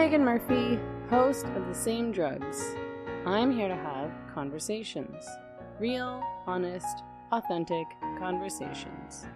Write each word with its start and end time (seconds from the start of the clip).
Meghan 0.00 0.22
Murphy, 0.22 0.80
host 1.10 1.44
of 1.44 1.68
The 1.68 1.74
Same 1.74 2.10
Drugs. 2.10 2.74
I'm 3.26 3.52
here 3.52 3.68
to 3.68 3.76
have 3.76 4.10
conversations 4.32 5.26
real, 5.78 6.24
honest, 6.46 7.02
authentic 7.32 7.86
conversations. 8.18 9.26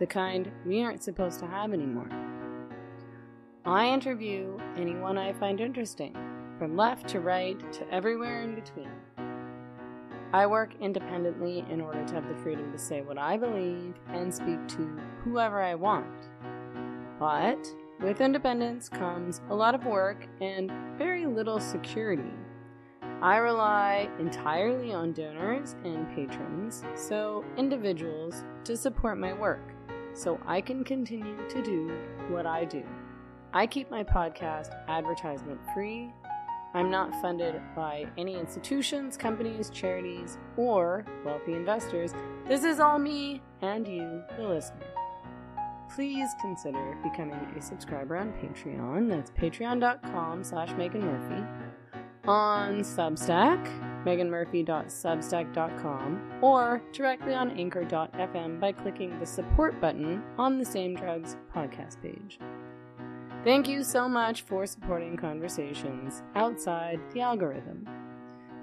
The 0.00 0.06
kind 0.06 0.50
we 0.66 0.82
aren't 0.82 1.04
supposed 1.04 1.38
to 1.38 1.46
have 1.46 1.72
anymore. 1.72 2.10
I 3.64 3.86
interview 3.86 4.58
anyone 4.76 5.16
I 5.16 5.32
find 5.32 5.60
interesting, 5.60 6.12
from 6.58 6.76
left 6.76 7.06
to 7.10 7.20
right 7.20 7.60
to 7.74 7.88
everywhere 7.94 8.42
in 8.42 8.56
between. 8.56 8.90
I 10.32 10.44
work 10.46 10.74
independently 10.80 11.64
in 11.70 11.80
order 11.80 12.04
to 12.04 12.14
have 12.14 12.26
the 12.26 12.42
freedom 12.42 12.72
to 12.72 12.78
say 12.78 13.02
what 13.02 13.16
I 13.16 13.36
believe 13.36 13.94
and 14.08 14.34
speak 14.34 14.66
to 14.70 15.00
whoever 15.22 15.62
I 15.62 15.76
want. 15.76 16.30
But 17.20 17.64
with 18.00 18.20
independence 18.20 18.88
comes 18.88 19.40
a 19.50 19.54
lot 19.54 19.74
of 19.74 19.84
work 19.84 20.26
and 20.40 20.70
very 20.96 21.26
little 21.26 21.58
security. 21.58 22.32
I 23.20 23.38
rely 23.38 24.08
entirely 24.20 24.92
on 24.92 25.12
donors 25.12 25.74
and 25.84 26.08
patrons, 26.14 26.84
so 26.94 27.44
individuals, 27.56 28.44
to 28.64 28.76
support 28.76 29.18
my 29.18 29.32
work 29.32 29.72
so 30.14 30.38
I 30.46 30.60
can 30.60 30.84
continue 30.84 31.36
to 31.48 31.62
do 31.62 31.98
what 32.28 32.46
I 32.46 32.64
do. 32.64 32.84
I 33.52 33.66
keep 33.66 33.90
my 33.90 34.04
podcast 34.04 34.70
advertisement 34.88 35.58
free. 35.74 36.12
I'm 36.74 36.90
not 36.90 37.20
funded 37.20 37.60
by 37.74 38.06
any 38.16 38.38
institutions, 38.38 39.16
companies, 39.16 39.70
charities, 39.70 40.38
or 40.56 41.04
wealthy 41.24 41.54
investors. 41.54 42.12
This 42.46 42.62
is 42.62 42.78
all 42.78 42.98
me 42.98 43.42
and 43.62 43.88
you, 43.88 44.22
the 44.36 44.46
listener 44.46 44.97
please 45.94 46.30
consider 46.40 46.96
becoming 47.02 47.38
a 47.56 47.62
subscriber 47.62 48.16
on 48.16 48.32
Patreon. 48.34 49.08
That's 49.08 49.30
patreon.com 49.30 50.44
slash 50.44 50.68
Meghan 50.70 51.02
Murphy. 51.02 51.44
On 52.26 52.80
Substack, 52.80 53.64
meghanmurphy.substack.com, 54.04 56.40
or 56.42 56.82
directly 56.92 57.34
on 57.34 57.50
anchor.fm 57.58 58.60
by 58.60 58.72
clicking 58.72 59.18
the 59.18 59.26
support 59.26 59.80
button 59.80 60.22
on 60.36 60.58
the 60.58 60.64
Same 60.64 60.94
Drugs 60.94 61.36
podcast 61.54 62.02
page. 62.02 62.38
Thank 63.44 63.68
you 63.68 63.82
so 63.82 64.08
much 64.08 64.42
for 64.42 64.66
supporting 64.66 65.16
conversations 65.16 66.22
outside 66.34 67.00
the 67.14 67.22
algorithm. 67.22 67.88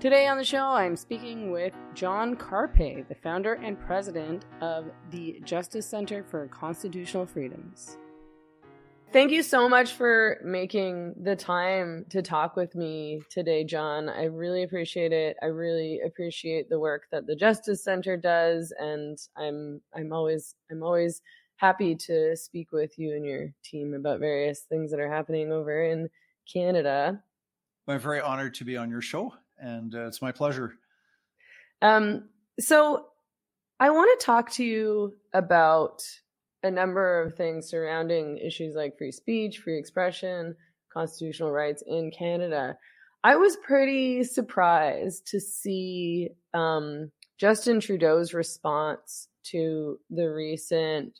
Today 0.01 0.27
on 0.27 0.37
the 0.37 0.43
show, 0.43 0.67
I'm 0.67 0.97
speaking 0.97 1.51
with 1.51 1.73
John 1.93 2.35
Carpay, 2.35 3.07
the 3.07 3.15
founder 3.15 3.53
and 3.53 3.79
president 3.79 4.43
of 4.59 4.91
the 5.09 5.39
Justice 5.45 5.87
Center 5.87 6.21
for 6.21 6.47
Constitutional 6.47 7.25
Freedoms. 7.25 7.97
Thank 9.13 9.31
you 9.31 9.41
so 9.41 9.69
much 9.69 9.93
for 9.93 10.41
making 10.43 11.15
the 11.23 11.37
time 11.37 12.05
to 12.09 12.21
talk 12.21 12.57
with 12.57 12.75
me 12.75 13.21
today, 13.29 13.63
John. 13.63 14.09
I 14.09 14.25
really 14.25 14.63
appreciate 14.63 15.13
it. 15.13 15.37
I 15.41 15.45
really 15.45 16.01
appreciate 16.05 16.67
the 16.67 16.79
work 16.79 17.03
that 17.13 17.25
the 17.25 17.35
Justice 17.35 17.81
Center 17.81 18.17
does, 18.17 18.73
and 18.77 19.17
I'm 19.37 19.79
I'm 19.95 20.11
always 20.11 20.55
I'm 20.69 20.83
always 20.83 21.21
happy 21.55 21.95
to 21.95 22.35
speak 22.35 22.73
with 22.73 22.99
you 22.99 23.15
and 23.15 23.25
your 23.25 23.53
team 23.63 23.93
about 23.93 24.19
various 24.19 24.59
things 24.59 24.91
that 24.91 24.99
are 24.99 25.11
happening 25.11 25.53
over 25.53 25.81
in 25.85 26.09
Canada. 26.51 27.23
I'm 27.87 27.99
very 27.99 28.19
honored 28.19 28.55
to 28.55 28.65
be 28.65 28.75
on 28.75 28.89
your 28.89 29.01
show 29.01 29.33
and 29.59 29.93
uh, 29.95 30.07
it's 30.07 30.21
my 30.21 30.31
pleasure. 30.31 30.73
Um, 31.81 32.29
so 32.59 33.05
I 33.79 33.89
want 33.89 34.19
to 34.19 34.25
talk 34.25 34.51
to 34.53 34.63
you 34.63 35.13
about 35.33 36.03
a 36.63 36.71
number 36.71 37.21
of 37.21 37.35
things 37.35 37.69
surrounding 37.69 38.37
issues 38.37 38.75
like 38.75 38.97
free 38.97 39.11
speech, 39.11 39.59
free 39.59 39.77
expression, 39.77 40.55
constitutional 40.91 41.51
rights 41.51 41.83
in 41.85 42.11
Canada. 42.11 42.77
I 43.23 43.35
was 43.35 43.57
pretty 43.57 44.23
surprised 44.23 45.27
to 45.27 45.39
see 45.39 46.29
um, 46.53 47.11
Justin 47.39 47.79
Trudeau's 47.79 48.33
response 48.33 49.27
to 49.45 49.99
the 50.09 50.31
recent, 50.31 51.19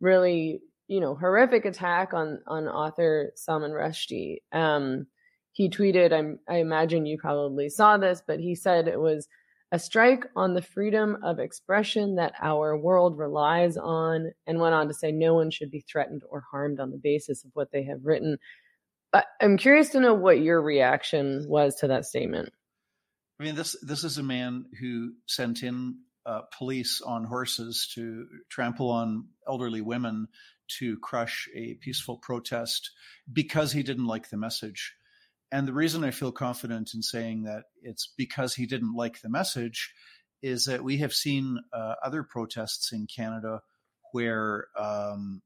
really, 0.00 0.60
you 0.88 1.00
know, 1.00 1.14
horrific 1.14 1.64
attack 1.64 2.12
on 2.12 2.40
on 2.46 2.68
author 2.68 3.32
Salman 3.36 3.70
Rushdie. 3.70 4.38
Um, 4.52 5.06
he 5.54 5.70
tweeted, 5.70 6.12
I'm, 6.12 6.40
I 6.48 6.56
imagine 6.56 7.06
you 7.06 7.16
probably 7.16 7.68
saw 7.68 7.96
this, 7.96 8.22
but 8.26 8.40
he 8.40 8.56
said 8.56 8.88
it 8.88 9.00
was 9.00 9.28
a 9.70 9.78
strike 9.78 10.26
on 10.34 10.52
the 10.52 10.62
freedom 10.62 11.18
of 11.22 11.38
expression 11.38 12.16
that 12.16 12.34
our 12.42 12.76
world 12.76 13.16
relies 13.16 13.76
on, 13.76 14.32
and 14.46 14.60
went 14.60 14.74
on 14.74 14.88
to 14.88 14.94
say 14.94 15.12
no 15.12 15.34
one 15.34 15.50
should 15.50 15.70
be 15.70 15.80
threatened 15.80 16.22
or 16.28 16.44
harmed 16.50 16.80
on 16.80 16.90
the 16.90 17.00
basis 17.02 17.44
of 17.44 17.50
what 17.54 17.70
they 17.72 17.84
have 17.84 18.04
written. 18.04 18.38
But 19.12 19.26
I'm 19.40 19.56
curious 19.56 19.90
to 19.90 20.00
know 20.00 20.14
what 20.14 20.40
your 20.40 20.60
reaction 20.60 21.46
was 21.48 21.76
to 21.76 21.88
that 21.88 22.04
statement. 22.04 22.52
I 23.38 23.44
mean, 23.44 23.54
this 23.54 23.76
this 23.80 24.02
is 24.02 24.18
a 24.18 24.22
man 24.24 24.66
who 24.80 25.12
sent 25.26 25.62
in 25.62 25.98
uh, 26.26 26.42
police 26.56 27.00
on 27.00 27.24
horses 27.24 27.90
to 27.94 28.26
trample 28.48 28.90
on 28.90 29.28
elderly 29.46 29.82
women 29.82 30.26
to 30.78 30.98
crush 30.98 31.48
a 31.54 31.74
peaceful 31.74 32.18
protest 32.18 32.90
because 33.32 33.70
he 33.70 33.84
didn't 33.84 34.06
like 34.06 34.30
the 34.30 34.36
message. 34.36 34.94
And 35.52 35.68
the 35.68 35.72
reason 35.72 36.04
I 36.04 36.10
feel 36.10 36.32
confident 36.32 36.94
in 36.94 37.02
saying 37.02 37.44
that 37.44 37.64
it's 37.82 38.12
because 38.16 38.54
he 38.54 38.66
didn't 38.66 38.94
like 38.94 39.20
the 39.20 39.28
message 39.28 39.92
is 40.42 40.64
that 40.66 40.84
we 40.84 40.98
have 40.98 41.14
seen 41.14 41.58
uh, 41.72 41.94
other 42.04 42.22
protests 42.22 42.92
in 42.92 43.06
Canada 43.06 43.60
where 44.12 44.66
um, 44.78 45.42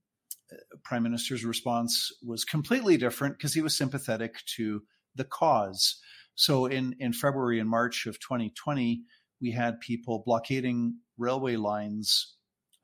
Prime 0.82 1.02
Minister's 1.02 1.44
response 1.44 2.10
was 2.22 2.44
completely 2.44 2.96
different 2.96 3.36
because 3.36 3.54
he 3.54 3.60
was 3.60 3.76
sympathetic 3.76 4.44
to 4.56 4.82
the 5.14 5.24
cause. 5.24 6.00
So 6.34 6.66
in, 6.66 6.96
in 6.98 7.12
February 7.12 7.60
and 7.60 7.68
March 7.68 8.06
of 8.06 8.20
2020, 8.20 9.02
we 9.40 9.50
had 9.50 9.80
people 9.80 10.22
blockading 10.24 10.98
railway 11.16 11.56
lines 11.56 12.34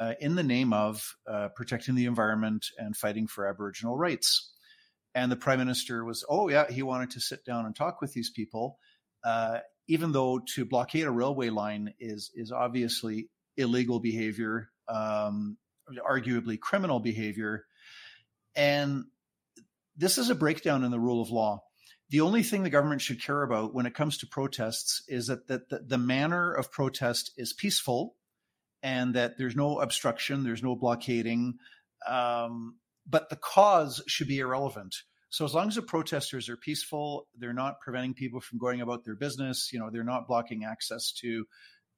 uh, 0.00 0.14
in 0.20 0.34
the 0.34 0.42
name 0.42 0.72
of 0.72 1.14
uh, 1.30 1.48
protecting 1.54 1.94
the 1.94 2.06
environment 2.06 2.66
and 2.78 2.96
fighting 2.96 3.26
for 3.26 3.46
Aboriginal 3.46 3.96
rights. 3.96 4.52
And 5.14 5.30
the 5.30 5.36
prime 5.36 5.58
minister 5.58 6.04
was, 6.04 6.24
oh, 6.28 6.48
yeah, 6.48 6.70
he 6.70 6.82
wanted 6.82 7.10
to 7.10 7.20
sit 7.20 7.44
down 7.44 7.66
and 7.66 7.76
talk 7.76 8.00
with 8.00 8.12
these 8.12 8.30
people, 8.30 8.78
uh, 9.22 9.58
even 9.86 10.12
though 10.12 10.40
to 10.54 10.64
blockade 10.64 11.04
a 11.04 11.10
railway 11.10 11.50
line 11.50 11.94
is, 12.00 12.30
is 12.34 12.50
obviously 12.50 13.28
illegal 13.56 14.00
behavior, 14.00 14.70
um, 14.88 15.56
arguably 16.08 16.58
criminal 16.58 16.98
behavior. 16.98 17.64
And 18.56 19.04
this 19.96 20.18
is 20.18 20.30
a 20.30 20.34
breakdown 20.34 20.82
in 20.82 20.90
the 20.90 20.98
rule 20.98 21.22
of 21.22 21.30
law. 21.30 21.62
The 22.10 22.20
only 22.20 22.42
thing 22.42 22.62
the 22.62 22.70
government 22.70 23.00
should 23.00 23.22
care 23.22 23.42
about 23.42 23.72
when 23.74 23.86
it 23.86 23.94
comes 23.94 24.18
to 24.18 24.26
protests 24.26 25.02
is 25.08 25.28
that, 25.28 25.46
that 25.48 25.68
the, 25.68 25.78
the 25.78 25.98
manner 25.98 26.52
of 26.52 26.70
protest 26.70 27.32
is 27.36 27.52
peaceful 27.52 28.16
and 28.82 29.14
that 29.14 29.38
there's 29.38 29.56
no 29.56 29.78
obstruction, 29.78 30.44
there's 30.44 30.62
no 30.62 30.76
blockading. 30.76 31.58
Um, 32.06 32.76
but 33.06 33.28
the 33.28 33.36
cause 33.36 34.02
should 34.06 34.28
be 34.28 34.38
irrelevant. 34.38 34.94
So 35.30 35.44
as 35.44 35.52
long 35.52 35.68
as 35.68 35.74
the 35.74 35.82
protesters 35.82 36.48
are 36.48 36.56
peaceful, 36.56 37.26
they're 37.36 37.52
not 37.52 37.80
preventing 37.80 38.14
people 38.14 38.40
from 38.40 38.58
going 38.58 38.80
about 38.80 39.04
their 39.04 39.16
business. 39.16 39.70
You 39.72 39.80
know, 39.80 39.90
they're 39.90 40.04
not 40.04 40.28
blocking 40.28 40.64
access 40.64 41.12
to 41.22 41.46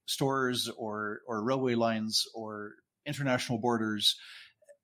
stores 0.06 0.70
or 0.76 1.20
or 1.26 1.44
railway 1.44 1.74
lines 1.74 2.24
or 2.34 2.72
international 3.04 3.58
borders. 3.58 4.16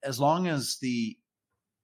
As 0.02 0.20
long 0.20 0.48
as 0.48 0.76
the 0.80 1.16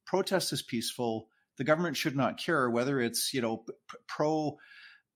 protest 0.04 0.52
is 0.52 0.62
peaceful, 0.62 1.28
the 1.56 1.64
government 1.64 1.96
should 1.96 2.16
not 2.16 2.38
care 2.38 2.68
whether 2.68 3.00
it's 3.00 3.32
you 3.32 3.40
know 3.40 3.64
pro 4.06 4.58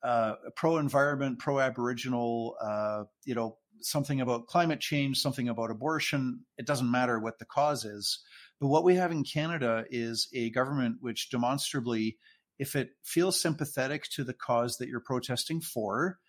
uh, 0.02 0.34
pro 0.56 0.78
environment, 0.78 1.38
pro 1.38 1.60
Aboriginal, 1.60 2.56
uh, 2.60 3.04
you 3.24 3.34
know 3.34 3.58
something 3.80 4.20
about 4.20 4.46
climate 4.46 4.80
change, 4.80 5.18
something 5.18 5.48
about 5.48 5.70
abortion. 5.70 6.44
It 6.56 6.66
doesn't 6.66 6.90
matter 6.90 7.18
what 7.18 7.38
the 7.38 7.44
cause 7.44 7.84
is. 7.84 8.20
But 8.62 8.68
what 8.68 8.84
we 8.84 8.94
have 8.94 9.10
in 9.10 9.24
Canada 9.24 9.84
is 9.90 10.28
a 10.32 10.50
government 10.50 10.98
which 11.00 11.30
demonstrably, 11.30 12.16
if 12.60 12.76
it 12.76 12.90
feels 13.02 13.40
sympathetic 13.40 14.04
to 14.10 14.22
the 14.22 14.34
cause 14.34 14.76
that 14.76 14.88
you're 14.88 15.00
protesting 15.00 15.60
for, 15.60 16.20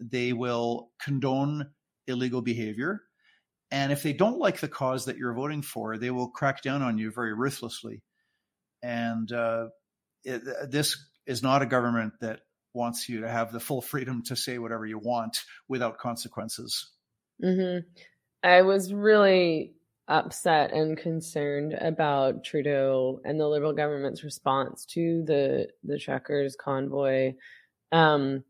they 0.00 0.32
will 0.32 0.88
condone 0.98 1.68
illegal 2.06 2.40
behavior. 2.40 3.02
And 3.70 3.92
if 3.92 4.02
they 4.02 4.14
don't 4.14 4.38
like 4.38 4.60
the 4.60 4.68
cause 4.68 5.04
that 5.04 5.18
you're 5.18 5.34
voting 5.34 5.60
for, 5.60 5.98
they 5.98 6.10
will 6.10 6.30
crack 6.30 6.62
down 6.62 6.80
on 6.80 6.96
you 6.96 7.10
very 7.10 7.34
ruthlessly. 7.34 8.02
And 8.82 9.30
uh, 9.30 9.66
it, 10.24 10.70
this 10.70 10.96
is 11.26 11.42
not 11.42 11.60
a 11.60 11.66
government 11.66 12.14
that 12.22 12.40
wants 12.72 13.06
you 13.06 13.20
to 13.20 13.28
have 13.28 13.52
the 13.52 13.60
full 13.60 13.82
freedom 13.82 14.22
to 14.28 14.34
say 14.34 14.56
whatever 14.56 14.86
you 14.86 14.98
want 14.98 15.42
without 15.68 15.98
consequences. 15.98 16.90
Mm-hmm. 17.44 17.86
I 18.42 18.62
was 18.62 18.94
really 18.94 19.74
upset 20.08 20.72
and 20.72 20.98
concerned 20.98 21.74
about 21.80 22.44
Trudeau 22.44 23.20
and 23.24 23.38
the 23.38 23.48
Liberal 23.48 23.72
government's 23.72 24.24
response 24.24 24.84
to 24.86 25.22
the 25.26 25.68
the 25.84 25.98
truckers 25.98 26.56
convoy. 26.56 27.34
Um, 27.92 28.44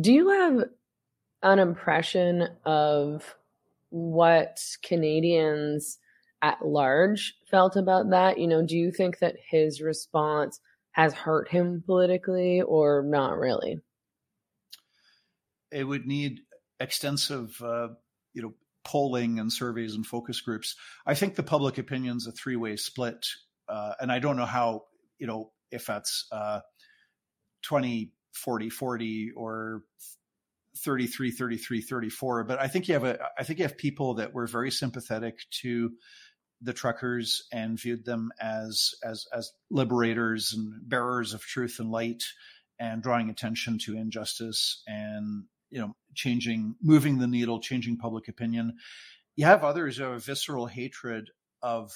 do 0.00 0.12
you 0.12 0.28
have 0.28 0.64
an 1.42 1.58
impression 1.58 2.48
of 2.64 3.34
what 3.90 4.60
Canadians 4.82 5.98
at 6.42 6.64
large 6.64 7.34
felt 7.50 7.76
about 7.76 8.10
that? 8.10 8.38
You 8.38 8.46
know, 8.46 8.64
do 8.64 8.76
you 8.76 8.90
think 8.92 9.18
that 9.20 9.36
his 9.50 9.80
response 9.80 10.60
has 10.92 11.12
hurt 11.12 11.48
him 11.48 11.82
politically 11.86 12.62
or 12.62 13.02
not 13.04 13.38
really? 13.38 13.78
It 15.70 15.84
would 15.84 16.06
need 16.06 16.40
extensive, 16.80 17.60
uh, 17.62 17.88
you 18.34 18.42
know, 18.42 18.54
polling 18.88 19.38
and 19.38 19.52
surveys 19.52 19.94
and 19.94 20.06
focus 20.06 20.40
groups. 20.40 20.74
I 21.06 21.14
think 21.14 21.34
the 21.34 21.42
public 21.42 21.76
opinion's 21.76 22.26
a 22.26 22.32
three 22.32 22.56
way 22.56 22.76
split, 22.76 23.26
uh, 23.68 23.92
and 24.00 24.10
I 24.10 24.18
don't 24.18 24.36
know 24.36 24.46
how, 24.46 24.84
you 25.18 25.26
know, 25.26 25.52
if 25.70 25.84
that's 25.84 26.26
uh, 26.32 26.60
20, 27.62 28.10
40, 28.32 28.70
40 28.70 29.32
or 29.36 29.82
33, 30.78 31.30
33, 31.30 31.80
34. 31.82 32.44
But 32.44 32.60
I 32.60 32.68
think 32.68 32.88
you 32.88 32.94
have 32.94 33.04
a, 33.04 33.18
I 33.38 33.44
think 33.44 33.58
you 33.58 33.64
have 33.66 33.76
people 33.76 34.14
that 34.14 34.32
were 34.32 34.46
very 34.46 34.70
sympathetic 34.70 35.38
to 35.62 35.92
the 36.62 36.72
truckers 36.72 37.46
and 37.52 37.78
viewed 37.78 38.04
them 38.04 38.32
as 38.40 38.94
as 39.04 39.26
as 39.32 39.52
liberators 39.70 40.54
and 40.54 40.72
bearers 40.88 41.34
of 41.34 41.42
truth 41.42 41.76
and 41.78 41.90
light 41.90 42.24
and 42.80 43.02
drawing 43.02 43.28
attention 43.28 43.78
to 43.78 43.96
injustice 43.96 44.82
and 44.86 45.44
you 45.70 45.80
know 45.80 45.94
changing 46.14 46.74
moving 46.82 47.18
the 47.18 47.26
needle 47.26 47.60
changing 47.60 47.96
public 47.96 48.28
opinion. 48.28 48.76
You 49.36 49.46
have 49.46 49.64
others 49.64 49.96
who 49.96 50.04
have 50.04 50.12
a 50.12 50.18
visceral 50.18 50.66
hatred 50.66 51.30
of 51.62 51.92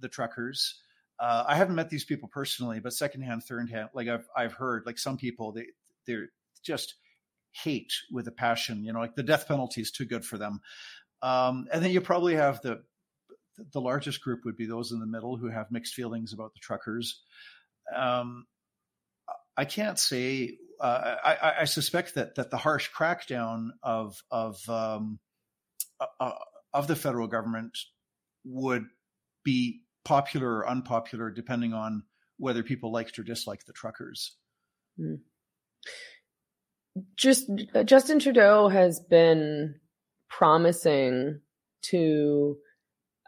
the 0.00 0.08
truckers. 0.08 0.80
Uh, 1.20 1.42
i 1.48 1.56
haven't 1.56 1.74
met 1.74 1.90
these 1.90 2.04
people 2.04 2.28
personally 2.28 2.78
but 2.78 2.92
secondhand 2.92 3.42
thirdhand 3.42 3.88
like 3.92 4.06
i've 4.06 4.28
i've 4.36 4.52
heard 4.52 4.84
like 4.86 4.96
some 4.96 5.16
people 5.16 5.50
they 5.50 5.66
they're 6.06 6.28
just 6.62 6.94
hate 7.50 7.92
with 8.12 8.28
a 8.28 8.32
passion 8.32 8.84
you 8.84 8.92
know 8.92 9.00
like 9.00 9.16
the 9.16 9.22
death 9.22 9.48
penalty 9.48 9.80
is 9.80 9.90
too 9.90 10.04
good 10.04 10.24
for 10.24 10.38
them. 10.38 10.60
Um, 11.22 11.66
and 11.72 11.82
then 11.82 11.90
you 11.90 12.00
probably 12.00 12.34
have 12.34 12.60
the 12.62 12.82
the 13.72 13.80
largest 13.80 14.20
group 14.20 14.44
would 14.44 14.56
be 14.56 14.66
those 14.66 14.92
in 14.92 15.00
the 15.00 15.06
middle 15.06 15.36
who 15.36 15.48
have 15.48 15.70
mixed 15.72 15.94
feelings 15.94 16.32
about 16.32 16.54
the 16.54 16.60
truckers. 16.60 17.22
Um, 17.94 18.46
I 19.58 19.64
can't 19.64 19.98
say. 19.98 20.56
Uh, 20.80 21.16
I, 21.24 21.54
I, 21.62 21.64
suspect 21.64 22.14
that 22.14 22.36
that 22.36 22.52
the 22.52 22.56
harsh 22.56 22.88
crackdown 22.96 23.70
of 23.82 24.22
of 24.30 24.56
um, 24.68 25.18
uh, 25.98 26.06
uh, 26.20 26.32
of 26.72 26.86
the 26.86 26.94
federal 26.94 27.26
government 27.26 27.76
would 28.44 28.84
be 29.44 29.80
popular 30.04 30.58
or 30.58 30.68
unpopular 30.68 31.30
depending 31.30 31.72
on 31.74 32.04
whether 32.38 32.62
people 32.62 32.92
liked 32.92 33.18
or 33.18 33.24
disliked 33.24 33.66
the 33.66 33.72
truckers. 33.72 34.36
Mm. 35.00 35.18
Just 37.16 37.50
Justin 37.84 38.20
Trudeau 38.20 38.68
has 38.68 39.00
been 39.00 39.74
promising 40.30 41.40
to 41.82 42.56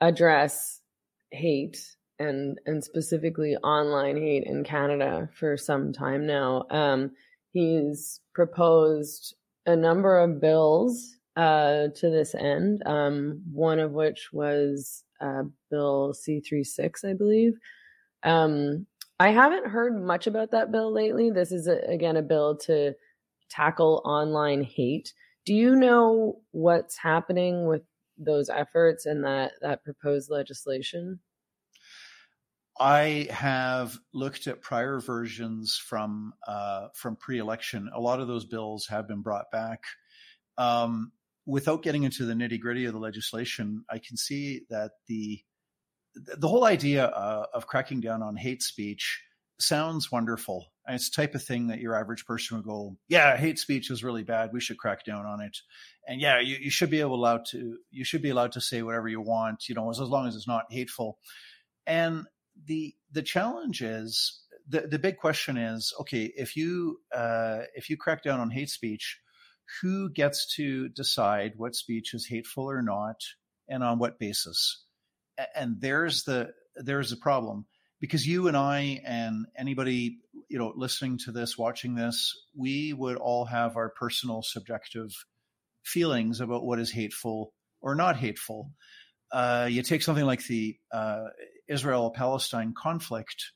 address 0.01 0.81
hate 1.33 1.79
and 2.21 2.59
and 2.67 2.85
specifically 2.85 3.57
online 3.57 4.17
hate 4.17 4.45
in 4.45 4.63
Canada 4.63 5.29
for 5.35 5.57
some 5.57 5.93
time 5.93 6.27
now. 6.27 6.65
Um, 6.71 7.13
he's 7.53 8.21
proposed 8.35 9.35
a 9.67 9.75
number 9.75 10.19
of 10.19 10.41
bills 10.41 11.17
uh, 11.37 11.89
to 11.97 12.11
this 12.11 12.35
end. 12.35 12.83
Um, 12.87 13.43
one 13.53 13.81
of 13.81 13.93
which 13.93 14.29
was 14.33 15.03
uh, 15.21 15.43
Bill 15.71 16.15
C 16.15 16.41
36 16.41 17.05
I 17.05 17.15
believe. 17.15 17.55
Um, 18.23 18.87
I 19.19 19.31
haven't 19.31 19.67
heard 19.67 20.03
much 20.03 20.27
about 20.27 20.51
that 20.53 20.73
bill 20.73 20.93
lately. 20.93 21.31
This 21.31 21.53
is 21.53 21.67
a, 21.67 21.79
again 21.89 22.17
a 22.17 22.23
bill 22.23 22.57
to 22.67 22.95
tackle 23.51 24.03
online 24.05 24.63
hate. 24.63 25.13
Do 25.45 25.55
you 25.55 25.75
know 25.75 26.41
what's 26.53 26.97
happening 26.97 27.67
with 27.67 27.83
those 28.19 28.51
efforts 28.51 29.07
and 29.07 29.25
that 29.25 29.53
that 29.63 29.85
proposed 29.85 30.31
legislation? 30.31 31.19
I 32.81 33.29
have 33.31 33.99
looked 34.15 34.47
at 34.47 34.63
prior 34.63 35.01
versions 35.01 35.77
from 35.77 36.33
uh, 36.49 36.89
from 36.95 37.17
pre-election. 37.17 37.91
A 37.95 38.01
lot 38.01 38.21
of 38.21 38.27
those 38.27 38.47
bills 38.47 38.87
have 38.89 39.07
been 39.07 39.21
brought 39.21 39.51
back. 39.53 39.81
Um, 40.57 41.13
without 41.45 41.83
getting 41.83 42.05
into 42.05 42.25
the 42.25 42.33
nitty 42.33 42.59
gritty 42.59 42.87
of 42.87 42.95
the 42.95 42.99
legislation, 42.99 43.85
I 43.91 43.99
can 43.99 44.17
see 44.17 44.63
that 44.71 44.93
the 45.09 45.43
the 46.15 46.49
whole 46.49 46.65
idea 46.65 47.05
uh, 47.05 47.47
of 47.53 47.67
cracking 47.67 48.01
down 48.01 48.23
on 48.23 48.35
hate 48.35 48.63
speech 48.63 49.23
sounds 49.61 50.11
wonderful. 50.11 50.73
And 50.87 50.97
it's 50.97 51.11
the 51.11 51.23
type 51.23 51.35
of 51.35 51.45
thing 51.45 51.67
that 51.67 51.81
your 51.81 51.95
average 51.95 52.25
person 52.25 52.57
would 52.57 52.67
go, 52.67 52.97
yeah, 53.09 53.37
hate 53.37 53.59
speech 53.59 53.91
is 53.91 54.03
really 54.03 54.25
bad. 54.25 54.51
We 54.53 54.61
should 54.61 54.79
crack 54.79 55.05
down 55.05 55.27
on 55.27 55.41
it. 55.41 55.57
And 56.09 56.21
yeah, 56.21 56.41
you, 56.41 56.57
you 56.57 56.71
should 56.71 56.91
be 56.91 57.01
able 57.01 57.15
allowed 57.15 57.45
to, 57.51 57.77
you 57.91 58.05
should 58.05 58.23
be 58.23 58.31
allowed 58.31 58.53
to 58.53 58.61
say 58.61 58.83
whatever 58.83 59.07
you 59.07 59.21
want, 59.21 59.69
you 59.69 59.75
know, 59.75 59.91
as, 59.91 60.01
as 60.01 60.09
long 60.09 60.27
as 60.27 60.35
it's 60.35 60.49
not 60.49 60.65
hateful. 60.71 61.19
And 61.87 62.27
the, 62.67 62.95
the 63.13 63.23
challenge 63.23 63.83
is 63.83 64.43
the, 64.69 64.83
the 64.83 64.99
big 64.99 65.17
question 65.17 65.57
is, 65.57 65.93
okay, 66.01 66.33
if 66.37 66.57
you, 66.57 66.99
uh, 67.15 67.61
if 67.75 67.91
you 67.91 67.97
crack 67.97 68.23
down 68.23 68.41
on 68.41 68.51
hate 68.51 68.71
speech, 68.71 69.19
who 69.81 70.11
gets 70.11 70.55
to 70.57 70.89
decide 70.89 71.53
what 71.57 71.75
speech 71.75 72.15
is 72.15 72.27
hateful 72.27 72.71
or 72.71 72.83
not 72.83 73.17
and 73.69 73.83
on 73.83 73.99
what 73.99 74.19
basis? 74.19 74.85
And 75.55 75.81
there's 75.81 76.25
the, 76.25 76.51
there's 76.77 77.11
the 77.11 77.17
problem 77.17 77.67
because 78.01 78.27
you 78.27 78.49
and 78.49 78.57
I 78.57 79.01
and 79.05 79.47
anybody 79.57 80.19
you 80.49 80.59
know 80.59 80.73
listening 80.75 81.19
to 81.25 81.33
this, 81.33 81.57
watching 81.57 81.95
this, 81.95 82.35
we 82.57 82.93
would 82.93 83.17
all 83.17 83.45
have 83.45 83.77
our 83.77 83.91
personal 83.91 84.43
subjective 84.43 85.11
feelings 85.85 86.41
about 86.41 86.65
what 86.65 86.81
is 86.81 86.91
hateful 86.91 87.53
or 87.81 87.95
not 87.95 88.17
hateful. 88.17 88.73
Uh, 89.33 89.69
you 89.71 89.83
take 89.83 90.03
something 90.03 90.25
like 90.25 90.45
the 90.47 90.77
uh, 90.93 91.27
Israel-Palestine 91.71 92.75
conflict, 92.77 93.53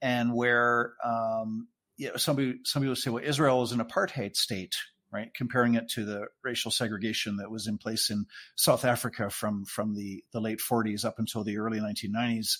and 0.00 0.32
where 0.34 0.94
um, 1.04 1.68
you 1.96 2.08
know, 2.08 2.16
somebody 2.16 2.60
somebody 2.64 2.88
would 2.88 2.98
say, 2.98 3.10
"Well, 3.10 3.24
Israel 3.24 3.62
is 3.62 3.72
an 3.72 3.80
apartheid 3.80 4.36
state," 4.36 4.76
right? 5.12 5.32
Comparing 5.34 5.74
it 5.74 5.88
to 5.90 6.04
the 6.04 6.26
racial 6.42 6.70
segregation 6.70 7.36
that 7.38 7.50
was 7.50 7.66
in 7.66 7.76
place 7.76 8.10
in 8.10 8.26
South 8.54 8.84
Africa 8.84 9.28
from 9.28 9.64
from 9.64 9.94
the 9.94 10.24
the 10.32 10.40
late 10.40 10.60
40s 10.60 11.04
up 11.04 11.18
until 11.18 11.44
the 11.44 11.58
early 11.58 11.80
1990s. 11.80 12.58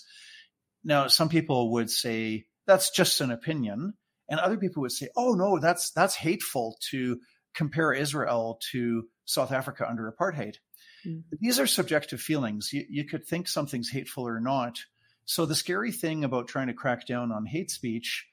Now, 0.83 1.07
some 1.07 1.29
people 1.29 1.71
would 1.73 1.89
say 1.89 2.45
that's 2.65 2.91
just 2.91 3.21
an 3.21 3.31
opinion, 3.31 3.93
and 4.29 4.39
other 4.39 4.57
people 4.57 4.81
would 4.81 4.91
say, 4.91 5.09
"Oh 5.15 5.33
no, 5.33 5.59
that's 5.59 5.91
that's 5.91 6.15
hateful 6.15 6.77
to 6.91 7.19
compare 7.53 7.93
Israel 7.93 8.59
to 8.71 9.07
South 9.25 9.51
Africa 9.51 9.89
under 9.89 10.11
apartheid." 10.11 10.55
Mm-hmm. 11.05 11.35
These 11.39 11.59
are 11.59 11.67
subjective 11.67 12.21
feelings. 12.21 12.71
You, 12.73 12.85
you 12.89 13.05
could 13.05 13.25
think 13.25 13.47
something's 13.47 13.89
hateful 13.89 14.27
or 14.27 14.39
not. 14.39 14.79
So 15.25 15.45
the 15.45 15.55
scary 15.55 15.91
thing 15.91 16.23
about 16.23 16.47
trying 16.47 16.67
to 16.67 16.73
crack 16.73 17.05
down 17.05 17.31
on 17.31 17.45
hate 17.45 17.71
speech 17.71 18.25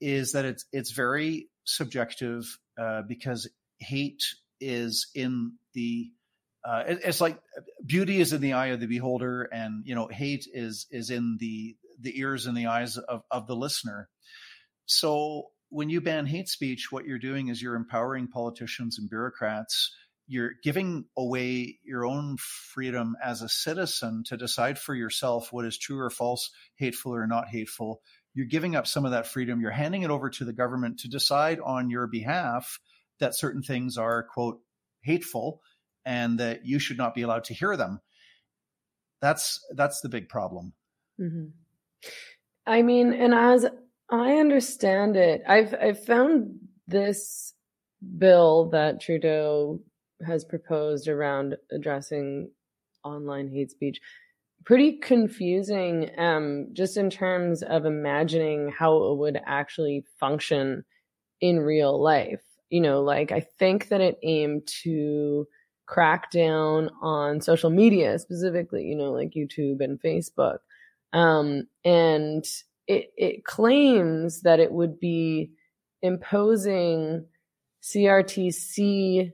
is 0.00 0.32
that 0.32 0.44
it's 0.44 0.64
it's 0.72 0.90
very 0.90 1.48
subjective 1.64 2.58
uh, 2.78 3.02
because 3.02 3.48
hate 3.78 4.22
is 4.60 5.08
in 5.14 5.52
the 5.74 6.10
uh, 6.64 6.84
it, 6.86 7.00
it's 7.04 7.20
like 7.20 7.40
beauty 7.84 8.20
is 8.20 8.32
in 8.32 8.40
the 8.40 8.52
eye 8.52 8.68
of 8.68 8.80
the 8.80 8.86
beholder, 8.86 9.42
and 9.44 9.84
you 9.86 9.94
know 9.94 10.08
hate 10.08 10.46
is 10.52 10.86
is 10.90 11.10
in 11.10 11.36
the 11.40 11.76
the 12.00 12.18
ears 12.18 12.46
and 12.46 12.56
the 12.56 12.66
eyes 12.66 12.96
of, 12.96 13.22
of 13.30 13.46
the 13.46 13.56
listener. 13.56 14.08
So 14.86 15.50
when 15.70 15.88
you 15.88 16.00
ban 16.00 16.26
hate 16.26 16.48
speech, 16.48 16.92
what 16.92 17.06
you're 17.06 17.18
doing 17.18 17.48
is 17.48 17.62
you're 17.62 17.76
empowering 17.76 18.28
politicians 18.28 18.98
and 18.98 19.08
bureaucrats. 19.08 19.94
You're 20.26 20.52
giving 20.62 21.04
away 21.16 21.78
your 21.84 22.06
own 22.06 22.36
freedom 22.38 23.16
as 23.22 23.42
a 23.42 23.48
citizen 23.48 24.24
to 24.26 24.36
decide 24.36 24.78
for 24.78 24.94
yourself 24.94 25.52
what 25.52 25.64
is 25.64 25.76
true 25.76 25.98
or 25.98 26.10
false, 26.10 26.50
hateful 26.76 27.14
or 27.14 27.26
not 27.26 27.48
hateful. 27.48 28.00
You're 28.34 28.46
giving 28.46 28.76
up 28.76 28.86
some 28.86 29.04
of 29.04 29.10
that 29.10 29.26
freedom. 29.26 29.60
You're 29.60 29.70
handing 29.70 30.02
it 30.02 30.10
over 30.10 30.30
to 30.30 30.44
the 30.44 30.52
government 30.52 31.00
to 31.00 31.08
decide 31.08 31.60
on 31.60 31.90
your 31.90 32.06
behalf 32.06 32.78
that 33.20 33.36
certain 33.36 33.62
things 33.62 33.98
are, 33.98 34.22
quote, 34.22 34.60
hateful 35.02 35.60
and 36.04 36.38
that 36.38 36.64
you 36.64 36.78
should 36.78 36.98
not 36.98 37.14
be 37.14 37.22
allowed 37.22 37.44
to 37.44 37.54
hear 37.54 37.76
them. 37.76 38.00
That's 39.20 39.60
that's 39.76 40.00
the 40.00 40.08
big 40.08 40.28
problem. 40.28 40.72
Mm-hmm. 41.20 41.46
I 42.66 42.82
mean, 42.82 43.12
and 43.12 43.34
as 43.34 43.66
I 44.10 44.34
understand 44.36 45.16
it, 45.16 45.42
I've 45.46 45.74
I've 45.80 46.04
found 46.04 46.58
this 46.88 47.54
bill 48.18 48.70
that 48.70 49.00
Trudeau 49.00 49.80
has 50.24 50.44
proposed 50.44 51.08
around 51.08 51.56
addressing 51.70 52.50
online 53.04 53.48
hate 53.48 53.70
speech. 53.70 54.00
Pretty 54.64 54.98
confusing 54.98 56.10
um, 56.18 56.68
just 56.72 56.96
in 56.96 57.10
terms 57.10 57.62
of 57.62 57.84
imagining 57.84 58.70
how 58.70 58.96
it 59.12 59.18
would 59.18 59.40
actually 59.44 60.04
function 60.20 60.84
in 61.40 61.60
real 61.60 62.00
life. 62.00 62.40
You 62.70 62.80
know 62.80 63.02
like 63.02 63.32
i 63.32 63.40
think 63.58 63.88
that 63.88 64.00
it 64.00 64.18
aimed 64.22 64.66
to 64.82 65.46
crack 65.84 66.30
down 66.30 66.88
on 67.02 67.42
social 67.42 67.68
media 67.68 68.18
specifically 68.18 68.82
you 68.84 68.96
know 68.96 69.12
like 69.12 69.32
youtube 69.36 69.84
and 69.84 70.00
facebook. 70.00 70.58
Um, 71.12 71.64
and 71.84 72.46
it, 72.86 73.12
it 73.16 73.44
claims 73.44 74.42
that 74.42 74.60
it 74.60 74.72
would 74.72 74.98
be 74.98 75.52
imposing 76.02 77.26
CRTC, 77.82 79.32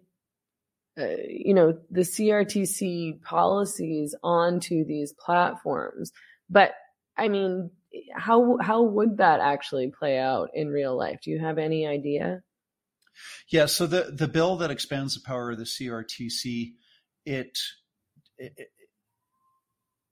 uh, 0.99 1.07
you 1.29 1.55
know, 1.55 1.79
the 1.91 2.01
CRTC 2.01 3.23
policies 3.23 4.15
onto 4.23 4.85
these 4.85 5.13
platforms. 5.13 6.13
But 6.51 6.73
I 7.17 7.29
mean, 7.29 7.71
how 8.15 8.59
how 8.61 8.83
would 8.83 9.19
that 9.19 9.41
actually 9.41 9.93
play 9.97 10.19
out 10.19 10.51
in 10.55 10.69
real 10.69 10.97
life? 10.97 11.21
Do 11.23 11.31
you 11.31 11.39
have 11.41 11.59
any 11.59 11.87
idea? 11.87 12.43
Yeah, 13.49 13.67
so 13.67 13.87
the 13.87 14.13
the 14.13 14.29
bill 14.29 14.57
that 14.57 14.71
expands 14.71 15.15
the 15.15 15.27
power 15.27 15.51
of 15.51 15.59
the 15.59 15.65
CRTC, 15.65 16.73
it, 17.25 17.59
it, 18.39 18.53
it 18.57 18.69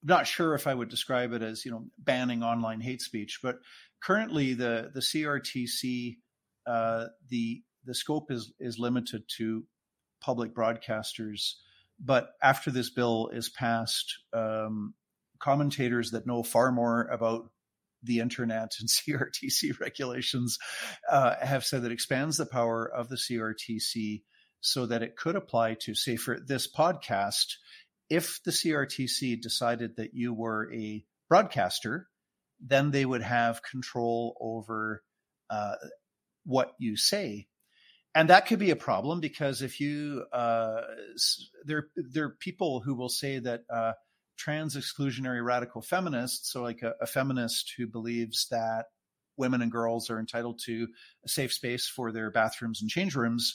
not 0.02 0.26
sure 0.26 0.54
if 0.54 0.66
I 0.66 0.74
would 0.74 0.88
describe 0.88 1.32
it 1.32 1.42
as 1.42 1.64
you 1.64 1.70
know 1.70 1.84
banning 1.98 2.42
online 2.42 2.80
hate 2.80 3.02
speech, 3.02 3.40
but 3.42 3.56
currently 4.02 4.54
the 4.54 4.90
the 4.94 5.00
CRTC 5.00 6.16
uh, 6.66 7.06
the 7.28 7.62
the 7.84 7.94
scope 7.94 8.30
is 8.30 8.52
is 8.60 8.78
limited 8.78 9.24
to 9.38 9.64
public 10.26 10.52
broadcasters. 10.52 11.52
But 12.00 12.30
after 12.42 12.72
this 12.72 12.90
bill 12.90 13.30
is 13.32 13.48
passed, 13.48 14.18
um, 14.32 14.94
commentators 15.38 16.10
that 16.10 16.26
know 16.26 16.42
far 16.42 16.72
more 16.72 17.04
about 17.04 17.48
the 18.02 18.18
internet 18.18 18.72
and 18.80 18.88
CRTC 18.88 19.78
regulations 19.80 20.58
uh, 21.08 21.36
have 21.40 21.64
said 21.64 21.82
that 21.82 21.92
expands 21.92 22.36
the 22.36 22.44
power 22.44 22.84
of 22.84 23.08
the 23.08 23.16
CRTC 23.16 24.22
so 24.60 24.86
that 24.86 25.02
it 25.02 25.16
could 25.16 25.36
apply 25.36 25.74
to, 25.82 25.94
say, 25.94 26.16
for 26.16 26.40
this 26.44 26.70
podcast, 26.70 27.54
if 28.10 28.42
the 28.44 28.50
CRTC 28.50 29.40
decided 29.40 29.96
that 29.96 30.12
you 30.12 30.34
were 30.34 30.72
a 30.74 31.04
broadcaster, 31.28 32.08
then 32.60 32.90
they 32.90 33.06
would 33.06 33.22
have 33.22 33.62
control 33.62 34.36
over 34.40 35.04
uh, 35.50 35.76
what 36.44 36.72
you 36.80 36.96
say. 36.96 37.46
And 38.16 38.30
that 38.30 38.46
could 38.46 38.58
be 38.58 38.70
a 38.70 38.76
problem 38.76 39.20
because 39.20 39.60
if 39.60 39.78
you, 39.78 40.24
uh, 40.32 40.80
there, 41.66 41.88
there 41.96 42.24
are 42.24 42.36
people 42.40 42.80
who 42.80 42.94
will 42.94 43.10
say 43.10 43.38
that 43.40 43.64
uh, 43.68 43.92
trans 44.38 44.74
exclusionary 44.74 45.44
radical 45.44 45.82
feminists, 45.82 46.50
so 46.50 46.62
like 46.62 46.80
a, 46.80 46.94
a 47.02 47.06
feminist 47.06 47.74
who 47.76 47.86
believes 47.86 48.48
that 48.50 48.86
women 49.36 49.60
and 49.60 49.70
girls 49.70 50.08
are 50.08 50.18
entitled 50.18 50.58
to 50.64 50.88
a 51.26 51.28
safe 51.28 51.52
space 51.52 51.86
for 51.86 52.10
their 52.10 52.30
bathrooms 52.30 52.80
and 52.80 52.90
change 52.90 53.14
rooms, 53.14 53.54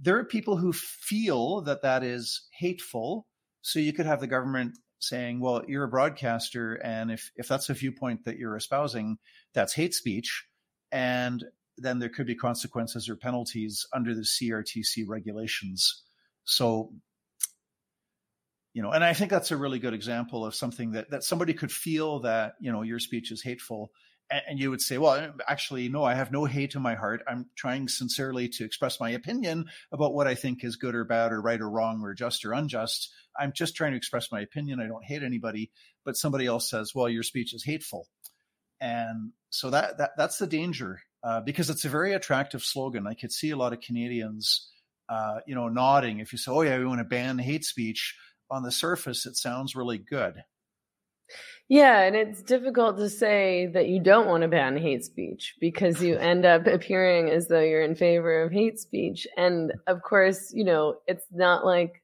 there 0.00 0.16
are 0.16 0.24
people 0.24 0.56
who 0.56 0.72
feel 0.72 1.60
that 1.60 1.82
that 1.82 2.02
is 2.02 2.48
hateful. 2.58 3.26
So 3.60 3.80
you 3.80 3.92
could 3.92 4.06
have 4.06 4.20
the 4.20 4.26
government 4.26 4.78
saying, 5.00 5.40
well, 5.40 5.62
you're 5.68 5.84
a 5.84 5.88
broadcaster, 5.88 6.76
and 6.76 7.10
if, 7.10 7.30
if 7.36 7.48
that's 7.48 7.68
a 7.68 7.74
viewpoint 7.74 8.24
that 8.24 8.38
you're 8.38 8.56
espousing, 8.56 9.18
that's 9.52 9.74
hate 9.74 9.92
speech. 9.92 10.46
And 10.90 11.44
then 11.80 11.98
there 11.98 12.08
could 12.08 12.26
be 12.26 12.34
consequences 12.34 13.08
or 13.08 13.16
penalties 13.16 13.86
under 13.92 14.14
the 14.14 14.22
CRTC 14.22 15.04
regulations. 15.06 16.02
So 16.44 16.92
you 18.72 18.82
know 18.82 18.90
and 18.90 19.02
i 19.04 19.12
think 19.12 19.30
that's 19.30 19.50
a 19.50 19.56
really 19.56 19.78
good 19.78 19.94
example 19.94 20.44
of 20.44 20.54
something 20.54 20.92
that 20.92 21.10
that 21.10 21.24
somebody 21.24 21.52
could 21.52 21.72
feel 21.72 22.20
that 22.20 22.54
you 22.60 22.70
know 22.70 22.82
your 22.82 22.98
speech 22.98 23.32
is 23.32 23.42
hateful 23.42 23.90
and, 24.30 24.42
and, 24.48 24.60
you 24.60 24.70
would 24.70 24.80
say 24.80 24.96
well 24.98 25.32
actually 25.48 25.88
no 25.88 26.04
i 26.04 26.14
have 26.14 26.30
no 26.30 26.44
hate 26.44 26.74
in 26.74 26.82
my 26.82 26.94
heart. 26.94 27.22
I'm 27.26 27.46
trying 27.56 27.88
sincerely 27.88 28.48
to 28.50 28.64
express 28.64 29.00
my 29.00 29.10
opinion 29.10 29.66
about 29.92 30.14
what 30.14 30.26
i 30.26 30.34
think 30.34 30.64
is 30.64 30.76
good 30.76 30.94
or 30.94 31.04
bad 31.04 31.32
or 31.32 31.40
right 31.40 31.60
or 31.60 31.68
wrong 31.68 32.00
or 32.02 32.14
just 32.14 32.44
or 32.44 32.52
unjust. 32.52 33.12
I'm 33.38 33.52
just 33.52 33.74
trying 33.74 33.92
to 33.92 33.96
express 33.96 34.30
my 34.30 34.40
opinion. 34.40 34.80
I 34.80 34.86
don't 34.86 35.04
hate 35.04 35.22
anybody. 35.22 35.70
But 36.04 36.16
somebody 36.16 36.46
else 36.46 36.70
says 36.70 36.94
well 36.94 37.08
your 37.08 37.22
speech 37.22 37.54
is 37.54 37.64
hateful. 37.64 38.06
And 38.80 39.32
so 39.50 39.70
that, 39.70 39.98
that 39.98 40.12
that's 40.16 40.38
the 40.38 40.46
danger 40.46 41.00
uh, 41.22 41.40
because 41.40 41.70
it's 41.70 41.84
a 41.84 41.88
very 41.88 42.14
attractive 42.14 42.62
slogan 42.62 43.06
i 43.06 43.14
could 43.14 43.32
see 43.32 43.50
a 43.50 43.56
lot 43.56 43.72
of 43.72 43.80
canadians 43.80 44.70
uh, 45.08 45.40
you 45.46 45.54
know 45.54 45.68
nodding 45.68 46.20
if 46.20 46.32
you 46.32 46.38
say 46.38 46.50
oh 46.50 46.62
yeah 46.62 46.78
we 46.78 46.86
want 46.86 47.00
to 47.00 47.04
ban 47.04 47.38
hate 47.38 47.64
speech 47.64 48.14
on 48.50 48.62
the 48.62 48.72
surface, 48.72 49.26
it 49.26 49.36
sounds 49.36 49.76
really 49.76 49.98
good. 49.98 50.42
Yeah, 51.68 52.00
and 52.00 52.16
it's 52.16 52.42
difficult 52.42 52.98
to 52.98 53.08
say 53.08 53.68
that 53.72 53.86
you 53.88 54.00
don't 54.00 54.26
want 54.26 54.42
to 54.42 54.48
ban 54.48 54.76
hate 54.76 55.04
speech 55.04 55.54
because 55.60 56.02
you 56.02 56.16
end 56.18 56.44
up 56.44 56.66
appearing 56.66 57.30
as 57.30 57.46
though 57.46 57.60
you're 57.60 57.82
in 57.82 57.94
favor 57.94 58.42
of 58.42 58.50
hate 58.50 58.80
speech. 58.80 59.26
And 59.36 59.72
of 59.86 60.02
course, 60.02 60.52
you 60.52 60.64
know, 60.64 60.96
it's 61.06 61.26
not 61.30 61.64
like 61.64 62.02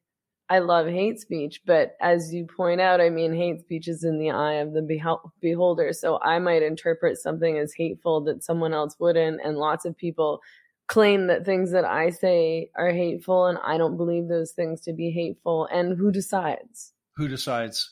I 0.48 0.60
love 0.60 0.86
hate 0.86 1.18
speech, 1.18 1.62
but 1.66 1.96
as 2.00 2.32
you 2.32 2.46
point 2.46 2.80
out, 2.80 3.00
I 3.00 3.10
mean, 3.10 3.34
hate 3.34 3.60
speech 3.60 3.88
is 3.88 4.04
in 4.04 4.18
the 4.18 4.30
eye 4.30 4.54
of 4.54 4.72
the 4.72 5.28
beholder. 5.40 5.92
So 5.92 6.20
I 6.20 6.38
might 6.38 6.62
interpret 6.62 7.18
something 7.18 7.58
as 7.58 7.74
hateful 7.74 8.22
that 8.24 8.44
someone 8.44 8.72
else 8.72 8.94
wouldn't. 9.00 9.40
And 9.44 9.56
lots 9.56 9.84
of 9.84 9.96
people 9.96 10.40
claim 10.86 11.26
that 11.26 11.44
things 11.44 11.72
that 11.72 11.84
I 11.84 12.10
say 12.10 12.70
are 12.76 12.92
hateful 12.92 13.46
and 13.46 13.58
I 13.64 13.76
don't 13.76 13.96
believe 13.96 14.28
those 14.28 14.52
things 14.52 14.82
to 14.82 14.92
be 14.92 15.10
hateful. 15.10 15.66
And 15.66 15.98
who 15.98 16.12
decides? 16.12 16.92
Who 17.16 17.26
decides? 17.26 17.90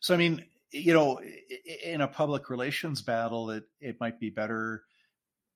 So, 0.00 0.14
I 0.14 0.16
mean, 0.16 0.44
you 0.72 0.92
know, 0.92 1.20
in 1.84 2.00
a 2.00 2.08
public 2.08 2.50
relations 2.50 3.02
battle, 3.02 3.50
it, 3.50 3.64
it 3.80 4.00
might 4.00 4.18
be 4.18 4.30
better, 4.30 4.82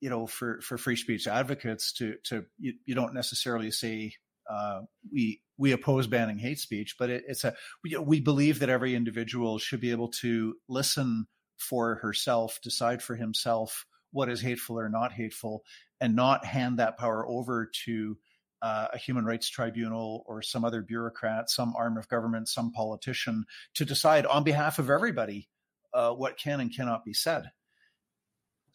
you 0.00 0.08
know, 0.08 0.28
for, 0.28 0.60
for 0.60 0.78
free 0.78 0.94
speech 0.94 1.26
advocates 1.26 1.92
to, 1.94 2.14
to, 2.26 2.44
you, 2.58 2.74
you 2.84 2.94
don't 2.94 3.14
necessarily 3.14 3.72
say, 3.72 4.12
uh, 4.48 4.82
we, 5.12 5.40
we 5.58 5.72
oppose 5.72 6.06
banning 6.06 6.38
hate 6.38 6.58
speech, 6.58 6.96
but 6.98 7.10
it, 7.10 7.24
it's 7.26 7.44
a, 7.44 7.54
we, 7.84 7.96
we 7.96 8.20
believe 8.20 8.60
that 8.60 8.70
every 8.70 8.94
individual 8.94 9.58
should 9.58 9.80
be 9.80 9.90
able 9.90 10.08
to 10.08 10.54
listen 10.68 11.26
for 11.58 11.96
herself, 11.96 12.60
decide 12.62 13.02
for 13.02 13.16
himself 13.16 13.84
what 14.12 14.28
is 14.28 14.40
hateful 14.40 14.78
or 14.78 14.88
not 14.88 15.12
hateful, 15.12 15.64
and 16.00 16.14
not 16.14 16.44
hand 16.44 16.78
that 16.78 16.96
power 16.96 17.28
over 17.28 17.70
to 17.84 18.16
uh, 18.62 18.86
a 18.92 18.98
human 18.98 19.24
rights 19.24 19.48
tribunal 19.48 20.24
or 20.26 20.42
some 20.42 20.64
other 20.64 20.82
bureaucrat, 20.82 21.50
some 21.50 21.74
arm 21.76 21.96
of 21.96 22.08
government, 22.08 22.48
some 22.48 22.72
politician 22.72 23.44
to 23.74 23.84
decide 23.84 24.26
on 24.26 24.44
behalf 24.44 24.78
of 24.78 24.90
everybody 24.90 25.48
uh, 25.92 26.10
what 26.12 26.38
can 26.38 26.60
and 26.60 26.74
cannot 26.74 27.04
be 27.04 27.12
said. 27.12 27.50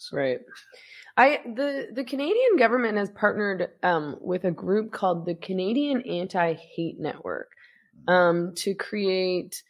So. 0.10 0.18
Right. 0.18 0.40
I 1.16 1.40
the 1.46 1.88
the 1.94 2.04
Canadian 2.04 2.58
government 2.58 2.98
has 2.98 3.10
partnered 3.12 3.70
um, 3.84 4.18
with 4.20 4.44
a 4.46 4.52
group 4.52 4.92
called 4.92 5.26
the 5.26 5.36
Canadian 5.36 6.02
Anti 6.02 6.54
Hate 6.54 7.00
Network 7.00 7.52
mm-hmm. 8.08 8.14
um, 8.14 8.54
to 8.58 8.74
create 8.74 9.64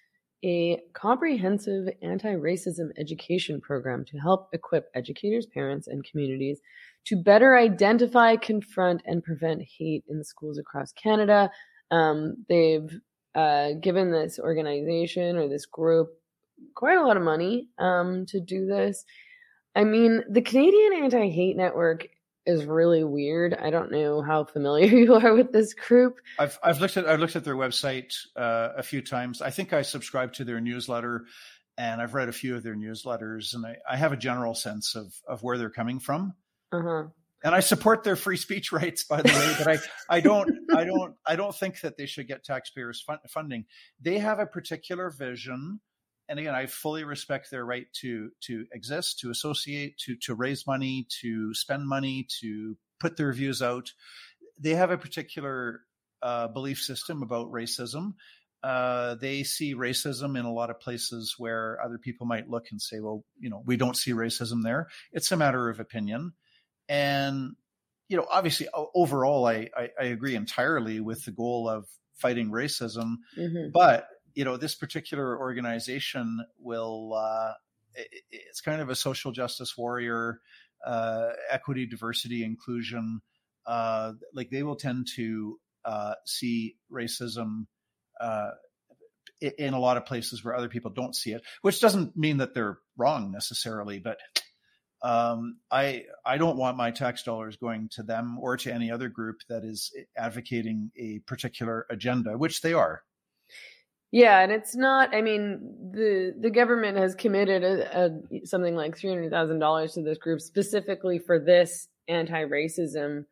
a 0.44 0.82
comprehensive 0.94 1.88
anti 2.02 2.34
racism 2.34 2.90
education 2.98 3.62
program 3.62 4.04
to 4.06 4.18
help 4.18 4.50
equip 4.54 4.90
educators, 4.94 5.46
parents, 5.46 5.88
and 5.88 6.04
communities 6.04 6.60
to 7.06 7.16
better 7.16 7.58
identify, 7.58 8.36
confront, 8.36 9.02
and 9.06 9.24
prevent 9.24 9.62
hate 9.78 10.04
in 10.10 10.24
schools 10.24 10.58
across 10.58 10.92
Canada. 10.94 11.50
Um, 11.92 12.46
they've 12.50 12.90
uh, 13.36 13.72
given 13.82 14.12
this 14.12 14.40
organization 14.40 15.38
or 15.38 15.48
this 15.48 15.66
group 15.66 16.10
quite 16.75 16.98
a 16.98 17.06
lot 17.06 17.18
of 17.18 17.24
money 17.24 17.68
um, 17.80 18.25
to 18.28 18.40
do 18.40 18.66
this. 18.66 19.06
I 19.75 19.84
mean, 19.84 20.24
the 20.30 20.42
Canadian 20.42 21.03
Anti 21.03 21.30
Hate 21.30 21.58
Network 21.58 22.08
is 22.46 22.65
really 22.65 23.03
weird. 23.03 23.53
I 23.53 23.70
don't 23.70 23.92
know 23.92 24.22
how 24.22 24.44
familiar 24.44 24.88
you 24.98 25.15
are 25.15 25.34
with 25.34 25.51
this 25.51 25.74
group. 25.74 26.20
I've 26.39 26.58
I've 26.63 26.82
looked 26.82 26.98
at 26.98 27.08
I've 27.08 27.20
looked 27.20 27.36
at 27.36 27.44
their 27.44 27.56
website 27.56 28.13
uh, 28.36 28.70
a 28.77 28.84
few 28.84 29.01
times. 29.01 29.42
I 29.42 29.50
think 29.50 29.74
I 29.74 29.82
subscribe 29.82 30.34
to 30.34 30.44
their 30.44 30.60
newsletter, 30.60 31.25
and 31.77 32.01
I've 32.01 32.13
read 32.13 32.30
a 32.30 32.34
few 32.34 32.56
of 32.56 32.63
their 32.63 32.75
newsletters, 32.75 33.53
and 33.53 33.65
I, 33.65 33.77
I 33.89 33.98
have 33.98 34.13
a 34.13 34.18
general 34.18 34.56
sense 34.56 34.96
of 34.96 35.13
of 35.27 35.44
where 35.44 35.58
they're 35.58 35.70
coming 35.70 36.00
from. 36.00 36.34
Uh-huh. 36.72 37.06
And 37.46 37.53
I 37.53 37.60
support 37.60 38.06
their 38.06 38.15
free 38.15 38.38
speech 38.38 38.72
rights, 38.72 39.03
by 39.03 39.22
the 39.22 39.30
way, 39.30 39.56
but 39.58 39.68
I, 39.68 40.18
I 40.18 40.20
don't 40.22 40.50
I 40.75 40.84
don't 40.84 41.15
I 41.25 41.36
don't 41.36 41.56
think 41.56 41.82
that 41.82 41.98
they 41.98 42.06
should 42.06 42.27
get 42.27 42.44
taxpayers 42.44 43.01
fun- 43.01 43.20
funding. 43.27 43.65
They 44.01 44.20
have 44.20 44.39
a 44.39 44.46
particular 44.46 45.10
vision 45.10 45.80
and 46.30 46.39
again, 46.39 46.56
I 46.56 46.68
fully 46.68 47.03
respect 47.03 47.51
their 47.51 47.65
right 47.65 47.88
to 48.01 48.32
to 48.42 48.65
exist, 48.72 49.20
to 49.20 49.30
associate, 49.30 49.98
to 50.00 50.15
to 50.24 50.36
raise 50.36 50.65
money, 50.65 51.08
to 51.22 51.53
spend 51.53 51.88
money, 51.88 52.27
to 52.42 52.77
put 53.00 53.18
their 53.18 53.34
views 53.34 53.62
out. 53.62 53.92
They 54.60 54.75
have 54.75 54.92
a 54.92 54.98
particular 54.98 55.82
uh, 56.22 56.48
belief 56.48 56.80
system 56.80 57.22
about 57.22 57.51
racism. 57.51 58.13
Uh, 58.63 59.15
they 59.15 59.44
see 59.44 59.75
racism 59.75 60.39
in 60.39 60.46
a 60.46 60.53
lot 60.53 60.70
of 60.70 60.80
places 60.80 61.36
where 61.38 61.80
other 61.84 61.98
people 61.98 62.25
might 62.25 62.50
look 62.50 62.68
and 62.72 62.82
say, 62.82 63.01
"Well, 63.01 63.25
you 63.38 63.50
know, 63.50 63.62
we 63.65 63.75
don't 63.75 63.98
see 63.98 64.12
racism 64.12 64.63
there." 64.63 64.88
It's 65.12 65.32
a 65.32 65.38
matter 65.38 65.70
of 65.70 65.82
opinion, 65.82 66.32
and 66.88 67.56
you 68.08 68.15
know, 68.15 68.25
obviously, 68.32 68.70
overall, 68.96 69.46
I 69.46 69.70
I, 69.75 69.89
I 70.00 70.03
agree 70.06 70.36
entirely 70.36 71.01
with 71.01 71.25
the 71.25 71.32
goal 71.32 71.68
of 71.68 71.86
fighting 72.13 72.51
racism, 72.51 73.15
mm-hmm. 73.38 73.72
but 73.74 74.08
you 74.34 74.46
know, 74.46 74.58
this 74.58 74.75
particular 74.75 75.38
organization 75.40 76.46
will, 76.60 77.13
uh, 77.13 77.54
it's 78.32 78.62
kind 78.62 78.82
of 78.82 78.90
a 78.90 78.96
social 78.96 79.32
justice 79.32 79.78
warrior, 79.78 80.40
uh, 80.86 81.30
equity, 81.50 81.86
diversity, 81.86 82.44
inclusion. 82.44 83.22
Uh, 83.66 84.13
like 84.34 84.50
they 84.50 84.63
will 84.63 84.75
tend 84.75 85.08
to 85.16 85.60
uh, 85.86 86.13
see 86.25 86.75
racism 86.92 87.66
uh, 88.20 88.52
in 89.40 89.74
a 89.74 89.80
lot 89.80 89.98
of 89.98 90.06
places 90.06 90.44
where 90.44 90.56
other 90.56 90.70
people 90.70 90.92
don't 90.92 91.16
see 91.16 91.32
it, 91.32 91.44
which 91.62 91.80
doesn't 91.80 92.16
mean 92.16 92.38
that 92.38 92.54
they're 92.54 92.80
wrong 92.98 93.32
necessarily, 93.32 94.00
but 94.00 94.18
um, 95.02 95.58
I 95.70 96.06
I 96.25 96.38
don't 96.38 96.58
want 96.58 96.78
my 96.78 96.92
tax 96.92 97.24
dollars 97.24 97.58
going 97.58 97.90
to 97.94 98.04
them 98.04 98.38
or 98.40 98.56
to 98.58 98.74
any 98.74 98.90
other 98.90 99.10
group 99.10 99.38
that 99.50 99.66
is 99.66 99.94
advocating 100.18 100.92
a 100.98 101.20
particular 101.28 101.86
agenda, 101.90 102.38
which 102.38 102.62
they 102.62 102.74
are. 102.74 103.04
Yeah, 104.13 104.41
and 104.41 104.51
it's 104.51 104.75
not. 104.75 105.15
I 105.15 105.24
mean, 105.24 105.60
the 105.91 106.36
the 106.39 106.51
government 106.51 107.00
has 107.00 107.15
committed 107.15 107.63
a, 107.63 108.12
a 108.32 108.46
something 108.46 108.75
like 108.75 108.96
three 108.96 109.10
hundred 109.10 109.32
thousand 109.32 109.58
dollars 109.58 109.93
to 109.93 110.03
this 110.03 110.20
group 110.20 110.39
specifically 110.39 111.17
for 111.17 111.39
this 111.39 111.88
anti-racism 112.08 113.25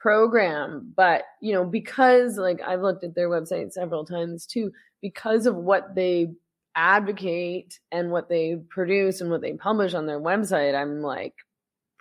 program. 0.00 0.92
But 0.96 1.22
you 1.40 1.52
know, 1.54 1.64
because 1.64 2.36
like 2.36 2.60
I've 2.66 2.80
looked 2.80 3.04
at 3.04 3.14
their 3.14 3.28
website 3.28 3.70
several 3.72 4.04
times 4.04 4.44
too, 4.44 4.72
because 5.00 5.46
of 5.46 5.54
what 5.54 5.94
they 5.94 6.32
advocate 6.74 7.78
and 7.92 8.10
what 8.10 8.28
they 8.28 8.56
produce 8.70 9.20
and 9.20 9.30
what 9.30 9.40
they 9.40 9.52
publish 9.52 9.94
on 9.94 10.06
their 10.06 10.20
website, 10.20 10.74
I'm 10.74 11.00
like 11.00 11.34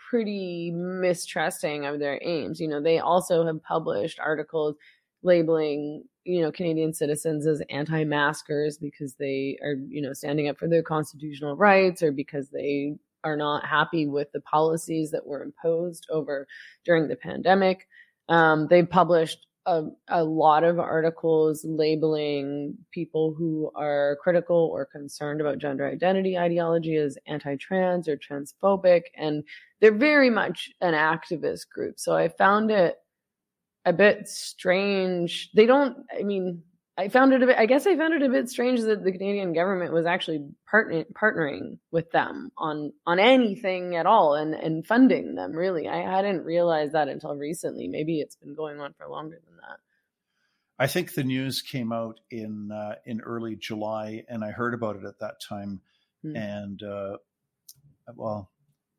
pretty 0.10 0.72
mistrusting 0.74 1.86
of 1.86 2.00
their 2.00 2.20
aims. 2.24 2.60
You 2.60 2.68
know, 2.68 2.82
they 2.82 2.98
also 2.98 3.46
have 3.46 3.62
published 3.62 4.20
articles 4.20 4.76
labeling 5.24 6.04
you 6.24 6.42
know 6.42 6.52
Canadian 6.52 6.94
citizens 6.94 7.48
as 7.48 7.62
anti-maskers 7.70 8.78
because 8.78 9.16
they 9.16 9.58
are 9.64 9.76
you 9.88 10.02
know 10.02 10.14
standing 10.14 10.50
up 10.50 10.58
for 10.58 10.68
their 10.68 10.84
constitutional 10.84 11.56
rights 11.56 12.04
or 12.04 12.12
because 12.12 12.50
they 12.50 12.96
are 13.24 13.38
not 13.38 13.66
happy 13.66 14.06
with 14.08 14.32
the 14.32 14.42
policies 14.42 15.12
that 15.12 15.26
were 15.26 15.44
imposed 15.44 16.08
over 16.10 16.48
during 16.86 17.08
the 17.08 17.16
pandemic. 17.16 17.88
Um, 18.30 18.68
they 18.70 18.84
published 18.84 19.48
a, 19.66 19.84
a, 20.08 20.24
lot 20.24 20.64
of 20.64 20.80
articles 20.80 21.66
labeling 21.66 22.78
people 22.92 23.34
who 23.38 23.70
are 23.76 24.18
critical 24.24 24.70
or 24.72 24.86
concerned 24.86 25.42
about 25.42 25.58
gender 25.58 25.86
identity 25.86 26.38
ideology 26.38 26.96
as 26.96 27.18
anti-trans 27.28 28.08
or 28.08 28.18
transphobic, 28.18 29.04
and 29.16 29.44
they're 29.82 29.92
very 29.92 30.30
much 30.30 30.72
an 30.80 30.94
activist 30.94 31.68
group. 31.70 32.00
So 32.00 32.16
I 32.16 32.30
found 32.30 32.72
it 32.72 32.96
a 33.88 33.94
bit 33.94 34.28
strange. 34.28 35.50
They 35.54 35.66
don't, 35.66 35.98
I 36.18 36.24
mean, 36.24 36.64
I 36.98 37.08
found 37.08 37.32
it 37.32 37.42
a 37.42 37.46
bit, 37.46 37.58
I 37.58 37.68
guess 37.68 37.88
I 37.88 37.96
found 37.96 38.14
it 38.16 38.22
a 38.22 38.30
bit 38.30 38.50
strange 38.50 38.82
that 38.82 39.02
the 39.02 39.14
Canadian 39.14 39.54
government 39.54 39.94
was 39.94 40.06
actually 40.06 40.46
partner, 40.70 41.06
partnering 41.14 41.78
with 41.90 42.12
them 42.12 42.52
on, 42.58 42.92
on 43.06 43.18
anything 43.18 43.96
at 43.96 44.06
all 44.06 44.34
and, 44.34 44.54
and 44.54 44.86
funding 44.86 45.36
them 45.36 45.54
really. 45.54 45.88
I 45.88 46.02
hadn't 46.02 46.44
realized 46.44 46.94
that 46.94 47.08
until 47.08 47.36
recently. 47.36 47.88
Maybe 47.88 48.20
it's 48.20 48.36
been 48.36 48.56
going 48.56 48.82
on 48.82 48.94
for 48.98 49.08
longer 49.08 49.40
than 49.46 49.56
that. 49.58 49.78
I 50.78 50.88
think 50.88 51.14
the 51.14 51.24
news 51.24 51.62
came 51.62 51.94
out 51.94 52.20
in, 52.30 52.72
uh, 52.72 52.96
in 53.06 53.22
early 53.22 53.56
July 53.56 54.26
and 54.28 54.44
I 54.44 54.52
heard 54.52 54.74
about 54.74 54.98
it 54.98 55.06
at 55.06 55.20
that 55.20 55.40
time. 55.40 55.80
Hmm. 56.24 56.36
And, 56.36 56.84
uh, 56.84 57.18
well, 58.16 58.52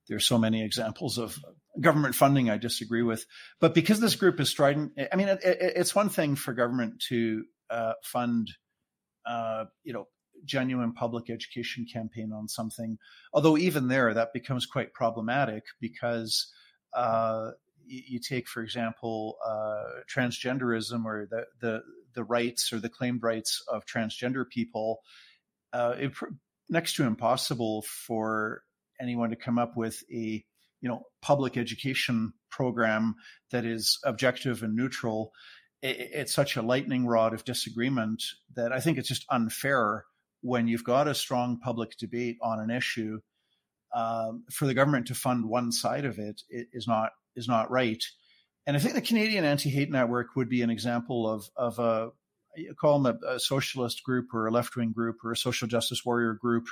there's 0.08 0.24
so 0.24 0.38
many 0.38 0.64
examples 0.64 1.18
of 1.18 1.38
government 1.80 2.14
funding 2.14 2.50
I 2.50 2.58
disagree 2.58 3.02
with. 3.02 3.26
But 3.60 3.74
because 3.74 4.00
this 4.00 4.16
group 4.16 4.40
is 4.40 4.48
strident, 4.48 4.92
I 5.12 5.16
mean, 5.16 5.28
it, 5.28 5.40
it, 5.42 5.58
it's 5.76 5.94
one 5.94 6.08
thing 6.08 6.36
for 6.36 6.52
government 6.52 7.02
to 7.08 7.44
uh, 7.70 7.92
fund, 8.02 8.50
uh, 9.26 9.66
you 9.84 9.92
know, 9.92 10.08
genuine 10.44 10.92
public 10.92 11.30
education 11.30 11.86
campaign 11.92 12.32
on 12.32 12.48
something. 12.48 12.98
Although 13.32 13.58
even 13.58 13.88
there, 13.88 14.14
that 14.14 14.32
becomes 14.32 14.66
quite 14.66 14.92
problematic 14.92 15.64
because 15.80 16.52
uh, 16.94 17.50
you, 17.84 18.02
you, 18.08 18.20
take, 18.20 18.48
for 18.48 18.62
example, 18.62 19.36
uh, 19.46 20.00
transgenderism 20.12 21.04
or 21.04 21.26
the, 21.30 21.44
the 21.60 21.82
the 22.14 22.24
rights 22.24 22.72
or 22.72 22.80
the 22.80 22.88
claimed 22.88 23.22
rights 23.22 23.62
of 23.68 23.84
transgender 23.86 24.48
people. 24.48 25.00
Uh, 25.72 25.94
it, 25.98 26.12
next 26.68 26.96
to 26.96 27.04
impossible 27.04 27.82
for 27.82 28.62
anyone 29.00 29.30
to 29.30 29.36
come 29.36 29.58
up 29.58 29.76
with 29.76 30.02
a 30.12 30.44
you 30.80 30.88
know 30.88 31.02
public 31.22 31.56
education 31.56 32.32
program 32.50 33.14
that 33.50 33.64
is 33.64 33.98
objective 34.04 34.62
and 34.62 34.74
neutral 34.76 35.32
it's 35.80 36.34
such 36.34 36.56
a 36.56 36.62
lightning 36.62 37.06
rod 37.06 37.32
of 37.32 37.44
disagreement 37.44 38.22
that 38.54 38.72
i 38.72 38.80
think 38.80 38.98
it's 38.98 39.08
just 39.08 39.24
unfair 39.30 40.04
when 40.40 40.68
you've 40.68 40.84
got 40.84 41.08
a 41.08 41.14
strong 41.14 41.58
public 41.58 41.96
debate 41.98 42.36
on 42.42 42.60
an 42.60 42.70
issue 42.70 43.18
um, 43.94 44.44
for 44.52 44.66
the 44.66 44.74
government 44.74 45.06
to 45.06 45.14
fund 45.14 45.48
one 45.48 45.72
side 45.72 46.04
of 46.04 46.18
it, 46.18 46.42
it 46.48 46.68
is 46.72 46.86
not 46.86 47.10
is 47.34 47.48
not 47.48 47.70
right. 47.70 48.02
And 48.66 48.76
i 48.76 48.80
think 48.80 48.94
the 48.94 49.00
canadian 49.00 49.44
anti-hate 49.44 49.90
network 49.90 50.36
would 50.36 50.48
be 50.48 50.62
an 50.62 50.70
example 50.70 51.28
of 51.28 51.48
of 51.56 51.78
a 51.78 52.10
call 52.78 53.00
them 53.00 53.18
a, 53.24 53.34
a 53.34 53.40
socialist 53.40 54.02
group 54.02 54.34
or 54.34 54.46
a 54.46 54.50
left-wing 54.50 54.92
group 54.92 55.16
or 55.24 55.32
a 55.32 55.36
social 55.36 55.68
justice 55.68 56.04
warrior 56.04 56.34
group 56.34 56.66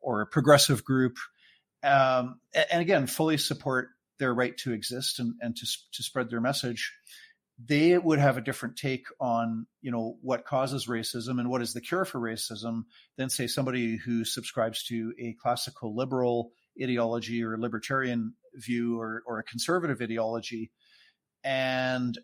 or 0.00 0.20
a 0.20 0.26
progressive 0.26 0.84
group 0.84 1.16
um, 1.82 2.40
and 2.70 2.80
again, 2.80 3.06
fully 3.06 3.36
support 3.36 3.88
their 4.18 4.34
right 4.34 4.56
to 4.58 4.72
exist 4.72 5.18
and, 5.18 5.34
and 5.40 5.56
to, 5.56 5.66
to 5.92 6.02
spread 6.02 6.30
their 6.30 6.40
message. 6.40 6.92
They 7.64 7.96
would 7.98 8.18
have 8.18 8.36
a 8.36 8.42
different 8.42 8.76
take 8.76 9.06
on, 9.20 9.66
you 9.80 9.90
know, 9.90 10.16
what 10.22 10.44
causes 10.44 10.86
racism 10.86 11.38
and 11.38 11.48
what 11.48 11.62
is 11.62 11.72
the 11.72 11.80
cure 11.80 12.04
for 12.04 12.20
racism 12.20 12.82
than 13.16 13.30
say 13.30 13.46
somebody 13.46 13.96
who 13.96 14.24
subscribes 14.24 14.84
to 14.84 15.12
a 15.18 15.36
classical 15.40 15.94
liberal 15.94 16.50
ideology 16.82 17.44
or 17.44 17.58
libertarian 17.58 18.34
view 18.54 18.98
or, 18.98 19.22
or 19.26 19.38
a 19.38 19.44
conservative 19.44 20.00
ideology 20.00 20.70
and 21.44 22.18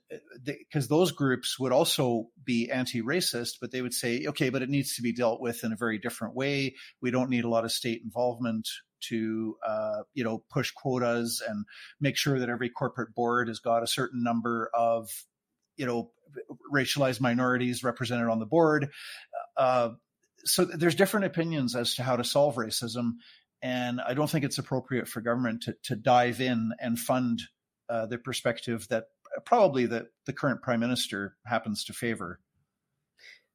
because 0.45 0.89
those 0.89 1.13
groups 1.13 1.59
would 1.59 1.73
also 1.73 2.29
be 2.45 2.71
anti-racist 2.71 3.55
but 3.61 3.73
they 3.73 3.83
would 3.83 3.95
say 3.95 4.27
okay 4.27 4.49
but 4.49 4.63
it 4.63 4.69
needs 4.69 4.95
to 4.95 5.03
be 5.03 5.13
dealt 5.13 5.41
with 5.41 5.65
in 5.65 5.73
a 5.73 5.77
very 5.77 5.99
different 5.99 6.35
way. 6.35 6.75
We 7.01 7.11
don't 7.11 7.31
need 7.31 7.45
a 7.45 7.49
lot 7.49 7.65
of 7.65 7.73
state 7.73 8.03
involvement 8.05 8.69
to 9.01 9.57
uh, 9.67 10.03
you 10.15 10.25
know 10.25 10.43
push 10.51 10.71
quotas 10.73 11.43
and 11.47 11.65
make 12.01 12.17
sure 12.17 12.39
that 12.39 12.49
every 12.49 12.69
corporate 12.69 13.15
board 13.15 13.49
has 13.49 13.61
got 13.61 13.83
a 13.83 13.89
certain 13.89 14.23
number 14.23 14.71
of 14.75 15.09
you 15.77 15.87
know 15.87 16.11
racialized 16.73 17.21
minorities 17.21 17.83
represented 17.83 18.29
on 18.29 18.39
the 18.39 18.47
board. 18.47 18.91
Uh, 19.57 19.91
so 20.45 20.65
there's 20.65 20.95
different 20.95 21.27
opinions 21.27 21.75
as 21.75 21.95
to 21.97 22.03
how 22.03 22.17
to 22.17 22.25
solve 22.25 22.57
racism 22.57 23.15
and 23.61 24.01
i 24.01 24.15
don't 24.15 24.31
think 24.31 24.45
it's 24.45 24.59
appropriate 24.59 25.09
for 25.09 25.21
government 25.21 25.65
to, 25.65 25.75
to 25.83 25.97
dive 25.97 26.41
in 26.41 26.71
and 26.81 26.99
fund 26.99 27.43
uh, 27.89 28.07
the 28.07 28.19
perspective 28.19 28.87
that 28.89 29.05
probably 29.45 29.87
the, 29.87 30.09
the 30.27 30.33
current 30.33 30.63
prime 30.63 30.81
minister 30.81 31.37
happens 31.47 31.85
to 31.85 31.93
favor. 31.93 32.41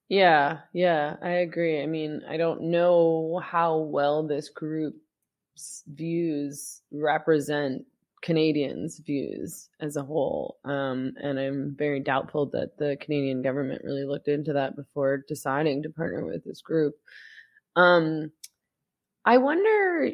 Yeah, 0.09 0.59
yeah, 0.73 1.15
I 1.21 1.29
agree. 1.29 1.81
I 1.81 1.85
mean, 1.85 2.21
I 2.29 2.37
don't 2.37 2.63
know 2.63 3.41
how 3.43 3.77
well 3.77 4.27
this 4.27 4.49
group's 4.49 5.83
views 5.87 6.81
represent 6.91 7.85
Canadians' 8.23 8.99
views 8.99 9.69
as 9.79 9.97
a 9.97 10.03
whole. 10.03 10.57
Um, 10.65 11.13
and 11.21 11.37
I'm 11.37 11.75
very 11.77 11.99
doubtful 11.99 12.47
that 12.47 12.77
the 12.77 12.97
Canadian 13.01 13.41
government 13.41 13.83
really 13.83 14.05
looked 14.05 14.29
into 14.29 14.53
that 14.53 14.75
before 14.75 15.23
deciding 15.27 15.83
to 15.83 15.89
partner 15.89 16.25
with 16.25 16.43
this 16.43 16.61
group. 16.61 16.95
Um, 17.75 18.31
I 19.25 19.37
wonder 19.37 20.11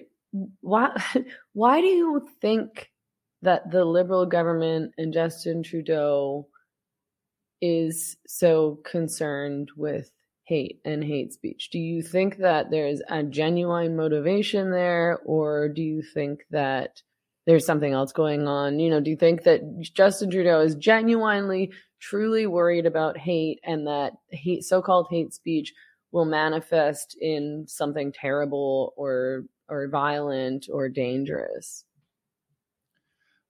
why 0.62 0.96
why 1.54 1.82
do 1.82 1.88
you 1.88 2.28
think 2.42 2.90
that 3.42 3.72
the 3.72 3.86
Liberal 3.86 4.26
government 4.26 4.94
and 4.98 5.14
Justin 5.14 5.64
Trudeau 5.64 6.48
is 7.62 8.18
so 8.28 8.80
concerned 8.86 9.70
with 9.76 10.12
hate 10.44 10.80
and 10.84 11.04
hate 11.04 11.32
speech. 11.32 11.70
Do 11.72 11.80
you 11.80 12.02
think 12.02 12.38
that 12.38 12.72
there's 12.72 13.02
a 13.10 13.24
genuine 13.24 13.96
motivation 13.96 14.72
there, 14.72 15.20
or 15.26 15.70
do 15.70 15.82
you 15.82 16.02
think 16.02 16.42
that 16.50 17.02
there's 17.46 17.66
something 17.66 17.94
else 17.94 18.12
going 18.12 18.48
on? 18.48 18.80
You 18.80 18.90
know, 18.90 19.00
do 19.00 19.12
you 19.12 19.18
think 19.18 19.44
that 19.44 19.62
Justin 19.82 20.32
Trudeau 20.32 20.62
is 20.62 20.76
genuinely, 20.76 21.72
truly 22.00 22.48
worried 22.48 22.86
about 22.86 23.18
hate 23.18 23.60
and 23.64 23.88
that 23.88 24.14
hate, 24.30 24.64
so 24.64 24.82
called 24.82 25.08
hate 25.10 25.34
speech 25.34 25.74
will 26.12 26.26
manifest 26.26 27.16
in 27.22 27.66
something 27.68 28.12
terrible 28.12 28.94
or 28.98 29.46
or 29.70 29.88
violent 29.88 30.68
or 30.72 30.90
dangerous? 30.90 31.86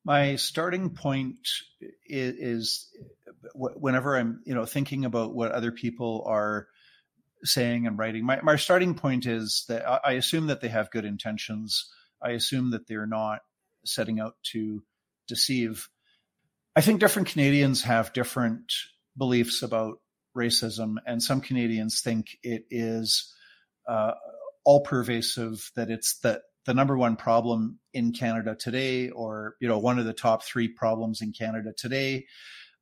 My 0.06 0.36
starting 0.38 0.92
point 0.92 1.48
is, 2.06 2.90
whenever 3.54 4.18
I'm, 4.18 4.42
you 4.46 4.56
know, 4.56 4.66
thinking 4.66 5.06
about 5.06 5.36
what 5.36 5.52
other 5.52 5.72
people 5.72 6.24
are 6.28 6.68
saying 7.44 7.88
and 7.88 7.98
writing. 7.98 8.26
My, 8.26 8.40
my 8.42 8.56
starting 8.56 8.96
point 8.96 9.26
is 9.26 9.66
that 9.70 9.86
I 10.06 10.14
assume 10.14 10.48
that 10.48 10.62
they 10.62 10.68
have 10.68 10.92
good 10.92 11.06
intentions. 11.06 11.90
I 12.22 12.32
assume 12.32 12.72
that 12.72 12.88
they're 12.88 13.08
not 13.08 13.40
setting 13.86 14.20
out 14.20 14.36
to 14.52 14.84
deceive. 15.28 15.88
I 16.76 16.82
think 16.82 17.00
different 17.00 17.30
Canadians 17.30 17.84
have 17.84 18.14
different 18.14 18.74
beliefs 19.18 19.64
about 19.64 20.02
racism, 20.38 20.96
and 21.06 21.22
some 21.24 21.42
Canadians 21.42 22.02
think 22.02 22.38
it 22.44 22.66
is 22.70 23.34
uh, 23.88 24.12
all 24.66 24.82
pervasive, 24.82 25.72
that 25.76 25.90
it's 25.90 26.20
that 26.20 26.42
the 26.66 26.74
number 26.74 26.98
one 26.98 27.16
problem 27.16 27.80
in 27.94 28.12
Canada 28.12 28.56
today, 28.56 29.10
or 29.10 29.56
you 29.60 29.68
know, 29.68 29.80
one 29.80 30.00
of 30.00 30.06
the 30.06 30.14
top 30.14 30.44
three 30.44 30.68
problems 30.68 31.22
in 31.22 31.32
Canada 31.32 31.74
today. 31.76 32.26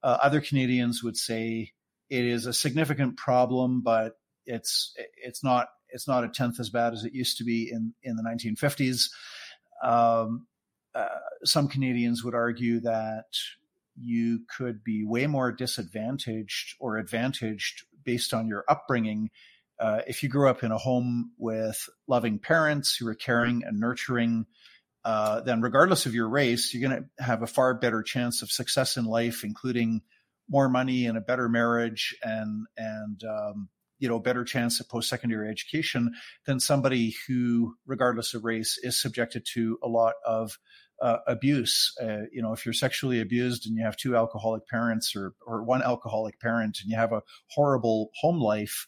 Uh, 0.04 0.18
other 0.22 0.42
Canadians 0.42 1.04
would 1.04 1.18
say 1.18 1.72
it 2.10 2.26
is 2.26 2.46
a 2.46 2.54
significant 2.54 3.18
problem, 3.18 3.82
but 3.82 4.14
it's 4.46 4.94
it's 5.18 5.44
not 5.44 5.68
it's 5.90 6.08
not 6.08 6.24
a 6.24 6.30
tenth 6.30 6.60
as 6.60 6.70
bad 6.70 6.94
as 6.94 7.04
it 7.04 7.14
used 7.14 7.38
to 7.38 7.44
be 7.44 7.70
in 7.72 7.94
in 8.04 8.16
the 8.16 8.24
1950s. 8.24 9.10
Um, 9.84 10.48
uh, 10.96 11.08
some 11.44 11.68
Canadians 11.68 12.24
would 12.24 12.34
argue 12.34 12.80
that 12.82 13.26
you 14.00 14.42
could 14.56 14.84
be 14.84 15.04
way 15.06 15.28
more 15.28 15.52
disadvantaged 15.52 16.76
or 16.80 16.98
advantaged 16.98 17.86
based 18.04 18.34
on 18.34 18.48
your 18.48 18.64
upbringing 18.68 19.30
Uh, 19.80 20.02
if 20.08 20.24
you 20.24 20.30
grew 20.30 20.50
up 20.50 20.64
in 20.64 20.72
a 20.72 20.78
home 20.78 21.32
with 21.38 21.88
loving 22.08 22.40
parents 22.40 22.96
who 22.96 23.08
are 23.08 23.16
caring 23.16 23.64
and 23.64 23.80
nurturing, 23.80 24.46
uh, 25.06 25.42
then 25.42 25.62
regardless 25.62 26.06
of 26.06 26.14
your 26.14 26.28
race, 26.28 26.74
you're 26.74 26.90
going 26.90 27.04
to 27.04 27.24
have 27.24 27.42
a 27.42 27.48
far 27.48 27.74
better 27.74 28.04
chance 28.04 28.42
of 28.42 28.52
success 28.52 28.98
in 28.98 29.06
life, 29.06 29.44
including 29.44 30.02
more 30.50 30.70
money 30.70 31.06
and 31.06 31.18
a 31.18 31.22
better 31.22 31.50
marriage 31.50 32.16
and 32.24 32.66
and 32.78 33.22
um, 33.24 33.70
you 34.00 34.08
know 34.08 34.20
better 34.20 34.44
chance 34.44 34.80
at 34.80 34.90
post 34.90 35.10
secondary 35.10 35.50
education 35.50 36.12
than 36.46 36.60
somebody 36.60 37.16
who, 37.28 37.76
regardless 37.86 38.34
of 38.34 38.44
race, 38.44 38.80
is 38.82 39.02
subjected 39.02 39.46
to 39.54 39.78
a 39.84 39.88
lot 39.88 40.16
of 40.26 40.58
uh, 41.02 41.18
abuse. 41.28 41.94
Uh, 42.02 42.24
you 42.32 42.42
know, 42.42 42.54
if 42.54 42.66
you're 42.66 42.74
sexually 42.74 43.22
abused 43.22 43.68
and 43.68 43.78
you 43.78 43.84
have 43.84 43.98
two 43.98 44.16
alcoholic 44.16 44.68
parents 44.68 45.16
or 45.16 45.34
or 45.46 45.64
one 45.64 45.82
alcoholic 45.82 46.40
parent 46.40 46.80
and 46.82 46.92
you 46.92 46.98
have 46.98 47.12
a 47.12 47.24
horrible 47.50 48.12
home 48.20 48.40
life, 48.40 48.88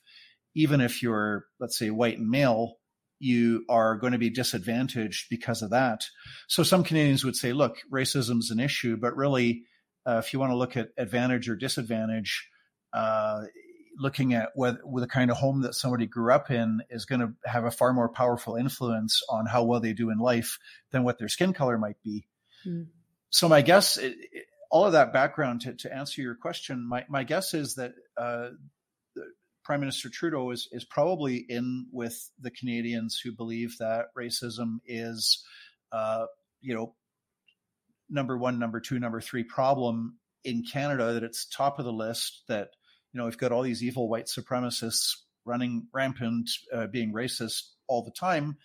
even 0.59 0.81
if 0.81 1.01
you're 1.01 1.45
let's 1.59 1.77
say 1.77 1.89
white 1.89 2.17
and 2.17 2.29
male, 2.29 2.75
you 3.17 3.63
are 3.69 3.95
going 3.95 4.13
to 4.13 4.19
be 4.19 4.29
disadvantaged 4.29 5.27
because 5.29 5.61
of 5.61 5.69
that. 5.71 6.05
So 6.47 6.63
some 6.63 6.83
Canadians 6.83 7.23
would 7.23 7.35
say, 7.35 7.53
look, 7.53 7.77
racism 7.91 8.39
is 8.39 8.51
an 8.51 8.59
issue, 8.59 8.97
but 8.97 9.15
really, 9.15 9.63
uh, 10.05 10.21
if 10.23 10.33
you 10.33 10.39
want 10.39 10.51
to 10.51 10.57
look 10.57 10.75
at 10.75 10.89
advantage 10.97 11.49
or 11.49 11.55
disadvantage, 11.55 12.49
uh, 12.93 13.43
looking 13.97 14.33
at 14.33 14.49
whether 14.55 14.79
the 14.83 15.07
kind 15.07 15.31
of 15.31 15.37
home 15.37 15.61
that 15.61 15.75
somebody 15.75 16.07
grew 16.07 16.33
up 16.33 16.51
in 16.51 16.81
is 16.89 17.05
going 17.05 17.21
to 17.21 17.33
have 17.45 17.65
a 17.65 17.71
far 17.71 17.93
more 17.93 18.09
powerful 18.09 18.55
influence 18.55 19.21
on 19.29 19.45
how 19.45 19.63
well 19.63 19.79
they 19.79 19.93
do 19.93 20.09
in 20.09 20.17
life 20.17 20.57
than 20.91 21.03
what 21.03 21.19
their 21.19 21.27
skin 21.29 21.53
color 21.53 21.77
might 21.77 22.01
be. 22.03 22.25
Mm. 22.65 22.87
So 23.29 23.47
my 23.47 23.61
guess, 23.61 23.97
it, 23.97 24.15
it, 24.31 24.45
all 24.71 24.85
of 24.85 24.93
that 24.93 25.13
background 25.13 25.61
to, 25.61 25.73
to 25.73 25.93
answer 25.93 26.21
your 26.21 26.35
question, 26.35 26.87
my, 26.87 27.05
my 27.09 27.23
guess 27.23 27.53
is 27.53 27.75
that 27.75 27.93
uh, 28.17 28.49
Prime 29.69 29.81
Minister 29.81 30.09
Trudeau 30.09 30.49
is 30.49 30.67
is 30.71 30.83
probably 30.83 31.45
in 31.47 31.85
with 31.91 32.31
the 32.39 32.49
Canadians 32.49 33.21
who 33.23 33.31
believe 33.31 33.77
that 33.77 34.07
racism 34.17 34.77
is, 34.87 35.45
uh, 35.91 36.25
you 36.59 36.73
know, 36.73 36.95
number 38.09 38.35
one, 38.35 38.57
number 38.57 38.79
two, 38.79 38.97
number 38.97 39.21
three 39.21 39.43
problem 39.43 40.17
in 40.43 40.63
Canada. 40.63 41.13
That 41.13 41.21
it's 41.21 41.45
top 41.45 41.77
of 41.77 41.85
the 41.85 41.93
list. 41.93 42.45
That 42.47 42.69
you 43.13 43.19
know 43.19 43.25
we've 43.25 43.37
got 43.37 43.51
all 43.51 43.61
these 43.61 43.83
evil 43.83 44.09
white 44.09 44.25
supremacists 44.25 45.11
running 45.45 45.85
rampant, 45.93 46.49
uh, 46.73 46.87
being 46.87 47.13
racist 47.13 47.61
all 47.87 48.03
the 48.03 48.09
time. 48.09 48.57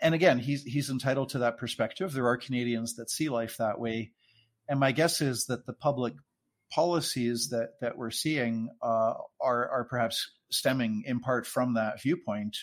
And 0.00 0.14
again, 0.14 0.38
he's 0.38 0.62
he's 0.62 0.88
entitled 0.88 1.28
to 1.32 1.40
that 1.40 1.58
perspective. 1.58 2.14
There 2.14 2.28
are 2.28 2.38
Canadians 2.38 2.96
that 2.96 3.10
see 3.10 3.28
life 3.28 3.58
that 3.58 3.78
way, 3.78 4.12
and 4.70 4.80
my 4.80 4.92
guess 4.92 5.20
is 5.20 5.44
that 5.48 5.66
the 5.66 5.74
public 5.74 6.14
policies 6.72 7.50
that 7.50 7.80
that 7.80 7.96
we're 7.96 8.10
seeing 8.10 8.68
uh, 8.82 9.14
are 9.40 9.68
are 9.68 9.86
perhaps 9.88 10.30
stemming 10.50 11.04
in 11.06 11.20
part 11.20 11.46
from 11.46 11.74
that 11.74 12.02
viewpoint. 12.02 12.56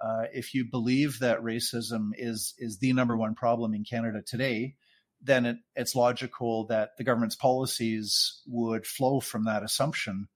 Uh, 0.00 0.24
if 0.32 0.54
you 0.54 0.64
believe 0.70 1.18
that 1.20 1.40
racism 1.40 2.10
is 2.16 2.54
is 2.58 2.78
the 2.78 2.92
number 2.92 3.16
one 3.16 3.34
problem 3.34 3.74
in 3.74 3.84
Canada 3.84 4.22
today, 4.26 4.74
then 5.22 5.46
it, 5.46 5.56
it's 5.76 5.94
logical 5.94 6.66
that 6.66 6.96
the 6.96 7.04
government's 7.04 7.36
policies 7.36 8.40
would 8.46 8.86
flow 8.86 9.20
from 9.20 9.44
that 9.44 9.62
assumption. 9.62 10.28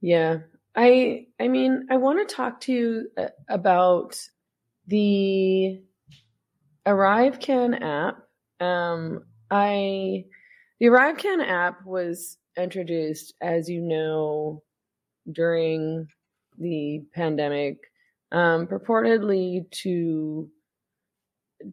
Yeah, 0.00 0.38
I 0.76 1.26
I 1.40 1.48
mean 1.48 1.86
I 1.90 1.96
want 1.96 2.26
to 2.26 2.34
talk 2.34 2.60
to 2.62 2.72
you 2.72 3.08
uh, 3.16 3.28
about 3.48 4.20
the 4.86 5.80
ArriveCan 6.86 7.82
app. 7.82 8.18
Um, 8.60 9.24
I 9.50 10.24
the 10.82 10.88
ArriveCan 10.88 11.48
app 11.48 11.86
was 11.86 12.38
introduced, 12.58 13.34
as 13.40 13.68
you 13.68 13.80
know, 13.80 14.64
during 15.30 16.08
the 16.58 17.04
pandemic, 17.14 17.78
um, 18.32 18.66
purportedly 18.66 19.70
to 19.82 20.50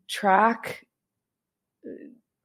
track. 0.08 0.86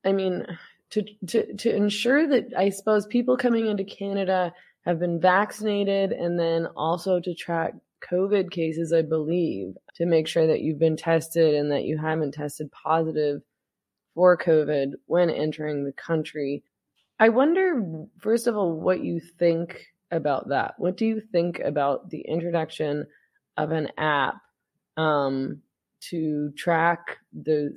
I 0.06 0.12
mean, 0.12 0.46
to, 0.92 1.04
to 1.26 1.54
to 1.54 1.76
ensure 1.76 2.26
that 2.28 2.46
I 2.56 2.70
suppose 2.70 3.04
people 3.08 3.36
coming 3.36 3.66
into 3.66 3.84
Canada 3.84 4.50
have 4.86 4.98
been 4.98 5.20
vaccinated, 5.20 6.12
and 6.12 6.40
then 6.40 6.64
also 6.76 7.20
to 7.20 7.34
track 7.34 7.74
COVID 8.10 8.50
cases, 8.50 8.90
I 8.90 9.02
believe, 9.02 9.74
to 9.96 10.06
make 10.06 10.26
sure 10.26 10.46
that 10.46 10.62
you've 10.62 10.78
been 10.78 10.96
tested 10.96 11.56
and 11.56 11.70
that 11.72 11.84
you 11.84 11.98
haven't 11.98 12.32
tested 12.32 12.72
positive 12.72 13.42
for 14.14 14.36
COVID 14.36 14.92
when 15.06 15.30
entering 15.30 15.84
the 15.84 15.92
country. 15.92 16.62
I 17.18 17.28
wonder, 17.28 18.06
first 18.18 18.46
of 18.46 18.56
all, 18.56 18.72
what 18.72 19.02
you 19.02 19.20
think 19.20 19.86
about 20.10 20.48
that. 20.48 20.74
What 20.78 20.96
do 20.96 21.06
you 21.06 21.20
think 21.20 21.58
about 21.60 22.10
the 22.10 22.20
introduction 22.20 23.06
of 23.56 23.72
an 23.72 23.88
app 23.98 24.36
um, 24.96 25.62
to 26.08 26.52
track 26.56 27.18
the, 27.32 27.76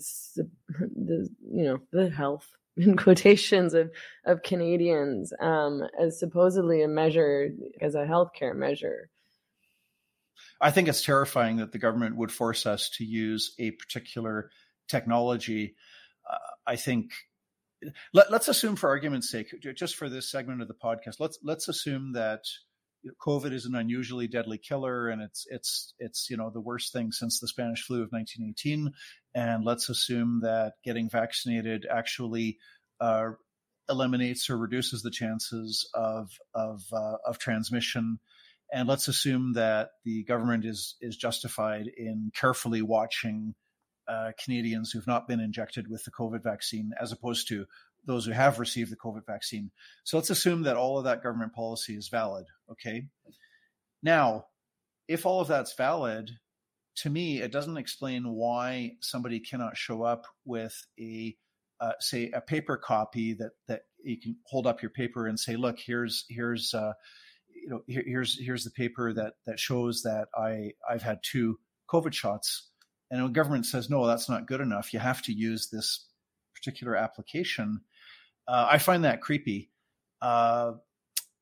the, 0.68 1.30
you 1.52 1.64
know, 1.64 1.80
the 1.92 2.10
health 2.10 2.48
in 2.78 2.96
quotations 2.96 3.74
of 3.74 3.92
of 4.26 4.44
Canadians 4.44 5.34
um, 5.40 5.82
as 6.00 6.20
supposedly 6.20 6.84
a 6.84 6.88
measure 6.88 7.50
as 7.82 7.96
a 7.96 8.06
healthcare 8.06 8.56
measure? 8.56 9.10
I 10.62 10.72
think 10.72 10.88
it's 10.88 11.04
terrifying 11.04 11.58
that 11.58 11.72
the 11.72 11.80
government 11.80 12.16
would 12.18 12.32
force 12.32 12.66
us 12.66 12.90
to 12.98 13.06
use 13.06 13.54
a 13.60 13.72
particular 13.72 14.50
technology 14.88 15.76
uh, 16.30 16.38
I 16.66 16.76
think 16.76 17.12
let, 18.14 18.32
us 18.32 18.48
assume 18.48 18.76
for 18.76 18.90
argument's 18.90 19.30
sake, 19.30 19.54
just 19.76 19.96
for 19.96 20.10
this 20.10 20.30
segment 20.32 20.62
of 20.62 20.68
the 20.68 20.74
podcast, 20.74 21.20
let's 21.20 21.38
let's 21.44 21.68
assume 21.68 22.14
that 22.14 22.42
COVID 23.22 23.54
is 23.54 23.66
an 23.66 23.76
unusually 23.76 24.28
deadly 24.28 24.58
killer, 24.58 25.10
and 25.10 25.22
it's 25.22 25.46
it's 25.50 25.94
it's 26.00 26.30
you 26.30 26.38
know 26.38 26.50
the 26.50 26.62
worst 26.62 26.92
thing 26.92 27.12
since 27.12 27.40
the 27.40 27.48
Spanish 27.48 27.84
flu 27.84 27.98
of 27.98 28.10
1918. 28.12 28.92
And 29.36 29.64
let's 29.64 29.90
assume 29.90 30.40
that 30.44 30.74
getting 30.84 31.10
vaccinated 31.10 31.86
actually 31.90 32.58
uh, 33.00 33.30
eliminates 33.90 34.50
or 34.50 34.58
reduces 34.58 35.04
the 35.04 35.12
chances 35.12 35.88
of 35.94 36.32
of 36.56 36.82
uh, 36.92 37.18
of 37.26 37.38
transmission. 37.38 38.20
And 38.74 38.90
let's 38.90 39.08
assume 39.08 39.54
that 39.54 39.90
the 40.04 40.24
government 40.24 40.66
is 40.66 40.96
is 41.00 41.16
justified 41.16 41.88
in 41.96 42.32
carefully 42.36 42.82
watching 42.82 43.54
uh, 44.08 44.32
Canadians 44.44 44.92
who've 44.92 45.08
not 45.08 45.28
been 45.28 45.40
injected 45.40 45.90
with 45.90 46.04
the 46.04 46.12
COVID 46.12 46.44
vaccine, 46.44 46.92
as 47.00 47.12
opposed 47.12 47.48
to 47.50 47.66
those 48.06 48.26
who 48.26 48.32
have 48.32 48.60
received 48.60 48.92
the 48.92 48.96
COVID 48.96 49.26
vaccine. 49.26 49.70
So 50.04 50.18
let's 50.18 50.30
assume 50.30 50.64
that 50.64 50.78
all 50.78 50.98
of 50.98 51.04
that 51.04 51.22
government 51.22 51.54
policy 51.54 51.96
is 51.96 52.08
valid. 52.08 52.46
Okay. 52.72 53.08
Now, 54.02 54.46
if 55.08 55.26
all 55.26 55.42
of 55.42 55.48
that's 55.48 55.74
valid, 55.74 56.32
to 56.98 57.10
me, 57.10 57.42
it 57.42 57.52
doesn't 57.52 57.78
explain 57.78 58.30
why 58.30 58.94
somebody 59.02 59.40
cannot 59.40 59.78
show 59.78 60.04
up 60.04 60.26
with 60.46 60.76
a, 61.00 61.36
uh, 61.80 61.94
say, 62.00 62.32
a 62.32 62.42
paper 62.42 62.78
copy 62.78 63.34
that 63.34 63.52
that 63.68 63.82
you 64.04 64.20
can 64.20 64.38
hold 64.46 64.66
up 64.66 64.82
your 64.82 64.92
paper 64.92 65.28
and 65.28 65.40
say, 65.40 65.56
"Look, 65.56 65.78
here's 65.80 66.26
here's 66.30 66.74
uh, 66.74 66.94
you 67.54 67.70
know 67.70 67.82
here, 67.88 68.04
here's 68.06 68.40
here's 68.40 68.64
the 68.64 68.72
paper 68.72 69.14
that 69.14 69.34
that 69.46 69.60
shows 69.60 70.04
that 70.04 70.28
I 70.36 70.72
I've 70.90 71.04
had 71.04 71.20
two 71.24 71.60
COVID 71.90 72.14
shots." 72.14 72.70
And 73.10 73.24
the 73.24 73.30
government 73.30 73.66
says, 73.66 73.90
no, 73.90 74.06
that's 74.06 74.30
not 74.30 74.48
good 74.48 74.62
enough. 74.62 74.94
You 74.94 75.00
have 75.00 75.22
to 75.24 75.34
use 75.34 75.70
this 75.70 76.06
particular 76.54 76.96
application. 76.96 77.82
Uh, 78.48 78.68
I 78.70 78.78
find 78.78 79.04
that 79.04 79.22
creepy. 79.22 79.70
Uh, 80.22 80.74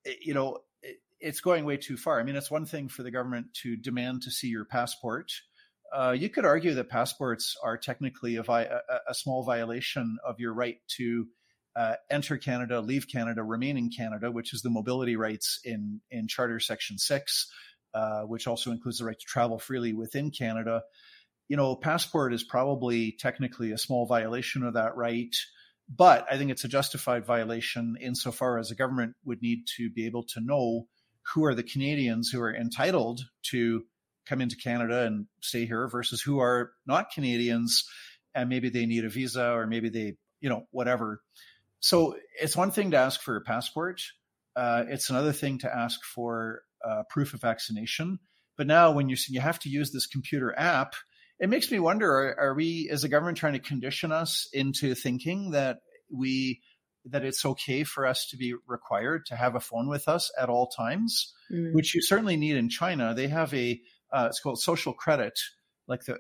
it, 0.04 0.20
you 0.22 0.34
know, 0.34 0.60
it, 0.84 0.98
it's 1.20 1.42
going 1.42 1.66
way 1.66 1.78
too 1.78 1.98
far. 1.98 2.20
I 2.20 2.24
mean, 2.24 2.36
it's 2.36 2.52
one 2.52 2.66
thing 2.66 2.90
for 2.90 3.04
the 3.04 3.12
government 3.12 3.54
to 3.64 3.76
demand 3.78 4.24
to 4.24 4.32
see 4.32 4.48
your 4.48 4.66
passport. 4.66 5.32
Uh, 5.96 6.12
you 6.12 6.30
could 6.30 6.46
argue 6.46 6.74
that 6.74 6.90
passports 6.90 7.56
are 7.64 7.78
technically 7.78 8.36
a, 8.36 8.44
vi- 8.44 8.64
a, 8.64 9.00
a 9.10 9.14
small 9.14 9.44
violation 9.44 10.18
of 10.26 10.40
your 10.40 10.54
right 10.54 10.78
to 10.88 11.28
uh, 11.76 11.96
enter 12.10 12.38
Canada, 12.38 12.80
leave 12.80 13.08
Canada, 13.08 13.44
remain 13.44 13.78
in 13.78 13.90
Canada, 13.90 14.32
which 14.32 14.54
is 14.54 14.62
the 14.62 14.70
mobility 14.70 15.16
rights 15.16 15.60
in 15.64 16.02
in 16.10 16.28
Charter 16.28 16.60
Section 16.60 16.98
Six, 16.98 17.52
uh, 17.94 18.22
which 18.22 18.48
also 18.48 18.72
includes 18.72 19.00
the 19.00 19.06
right 19.06 19.20
to 19.20 19.26
travel 19.26 19.60
freely 19.60 19.94
within 19.94 20.32
Canada 20.32 20.84
you 21.48 21.58
know, 21.58 21.76
passport 21.76 22.34
is 22.34 22.44
probably 22.44 23.16
technically 23.20 23.72
a 23.72 23.78
small 23.78 24.06
violation 24.06 24.64
of 24.64 24.74
that 24.74 24.96
right, 24.96 25.36
but 25.94 26.26
I 26.32 26.38
think 26.38 26.52
it's 26.52 26.64
a 26.64 26.70
justified 26.70 27.26
violation 27.26 27.98
insofar 28.02 28.58
as 28.58 28.70
the 28.70 28.76
government 28.76 29.16
would 29.24 29.42
need 29.42 29.66
to 29.78 29.90
be 29.90 30.06
able 30.08 30.24
to 30.34 30.42
know 30.42 30.88
who 31.34 31.46
are 31.46 31.56
the 31.56 31.64
Canadians 31.64 32.30
who 32.30 32.42
are 32.42 32.54
entitled 32.54 33.22
to 33.52 33.84
come 34.26 34.42
into 34.42 34.56
Canada 34.56 35.04
and 35.06 35.28
stay 35.42 35.66
here 35.66 35.88
versus 35.88 36.22
who 36.22 36.40
are 36.40 36.72
not 36.88 37.12
Canadians 37.12 37.88
and 38.34 38.50
maybe 38.50 38.70
they 38.70 38.86
need 38.86 39.06
a 39.06 39.10
visa 39.10 39.52
or 39.52 39.68
maybe 39.68 39.90
they, 39.90 40.16
you 40.42 40.50
know, 40.50 40.64
whatever. 40.72 41.22
So 41.80 42.18
it's 42.42 42.58
one 42.58 42.72
thing 42.72 42.92
to 42.92 42.98
ask 42.98 43.22
for 43.22 43.36
a 43.36 43.42
passport. 43.42 44.02
Uh, 44.56 44.86
it's 44.88 45.10
another 45.10 45.32
thing 45.32 45.60
to 45.60 45.76
ask 45.76 46.04
for 46.04 46.62
uh, 46.84 47.04
proof 47.10 47.34
of 47.34 47.42
vaccination. 47.42 48.20
But 48.58 48.68
now, 48.68 48.92
when 48.92 49.10
you 49.10 49.18
you 49.28 49.42
have 49.42 49.60
to 49.60 49.70
use 49.70 49.92
this 49.92 50.08
computer 50.08 50.58
app, 50.58 50.96
it 51.40 51.50
makes 51.50 51.72
me 51.72 51.80
wonder: 51.80 52.12
are, 52.12 52.40
are 52.40 52.54
we, 52.54 52.90
as 52.92 53.04
a 53.04 53.10
government, 53.10 53.38
trying 53.38 53.54
to 53.54 53.60
condition 53.60 54.12
us 54.12 54.48
into 54.54 54.96
thinking 54.96 55.52
that 55.52 55.80
we 56.12 56.62
that 57.06 57.24
it's 57.24 57.46
okay 57.46 57.84
for 57.84 58.06
us 58.06 58.28
to 58.32 58.38
be 58.38 58.56
required 58.68 59.26
to 59.28 59.36
have 59.36 59.56
a 59.56 59.60
phone 59.60 59.88
with 59.88 60.08
us 60.08 60.32
at 60.40 60.50
all 60.50 60.68
times, 60.68 61.34
mm. 61.52 61.74
which 61.74 61.94
you 61.94 62.02
certainly 62.02 62.36
need 62.36 62.56
in 62.56 62.70
China. 62.70 63.14
They 63.14 63.28
have 63.28 63.54
a 63.54 63.80
uh, 64.12 64.28
it's 64.30 64.40
called 64.40 64.60
social 64.60 64.94
credit, 64.94 65.38
like 65.88 66.06
the 66.06 66.18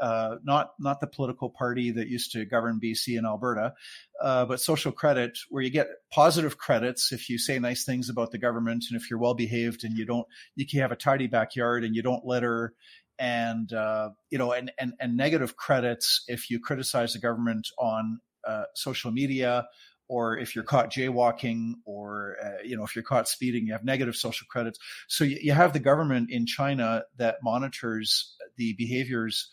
uh, 0.00 0.36
not 0.42 0.70
not 0.80 1.00
the 1.00 1.06
political 1.06 1.50
party 1.50 1.92
that 1.92 2.08
used 2.08 2.32
to 2.32 2.44
govern 2.44 2.80
BC 2.82 3.16
and 3.16 3.26
Alberta, 3.26 3.74
uh, 4.20 4.44
but 4.44 4.60
social 4.60 4.90
credit, 4.90 5.38
where 5.50 5.62
you 5.62 5.70
get 5.70 5.88
positive 6.12 6.58
credits 6.58 7.12
if 7.12 7.28
you 7.28 7.38
say 7.38 7.58
nice 7.58 7.84
things 7.84 8.08
about 8.08 8.32
the 8.32 8.38
government 8.38 8.84
and 8.90 9.00
if 9.00 9.08
you're 9.08 9.20
well 9.20 9.34
behaved 9.34 9.84
and 9.84 9.96
you 9.96 10.04
don't 10.04 10.26
you 10.56 10.66
can 10.66 10.80
have 10.80 10.92
a 10.92 10.96
tidy 10.96 11.28
backyard 11.28 11.84
and 11.84 11.94
you 11.94 12.02
don't 12.02 12.24
litter 12.24 12.74
and 13.18 13.72
uh, 13.72 14.10
you 14.30 14.38
know 14.38 14.52
and, 14.52 14.72
and 14.78 14.94
and 15.00 15.16
negative 15.16 15.56
credits 15.56 16.24
if 16.28 16.50
you 16.50 16.60
criticize 16.60 17.12
the 17.12 17.18
government 17.18 17.68
on 17.78 18.20
uh, 18.46 18.64
social 18.74 19.10
media 19.10 19.66
or 20.08 20.36
if 20.36 20.54
you're 20.54 20.64
caught 20.64 20.92
jaywalking 20.92 21.74
or 21.84 22.36
uh, 22.44 22.62
you 22.64 22.76
know 22.76 22.84
if 22.84 22.94
you're 22.94 23.04
caught 23.04 23.28
speeding 23.28 23.66
you 23.66 23.72
have 23.72 23.84
negative 23.84 24.16
social 24.16 24.46
credits. 24.48 24.78
So 25.08 25.24
you, 25.24 25.38
you 25.40 25.52
have 25.52 25.72
the 25.72 25.80
government 25.80 26.30
in 26.30 26.46
china 26.46 27.04
that 27.16 27.36
monitors 27.42 28.36
the 28.56 28.74
behaviors 28.74 29.50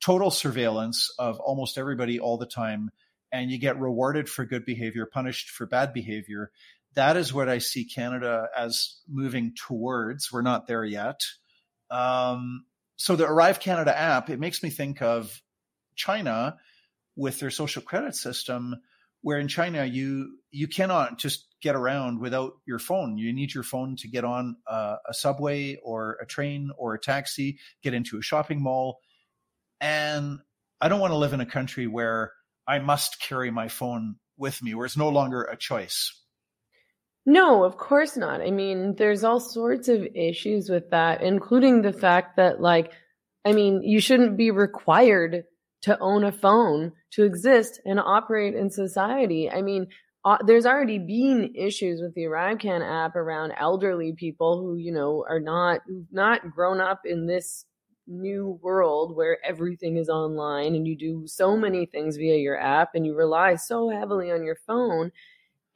total 0.00 0.30
surveillance 0.30 1.08
of 1.18 1.38
almost 1.40 1.78
everybody 1.78 2.18
all 2.18 2.36
the 2.36 2.46
time 2.46 2.90
and 3.30 3.50
you 3.50 3.58
get 3.58 3.78
rewarded 3.78 4.28
for 4.28 4.44
good 4.44 4.64
behavior 4.64 5.06
punished 5.06 5.50
for 5.50 5.66
bad 5.66 5.92
behavior. 5.92 6.50
That 6.94 7.16
is 7.16 7.32
what 7.32 7.48
i 7.48 7.58
see 7.58 7.84
canada 7.84 8.48
as 8.56 8.96
moving 9.08 9.54
towards. 9.54 10.32
We're 10.32 10.42
not 10.42 10.66
there 10.66 10.84
yet. 10.84 11.20
Um, 11.90 12.64
so 13.02 13.16
the 13.16 13.26
arrive 13.26 13.60
canada 13.60 13.96
app 13.96 14.30
it 14.30 14.38
makes 14.38 14.62
me 14.62 14.70
think 14.70 15.02
of 15.02 15.42
china 15.96 16.56
with 17.16 17.40
their 17.40 17.50
social 17.50 17.82
credit 17.82 18.14
system 18.14 18.76
where 19.22 19.38
in 19.38 19.48
China 19.48 19.84
you 19.84 20.38
you 20.50 20.68
cannot 20.68 21.18
just 21.18 21.46
get 21.62 21.76
around 21.76 22.20
without 22.20 22.54
your 22.66 22.78
phone. 22.78 23.16
You 23.16 23.32
need 23.32 23.54
your 23.54 23.62
phone 23.62 23.96
to 23.96 24.08
get 24.08 24.24
on 24.24 24.56
a, 24.66 24.96
a, 25.08 25.14
subway 25.14 25.76
or 25.82 26.18
a 26.20 26.26
train 26.26 26.70
or 26.76 26.94
a 26.94 27.00
taxi, 27.00 27.58
get 27.82 27.94
into 27.94 28.18
a 28.18 28.22
shopping 28.22 28.60
mall. 28.60 28.98
And 29.80 30.40
I 30.80 30.88
don't 30.88 31.00
want 31.00 31.12
to 31.12 31.18
live 31.18 31.32
in 31.32 31.40
a 31.40 31.46
country 31.46 31.86
where 31.86 32.32
I 32.66 32.80
must 32.80 33.20
carry 33.20 33.52
my 33.52 33.68
phone 33.68 34.16
with 34.36 34.60
me, 34.60 34.74
where 34.74 34.86
it's 34.86 34.96
no 34.96 35.08
longer 35.08 35.42
a 35.44 35.56
choice. 35.56 36.20
No, 37.24 37.64
of 37.64 37.76
course 37.76 38.16
not. 38.16 38.40
I 38.40 38.50
mean, 38.50 38.96
there's 38.96 39.22
all 39.22 39.38
sorts 39.38 39.88
of 39.88 40.06
issues 40.14 40.68
with 40.68 40.90
that, 40.90 41.22
including 41.22 41.82
the 41.82 41.92
fact 41.92 42.36
that, 42.36 42.60
like, 42.60 42.92
I 43.44 43.52
mean, 43.52 43.82
you 43.82 44.00
shouldn't 44.00 44.36
be 44.36 44.50
required 44.50 45.44
to 45.82 45.98
own 46.00 46.24
a 46.24 46.32
phone 46.32 46.92
to 47.12 47.24
exist 47.24 47.80
and 47.84 48.00
operate 48.00 48.54
in 48.54 48.70
society. 48.70 49.50
I 49.50 49.62
mean, 49.62 49.86
uh, 50.24 50.38
there's 50.46 50.66
already 50.66 50.98
been 50.98 51.52
issues 51.56 52.00
with 52.00 52.14
the 52.14 52.22
ArriveCan 52.22 52.82
app 52.82 53.16
around 53.16 53.52
elderly 53.58 54.12
people 54.16 54.60
who, 54.60 54.76
you 54.76 54.92
know, 54.92 55.24
are 55.28 55.40
not 55.40 55.80
who've 55.86 56.06
not 56.12 56.50
grown 56.52 56.80
up 56.80 57.00
in 57.04 57.26
this 57.26 57.64
new 58.06 58.58
world 58.62 59.16
where 59.16 59.38
everything 59.44 59.96
is 59.96 60.08
online 60.08 60.74
and 60.74 60.86
you 60.86 60.96
do 60.96 61.24
so 61.26 61.56
many 61.56 61.86
things 61.86 62.16
via 62.16 62.36
your 62.36 62.58
app 62.60 62.90
and 62.94 63.06
you 63.06 63.14
rely 63.14 63.54
so 63.54 63.88
heavily 63.90 64.30
on 64.30 64.44
your 64.44 64.56
phone 64.66 65.10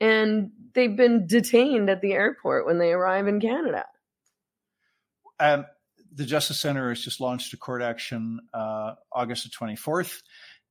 and 0.01 0.51
they've 0.75 0.97
been 0.97 1.27
detained 1.27 1.91
at 1.91 2.01
the 2.01 2.13
airport 2.13 2.67
when 2.67 2.79
they 2.79 2.93
arrive 2.93 3.29
in 3.29 3.41
Canada. 3.41 3.85
Um, 5.39 5.67
the 6.13 6.25
Justice 6.25 6.61
Center 6.61 6.89
has 6.89 7.03
just 7.03 7.21
launched 7.21 7.53
a 7.53 7.57
court 7.57 7.83
action 7.83 8.41
uh, 8.55 8.95
August 9.13 9.45
the 9.45 9.51
24th, 9.51 10.23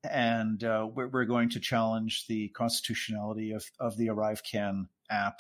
and 0.10 0.64
uh, 0.64 0.88
we're, 0.92 1.08
we're, 1.08 1.26
going 1.26 1.50
to 1.50 1.60
challenge 1.60 2.26
the 2.28 2.50
constitutionality 2.50 3.52
of, 3.52 3.64
of 3.80 3.98
the 3.98 4.08
ArriveCan 4.08 4.88
app 5.10 5.40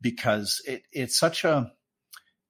because 0.00 0.60
it, 0.66 0.82
it's 0.92 1.18
such 1.18 1.44
a 1.44 1.72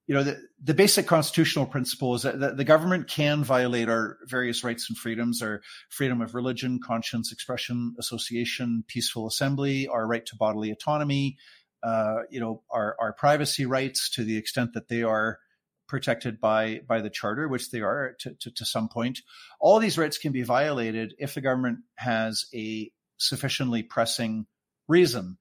you 0.07 0.15
know 0.15 0.23
the, 0.23 0.41
the 0.63 0.73
basic 0.73 1.05
constitutional 1.05 1.65
principle 1.65 2.15
is 2.15 2.23
that 2.23 2.39
the, 2.39 2.51
the 2.51 2.63
government 2.63 3.07
can 3.07 3.43
violate 3.43 3.89
our 3.89 4.17
various 4.25 4.63
rights 4.63 4.89
and 4.89 4.97
freedoms 4.97 5.41
our 5.41 5.61
freedom 5.89 6.21
of 6.21 6.33
religion 6.33 6.79
conscience 6.83 7.31
expression 7.31 7.95
association 7.99 8.83
peaceful 8.87 9.27
assembly 9.27 9.87
our 9.87 10.07
right 10.07 10.25
to 10.25 10.35
bodily 10.35 10.71
autonomy 10.71 11.37
uh, 11.83 12.19
you 12.29 12.39
know 12.39 12.63
our, 12.71 12.95
our 12.99 13.13
privacy 13.13 13.65
rights 13.65 14.09
to 14.09 14.23
the 14.23 14.37
extent 14.37 14.73
that 14.73 14.87
they 14.87 15.03
are 15.03 15.39
protected 15.87 16.39
by 16.39 16.81
by 16.87 17.01
the 17.01 17.09
charter, 17.09 17.47
which 17.47 17.71
they 17.71 17.81
are 17.81 18.15
to, 18.19 18.33
to, 18.35 18.51
to 18.51 18.65
some 18.65 18.89
point. 18.89 19.19
All 19.59 19.79
these 19.79 19.97
rights 19.97 20.17
can 20.17 20.31
be 20.31 20.43
violated 20.43 21.15
if 21.17 21.33
the 21.33 21.41
government 21.41 21.79
has 21.95 22.45
a 22.53 22.91
sufficiently 23.17 23.83
pressing 23.83 24.45
reason. 24.87 25.37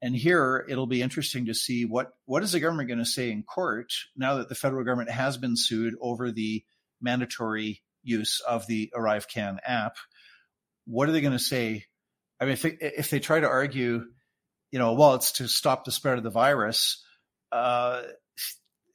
And 0.00 0.14
here 0.14 0.64
it'll 0.68 0.86
be 0.86 1.02
interesting 1.02 1.46
to 1.46 1.54
see 1.54 1.84
what 1.84 2.12
what 2.24 2.42
is 2.42 2.52
the 2.52 2.60
government 2.60 2.88
going 2.88 2.98
to 2.98 3.04
say 3.04 3.30
in 3.30 3.42
court 3.42 3.92
now 4.16 4.36
that 4.36 4.48
the 4.48 4.54
federal 4.54 4.84
government 4.84 5.10
has 5.10 5.36
been 5.36 5.56
sued 5.56 5.94
over 6.00 6.30
the 6.30 6.64
mandatory 7.00 7.82
use 8.02 8.40
of 8.40 8.66
the 8.66 8.92
ArriveCan 8.96 9.58
app. 9.66 9.96
What 10.86 11.08
are 11.08 11.12
they 11.12 11.20
going 11.20 11.32
to 11.32 11.38
say? 11.38 11.84
I 12.40 12.44
mean, 12.44 12.52
if 12.52 12.62
they, 12.62 12.76
if 12.80 13.10
they 13.10 13.18
try 13.18 13.40
to 13.40 13.48
argue, 13.48 14.04
you 14.70 14.78
know, 14.78 14.92
well, 14.92 15.14
it's 15.14 15.32
to 15.32 15.48
stop 15.48 15.84
the 15.84 15.92
spread 15.92 16.18
of 16.18 16.24
the 16.24 16.30
virus. 16.30 17.04
Uh, 17.50 18.02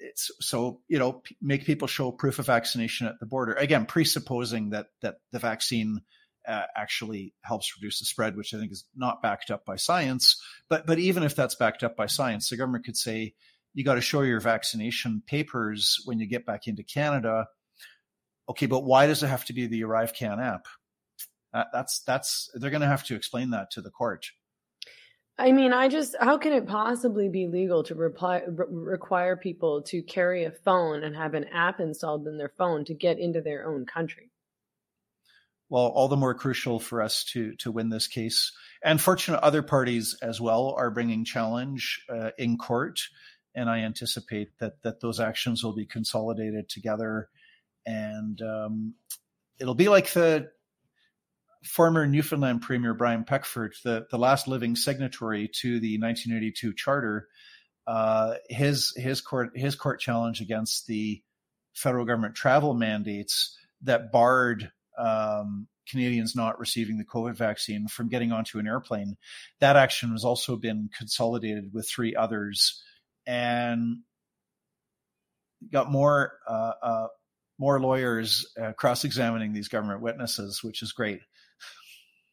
it's 0.04 0.32
so 0.42 0.82
you 0.88 1.00
know 1.00 1.24
make 1.42 1.66
people 1.66 1.88
show 1.88 2.12
proof 2.12 2.38
of 2.38 2.46
vaccination 2.46 3.08
at 3.08 3.20
the 3.20 3.26
border 3.26 3.54
again 3.54 3.86
presupposing 3.86 4.72
that 4.72 4.88
that 5.02 5.16
the 5.32 5.40
vaccine 5.40 6.02
uh, 6.48 6.64
actually 6.76 7.34
helps 7.42 7.76
reduce 7.78 8.00
the 8.00 8.06
spread 8.06 8.36
which 8.36 8.54
i 8.54 8.58
think 8.58 8.72
is 8.72 8.86
not 8.96 9.22
backed 9.22 9.52
up 9.52 9.66
by 9.66 9.76
science. 9.76 10.42
But 10.70 10.86
but 10.86 11.00
even 11.00 11.24
if 11.24 11.36
that's 11.36 11.56
backed 11.56 11.84
up 11.84 11.96
by 11.96 12.08
science 12.08 12.50
the 12.50 12.58
government 12.58 12.86
could 12.86 12.98
say 12.98 13.34
you 13.74 13.84
got 13.84 13.96
to 13.96 14.02
show 14.02 14.22
your 14.22 14.40
vaccination 14.40 15.24
papers 15.26 16.02
when 16.06 16.20
you 16.20 16.28
get 16.28 16.46
back 16.46 16.68
into 16.68 16.84
canada. 16.84 17.48
Okay 18.50 18.66
but 18.66 18.84
why 18.84 19.08
does 19.08 19.24
it 19.24 19.28
have 19.28 19.46
to 19.46 19.54
be 19.54 19.68
the 19.68 19.82
ArriveCan 19.82 20.44
app? 20.44 20.68
Uh, 21.54 21.66
that's 21.72 22.02
that's 22.02 22.50
they're 22.56 22.72
going 22.72 22.82
to 22.82 22.88
have 22.88 23.04
to 23.06 23.16
explain 23.16 23.52
that 23.52 23.72
to 23.72 23.82
the 23.82 23.92
court. 23.92 24.26
I 25.38 25.52
mean, 25.52 25.74
I 25.74 25.88
just, 25.88 26.16
how 26.20 26.38
can 26.38 26.54
it 26.54 26.68
possibly 26.68 27.28
be 27.28 27.48
legal 27.48 27.84
to 27.86 27.96
reply, 27.96 28.44
re- 28.48 28.66
require 28.70 29.36
people 29.36 29.82
to 29.84 30.04
carry 30.04 30.44
a 30.44 30.52
phone 30.52 31.04
and 31.04 31.16
have 31.16 31.34
an 31.34 31.46
app 31.46 31.80
installed 31.80 32.28
in 32.28 32.38
their 32.38 32.54
phone 32.56 32.86
to 32.86 32.94
get 32.94 33.18
into 33.18 33.42
their 33.42 33.68
own 33.68 33.86
country? 33.86 34.30
Well, 35.74 35.88
all 35.88 36.08
the 36.08 36.16
more 36.16 36.36
crucial 36.36 36.80
for 36.80 37.02
us 37.02 37.24
to 37.32 37.56
to 37.56 37.72
win 37.72 37.90
this 37.90 38.06
case. 38.06 38.52
And 38.84 39.02
fortunate 39.02 39.40
other 39.40 39.64
parties 39.64 40.16
as 40.22 40.40
well 40.40 40.76
are 40.78 40.92
bringing 40.92 41.26
challenge 41.26 42.06
uh, 42.08 42.30
in 42.38 42.60
court, 42.60 43.00
and 43.56 43.68
I 43.68 43.80
anticipate 43.80 44.50
that 44.60 44.84
that 44.84 45.02
those 45.02 45.20
actions 45.20 45.64
will 45.64 45.74
be 45.74 45.88
consolidated 45.88 46.70
together, 46.70 47.28
and 47.88 48.40
um, 48.44 48.94
it'll 49.60 49.74
be 49.74 49.90
like 49.90 50.12
the 50.12 50.52
former 51.64 52.06
Newfoundland 52.06 52.62
Premier 52.62 52.94
Brian 52.94 53.24
Peckford, 53.24 53.74
the, 53.84 54.06
the 54.12 54.20
last 54.20 54.48
living 54.48 54.76
signatory 54.76 55.50
to 55.62 55.80
the 55.80 55.98
1982 55.98 56.76
charter, 56.76 57.30
uh, 57.88 58.36
his 58.48 58.94
his 58.96 59.22
court 59.22 59.58
his 59.58 59.74
court 59.74 60.00
challenge 60.00 60.40
against 60.40 60.86
the 60.86 61.24
federal 61.74 62.06
government 62.06 62.36
travel 62.36 62.76
mandates 62.76 63.58
that 63.82 64.12
barred 64.12 64.72
um, 64.98 65.68
Canadians 65.90 66.36
not 66.36 66.60
receiving 66.60 66.98
the 66.98 67.06
COVID 67.06 67.36
vaccine 67.36 67.88
from 67.88 68.10
getting 68.10 68.32
onto 68.32 68.60
an 68.60 68.68
airplane. 68.68 69.16
That 69.60 69.76
action 69.76 70.12
has 70.12 70.24
also 70.24 70.56
been 70.56 70.90
consolidated 70.98 71.72
with 71.74 71.90
three 71.90 72.16
others, 72.16 72.82
and 73.26 73.98
got 75.72 75.92
more 75.92 76.34
uh, 76.48 76.72
uh, 76.82 77.08
more 77.60 77.80
lawyers 77.80 78.46
uh, 78.62 78.74
cross 78.74 79.04
examining 79.04 79.54
these 79.54 79.68
government 79.68 80.02
witnesses, 80.02 80.64
which 80.64 80.82
is 80.82 80.92
great. 80.92 81.22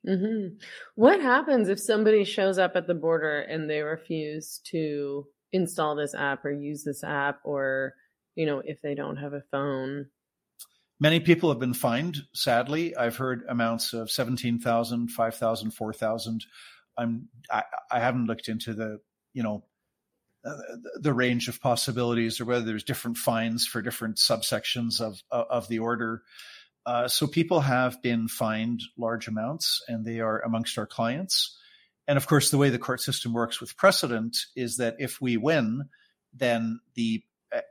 Mm-hmm. 0.09 0.57
What 0.95 1.21
happens 1.21 1.69
if 1.69 1.79
somebody 1.79 2.25
shows 2.25 2.59
up 2.59 2.73
at 2.75 2.87
the 2.87 2.95
border 2.95 3.41
and 3.41 3.69
they 3.69 3.83
refuse 3.83 4.61
to 4.71 5.27
install 5.53 5.95
this 5.95 6.15
app 6.15 6.45
or 6.45 6.53
use 6.53 6.85
this 6.85 7.05
app, 7.05 7.41
or 7.45 7.95
you 8.35 8.47
know, 8.47 8.63
if 8.65 8.81
they 8.83 8.95
don't 8.95 9.17
have 9.17 9.33
a 9.33 9.43
phone? 9.51 10.07
Many 11.01 11.19
people 11.21 11.49
have 11.49 11.59
been 11.59 11.75
fined. 11.75 12.19
Sadly, 12.35 12.95
I've 12.95 13.17
heard 13.17 13.43
amounts 13.49 13.95
of 13.95 14.11
17,000, 14.11 15.09
5,000, 15.09 15.71
4,000. 15.71 16.45
I'm 16.99 17.29
I, 17.51 17.63
I 17.91 18.01
haven't 18.01 18.27
looked 18.27 18.49
into 18.49 18.75
the 18.75 19.01
you 19.33 19.43
know 19.43 19.65
uh, 20.45 20.57
the 21.01 21.15
range 21.15 21.49
of 21.49 21.61
possibilities 21.61 22.41
or 22.41 22.45
whether 22.45 22.65
there's 22.65 22.85
different 22.85 23.17
fines 23.17 23.67
for 23.67 23.81
different 23.81 24.17
subsections 24.17 25.01
of 25.01 25.23
of 25.31 25.69
the 25.69 25.79
order. 25.79 26.23
Uh, 26.85 27.09
so 27.09 27.27
people 27.27 27.61
have 27.61 28.03
been 28.03 28.29
fined 28.29 28.83
large 28.99 29.29
amounts 29.29 29.83
and 29.89 30.05
they 30.05 30.21
are 30.21 30.41
amongst 30.41 30.79
our 30.79 30.87
clients. 30.87 31.57
And 32.09 32.17
of 32.17 32.27
course, 32.27 32.51
the 32.51 32.59
way 32.59 32.71
the 32.71 32.79
court 32.79 33.01
system 33.01 33.33
works 33.33 33.61
with 33.61 33.77
precedent 33.77 34.37
is 34.57 34.79
that 34.79 34.97
if 34.99 35.21
we 35.21 35.37
win, 35.37 35.89
then 36.35 36.81
the 36.95 37.23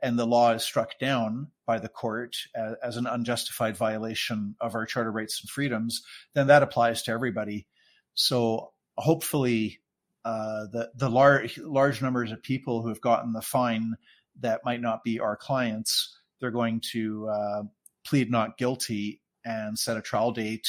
and 0.02 0.18
the 0.18 0.26
law 0.26 0.52
is 0.52 0.62
struck 0.62 0.98
down 0.98 1.48
by 1.66 1.78
the 1.78 1.88
court 1.88 2.36
as, 2.54 2.74
as 2.82 2.96
an 2.96 3.06
unjustified 3.06 3.76
violation 3.76 4.54
of 4.60 4.74
our 4.74 4.86
charter 4.86 5.12
rights 5.12 5.40
and 5.40 5.50
freedoms, 5.50 6.02
then 6.34 6.46
that 6.48 6.62
applies 6.62 7.02
to 7.02 7.12
everybody. 7.12 7.66
So 8.14 8.72
hopefully, 8.96 9.80
uh, 10.24 10.66
the 10.72 10.90
the 10.94 11.08
large 11.08 11.58
large 11.58 12.02
numbers 12.02 12.30
of 12.30 12.42
people 12.42 12.82
who 12.82 12.88
have 12.88 13.00
gotten 13.00 13.32
the 13.32 13.40
fine 13.40 13.96
that 14.40 14.64
might 14.64 14.80
not 14.80 15.02
be 15.02 15.18
our 15.18 15.36
clients. 15.36 16.18
They're 16.40 16.50
going 16.50 16.82
to 16.92 17.28
uh, 17.28 17.62
plead 18.04 18.30
not 18.30 18.58
guilty 18.58 19.20
and 19.44 19.78
set 19.78 19.96
a 19.96 20.02
trial 20.02 20.32
date. 20.32 20.68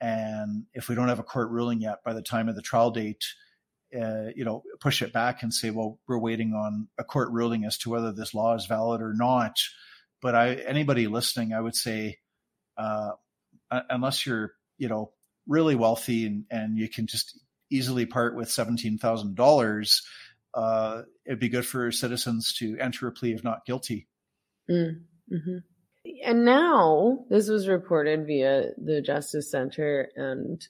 And 0.00 0.64
if 0.72 0.88
we 0.88 0.94
don't 0.94 1.08
have 1.08 1.18
a 1.18 1.24
court 1.24 1.50
ruling 1.50 1.80
yet 1.80 2.02
by 2.04 2.14
the 2.14 2.22
time 2.22 2.48
of 2.48 2.56
the 2.56 2.62
trial 2.62 2.90
date, 2.90 3.24
uh, 3.94 4.30
you 4.34 4.44
know, 4.44 4.62
push 4.80 5.02
it 5.02 5.12
back 5.12 5.42
and 5.42 5.52
say, 5.52 5.70
well, 5.70 5.98
we're 6.06 6.18
waiting 6.18 6.52
on 6.52 6.88
a 6.98 7.04
court 7.04 7.30
ruling 7.32 7.64
as 7.64 7.78
to 7.78 7.90
whether 7.90 8.12
this 8.12 8.34
law 8.34 8.54
is 8.54 8.66
valid 8.66 9.02
or 9.02 9.12
not. 9.14 9.56
But 10.22 10.34
I, 10.34 10.54
anybody 10.54 11.06
listening, 11.06 11.52
I 11.52 11.60
would 11.60 11.74
say, 11.74 12.18
uh, 12.76 13.12
unless 13.70 14.26
you're, 14.26 14.52
you 14.78 14.88
know, 14.88 15.12
really 15.46 15.74
wealthy 15.74 16.26
and, 16.26 16.44
and 16.50 16.78
you 16.78 16.88
can 16.88 17.06
just 17.06 17.38
easily 17.70 18.06
part 18.06 18.36
with 18.36 18.48
$17,000, 18.48 20.02
uh, 20.54 21.02
it'd 21.24 21.38
be 21.38 21.48
good 21.48 21.66
for 21.66 21.90
citizens 21.92 22.54
to 22.54 22.76
enter 22.78 23.06
a 23.08 23.12
plea 23.12 23.32
of 23.32 23.44
not 23.44 23.64
guilty. 23.64 24.08
Mm, 24.70 25.02
mm-hmm. 25.32 25.58
And 26.24 26.44
now 26.44 27.24
this 27.28 27.48
was 27.48 27.68
reported 27.68 28.26
via 28.26 28.70
the 28.78 29.02
Justice 29.02 29.50
Center 29.50 30.08
and 30.16 30.66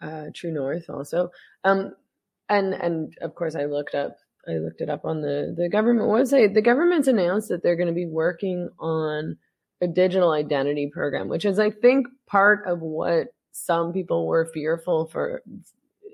uh, 0.00 0.26
True 0.34 0.52
North 0.52 0.88
also. 0.88 1.30
Um, 1.64 1.94
and 2.50 2.74
and 2.74 3.16
of 3.22 3.34
course 3.34 3.54
I 3.54 3.64
looked 3.64 3.94
up 3.94 4.18
I 4.46 4.52
looked 4.52 4.80
it 4.80 4.90
up 4.90 5.04
on 5.04 5.22
the 5.22 5.54
the 5.56 5.68
government 5.68 6.08
website. 6.10 6.54
The 6.54 6.60
government's 6.60 7.08
announced 7.08 7.48
that 7.48 7.62
they're 7.62 7.76
going 7.76 7.88
to 7.88 7.94
be 7.94 8.06
working 8.06 8.68
on 8.78 9.36
a 9.80 9.86
digital 9.86 10.32
identity 10.32 10.90
program, 10.92 11.28
which 11.28 11.44
is 11.46 11.58
I 11.58 11.70
think 11.70 12.06
part 12.26 12.66
of 12.66 12.80
what 12.80 13.28
some 13.52 13.92
people 13.92 14.26
were 14.26 14.50
fearful 14.52 15.06
for 15.06 15.42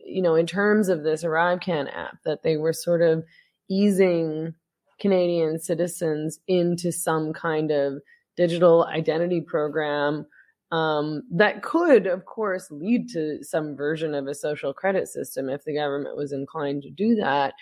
you 0.05 0.23
know 0.23 0.37
in 0.37 0.47
terms 0.47 0.89
of 0.89 1.03
this 1.03 1.25
ArriveCan 1.25 1.89
app 1.93 2.19
that 2.25 2.43
they 2.43 2.57
were 2.57 2.73
sort 2.73 3.03
of 3.03 3.25
easing 3.69 4.55
Canadian 5.01 5.59
citizens 5.59 6.39
into 6.47 6.93
some 6.93 7.33
kind 7.33 7.71
of 7.71 8.01
digital 8.37 8.85
identity 8.85 9.41
program 9.41 10.27
um, 10.73 11.23
that 11.33 11.63
could, 11.63 12.07
of 12.07 12.25
course, 12.25 12.71
lead 12.71 13.09
to 13.11 13.43
some 13.43 13.77
version 13.77 14.15
of 14.15 14.27
a 14.27 14.35
social 14.35 14.73
credit 14.73 15.09
system 15.09 15.49
if 15.49 15.65
the 15.65 15.75
government 15.75 16.17
was 16.17 16.33
inclined 16.33 16.83
to 16.83 16.91
do 16.91 17.17
that. 17.17 17.55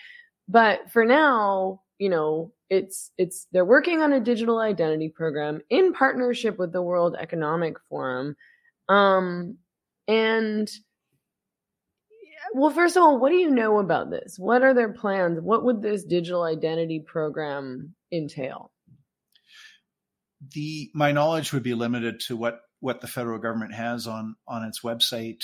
But 0.47 0.91
for 0.91 1.05
now, 1.05 1.81
you 1.99 2.09
know, 2.09 2.53
it's 2.69 3.11
it's 3.17 3.47
they're 3.51 3.65
working 3.65 4.01
on 4.01 4.13
a 4.13 4.19
digital 4.19 4.59
identity 4.59 5.09
program 5.09 5.61
in 5.69 5.93
partnership 5.93 6.57
with 6.57 6.71
the 6.71 6.81
World 6.81 7.15
Economic 7.19 7.77
Forum, 7.89 8.35
um, 8.89 9.57
and 10.07 10.69
well, 12.53 12.71
first 12.71 12.95
of 12.95 13.03
all, 13.03 13.19
what 13.19 13.29
do 13.29 13.35
you 13.35 13.49
know 13.49 13.79
about 13.79 14.09
this? 14.09 14.35
What 14.37 14.63
are 14.63 14.73
their 14.73 14.93
plans? 14.93 15.39
What 15.41 15.63
would 15.65 15.81
this 15.81 16.03
digital 16.03 16.43
identity 16.43 16.99
program 16.99 17.95
entail? 18.11 18.71
The 20.53 20.89
my 20.93 21.11
knowledge 21.11 21.53
would 21.53 21.63
be 21.63 21.73
limited 21.73 22.19
to 22.27 22.37
what 22.37 22.59
what 22.79 23.01
the 23.01 23.07
federal 23.07 23.39
government 23.39 23.73
has 23.73 24.07
on 24.07 24.35
on 24.47 24.63
its 24.63 24.81
website, 24.81 25.43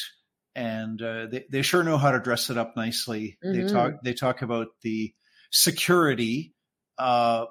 and 0.56 1.02
uh, 1.02 1.28
they 1.28 1.46
they 1.50 1.62
sure 1.62 1.84
know 1.84 1.98
how 1.98 2.12
to 2.12 2.20
dress 2.20 2.50
it 2.50 2.58
up 2.58 2.76
nicely. 2.76 3.38
Mm-hmm. 3.44 3.67
They 3.67 3.74
talk 3.74 3.94
they 4.04 4.13
talk 4.13 4.41
about 4.41 4.67
the 4.82 5.13
security, 5.52 6.54
uh, 6.98 7.46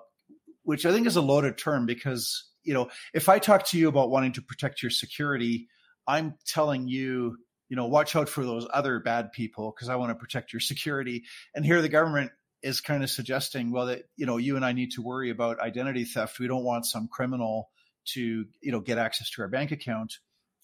which 0.62 0.86
I 0.86 0.92
think 0.92 1.06
is 1.06 1.16
a 1.16 1.22
loaded 1.22 1.58
term 1.58 1.86
because 1.86 2.48
you 2.62 2.74
know 2.74 2.90
if 3.14 3.28
I 3.28 3.38
talk 3.38 3.66
to 3.68 3.78
you 3.78 3.88
about 3.88 4.10
wanting 4.10 4.32
to 4.32 4.42
protect 4.42 4.82
your 4.82 4.90
security, 4.90 5.68
I'm 6.06 6.34
telling 6.46 6.88
you 6.88 7.38
you 7.68 7.76
know 7.76 7.86
watch 7.86 8.14
out 8.16 8.28
for 8.28 8.44
those 8.44 8.66
other 8.72 9.00
bad 9.00 9.32
people 9.32 9.72
because 9.74 9.88
I 9.88 9.96
want 9.96 10.10
to 10.10 10.16
protect 10.16 10.52
your 10.52 10.60
security. 10.60 11.24
And 11.54 11.64
here 11.64 11.80
the 11.82 11.88
government 11.88 12.32
is 12.62 12.82
kind 12.82 13.02
of 13.02 13.08
suggesting 13.08 13.70
well 13.70 13.86
that 13.86 14.02
you 14.16 14.26
know 14.26 14.36
you 14.36 14.56
and 14.56 14.64
I 14.64 14.72
need 14.72 14.92
to 14.92 15.02
worry 15.02 15.30
about 15.30 15.60
identity 15.60 16.04
theft. 16.04 16.38
We 16.38 16.48
don't 16.48 16.64
want 16.64 16.86
some 16.86 17.08
criminal 17.08 17.70
to 18.06 18.46
you 18.60 18.72
know 18.72 18.80
get 18.80 18.98
access 18.98 19.30
to 19.30 19.42
our 19.42 19.48
bank 19.48 19.72
account, 19.72 20.14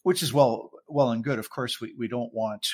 which 0.02 0.22
is 0.22 0.32
well 0.32 0.70
well 0.88 1.10
and 1.10 1.24
good. 1.24 1.38
Of 1.38 1.50
course, 1.50 1.80
we, 1.80 1.94
we 1.98 2.08
don't 2.08 2.32
want 2.32 2.66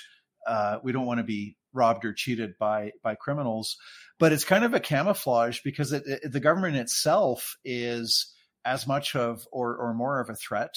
uh, 0.46 0.79
we 0.83 0.92
don't 0.92 1.07
want 1.07 1.18
to 1.18 1.25
be 1.25 1.57
robbed 1.72 2.05
or 2.05 2.12
cheated 2.12 2.55
by 2.59 2.92
by 3.03 3.14
criminals, 3.14 3.77
but 4.18 4.33
it's 4.33 4.44
kind 4.44 4.64
of 4.64 4.75
a 4.75 4.81
camouflage 4.81 5.61
because 5.64 5.92
it, 5.92 6.05
it, 6.07 6.33
the 6.33 6.40
government 6.40 6.77
itself 6.77 7.57
is 7.64 8.33
as 8.64 8.87
much 8.87 9.16
of 9.16 9.46
or 9.53 9.77
or 9.77 9.94
more 9.94 10.20
of 10.20 10.31
a 10.31 10.35
threat. 10.35 10.75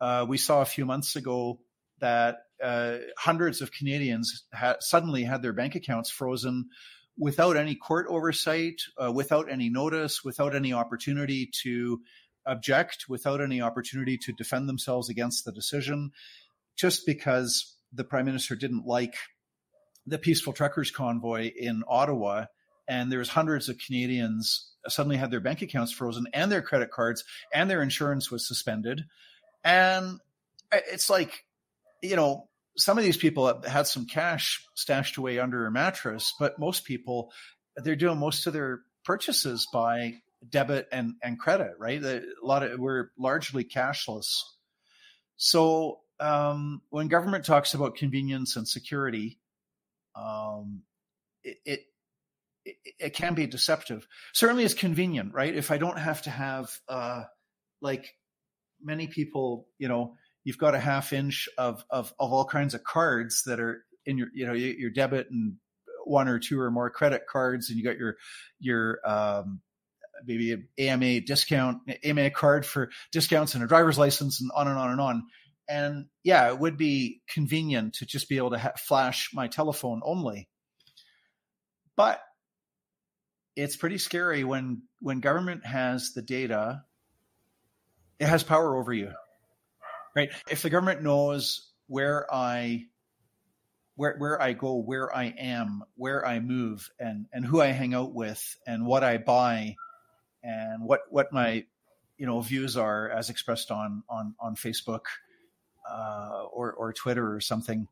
Uh, 0.00 0.26
we 0.28 0.38
saw 0.38 0.60
a 0.60 0.66
few 0.66 0.84
months 0.84 1.16
ago 1.16 1.58
that 2.00 2.36
uh, 2.62 2.98
hundreds 3.16 3.62
of 3.62 3.72
Canadians 3.72 4.44
ha- 4.52 4.76
suddenly 4.80 5.24
had 5.24 5.42
their 5.42 5.52
bank 5.52 5.74
accounts 5.74 6.10
frozen 6.10 6.68
without 7.18 7.56
any 7.56 7.74
court 7.74 8.06
oversight, 8.08 8.82
uh, 9.02 9.10
without 9.10 9.50
any 9.50 9.70
notice, 9.70 10.22
without 10.22 10.54
any 10.54 10.72
opportunity 10.72 11.50
to 11.62 12.00
object 12.46 13.06
without 13.08 13.40
any 13.40 13.60
opportunity 13.60 14.16
to 14.18 14.32
defend 14.32 14.68
themselves 14.68 15.08
against 15.08 15.44
the 15.44 15.52
decision, 15.52 16.12
just 16.76 17.06
because 17.06 17.74
the 17.92 18.04
prime 18.04 18.24
minister 18.24 18.54
didn't 18.54 18.86
like 18.86 19.14
the 20.06 20.18
peaceful 20.18 20.52
truckers 20.52 20.90
convoy 20.90 21.50
in 21.56 21.82
Ottawa, 21.88 22.46
and 22.86 23.10
there 23.10 23.18
was 23.18 23.28
hundreds 23.28 23.68
of 23.68 23.78
Canadians 23.78 24.70
suddenly 24.86 25.16
had 25.16 25.30
their 25.32 25.40
bank 25.40 25.62
accounts 25.62 25.90
frozen 25.90 26.26
and 26.32 26.52
their 26.52 26.62
credit 26.62 26.92
cards 26.92 27.24
and 27.52 27.68
their 27.68 27.82
insurance 27.82 28.30
was 28.30 28.46
suspended, 28.46 29.04
and 29.64 30.20
it's 30.72 31.10
like, 31.10 31.44
you 32.02 32.14
know, 32.14 32.48
some 32.76 32.98
of 32.98 33.04
these 33.04 33.16
people 33.16 33.62
had 33.66 33.86
some 33.86 34.06
cash 34.06 34.64
stashed 34.74 35.16
away 35.16 35.38
under 35.38 35.66
a 35.66 35.72
mattress, 35.72 36.34
but 36.38 36.58
most 36.58 36.84
people 36.84 37.32
they're 37.76 37.96
doing 37.96 38.18
most 38.18 38.46
of 38.46 38.52
their 38.52 38.80
purchases 39.04 39.66
by 39.72 40.14
debit 40.50 40.88
and, 40.92 41.14
and 41.22 41.38
credit, 41.38 41.72
right? 41.78 42.02
A 42.02 42.22
lot 42.42 42.62
of 42.62 42.78
we're 42.78 43.10
largely 43.18 43.64
cashless. 43.64 44.42
So 45.36 46.00
um, 46.20 46.82
when 46.90 47.08
government 47.08 47.44
talks 47.44 47.74
about 47.74 47.96
convenience 47.96 48.56
and 48.56 48.66
security, 48.66 49.38
um, 50.14 50.82
it, 51.44 51.58
it, 51.64 51.80
it 52.98 53.10
can 53.10 53.34
be 53.34 53.46
deceptive. 53.46 54.06
Certainly, 54.32 54.64
it's 54.64 54.74
convenient, 54.74 55.34
right? 55.34 55.54
If 55.54 55.70
I 55.70 55.78
don't 55.78 55.98
have 55.98 56.22
to 56.22 56.30
have 56.30 56.70
uh, 56.88 57.24
like 57.80 58.14
many 58.82 59.06
people, 59.06 59.68
you 59.78 59.88
know, 59.88 60.14
you've 60.44 60.58
got 60.58 60.74
a 60.74 60.80
half 60.80 61.12
inch 61.12 61.48
of 61.58 61.84
of, 61.90 62.12
of 62.18 62.32
all 62.32 62.44
kinds 62.44 62.74
of 62.74 62.82
cards 62.82 63.42
that 63.44 63.60
are 63.60 63.84
in 64.04 64.18
your 64.18 64.28
you 64.34 64.46
know 64.46 64.52
your 64.52 64.90
debit 64.90 65.30
and 65.30 65.56
one 66.04 66.28
or 66.28 66.38
two 66.38 66.60
or 66.60 66.70
more 66.70 66.90
credit 66.90 67.26
cards, 67.30 67.68
and 67.68 67.78
you 67.78 67.84
got 67.84 67.98
your 67.98 68.16
your 68.58 68.98
um, 69.04 69.60
maybe 70.24 70.52
an 70.52 70.68
AMA 70.78 71.20
discount, 71.20 71.78
AMA 72.04 72.30
card 72.30 72.64
for 72.64 72.90
discounts 73.12 73.54
and 73.54 73.64
a 73.64 73.66
driver's 73.66 73.98
license 73.98 74.40
and 74.40 74.50
on 74.54 74.68
and 74.68 74.78
on 74.78 74.90
and 74.90 75.00
on. 75.00 75.26
And 75.68 76.06
yeah, 76.22 76.48
it 76.48 76.58
would 76.58 76.76
be 76.76 77.22
convenient 77.28 77.94
to 77.94 78.06
just 78.06 78.28
be 78.28 78.36
able 78.36 78.50
to 78.50 78.58
ha- 78.58 78.72
flash 78.78 79.30
my 79.34 79.48
telephone 79.48 80.00
only. 80.04 80.48
But 81.96 82.20
it's 83.56 83.76
pretty 83.76 83.98
scary 83.98 84.44
when 84.44 84.82
when 85.00 85.20
government 85.20 85.64
has 85.64 86.12
the 86.12 86.22
data, 86.22 86.84
it 88.18 88.26
has 88.26 88.42
power 88.42 88.76
over 88.76 88.92
you. 88.92 89.12
Right? 90.14 90.30
If 90.48 90.62
the 90.62 90.70
government 90.70 91.02
knows 91.02 91.72
where 91.88 92.32
I 92.32 92.86
where 93.96 94.16
where 94.18 94.40
I 94.40 94.52
go, 94.52 94.76
where 94.76 95.14
I 95.14 95.34
am, 95.38 95.82
where 95.96 96.24
I 96.24 96.38
move, 96.38 96.88
and 97.00 97.26
and 97.32 97.44
who 97.44 97.60
I 97.60 97.68
hang 97.68 97.94
out 97.94 98.14
with, 98.14 98.56
and 98.66 98.86
what 98.86 99.02
I 99.02 99.16
buy, 99.16 99.76
and 100.46 100.84
what 100.84 101.00
what 101.10 101.32
my 101.32 101.64
you 102.16 102.26
know 102.26 102.40
views 102.40 102.76
are 102.76 103.10
as 103.10 103.28
expressed 103.28 103.70
on 103.70 104.02
on 104.08 104.34
on 104.40 104.54
Facebook 104.54 105.06
uh, 105.90 106.44
or 106.52 106.72
or 106.72 106.92
Twitter 106.92 107.34
or 107.34 107.40
something. 107.40 107.88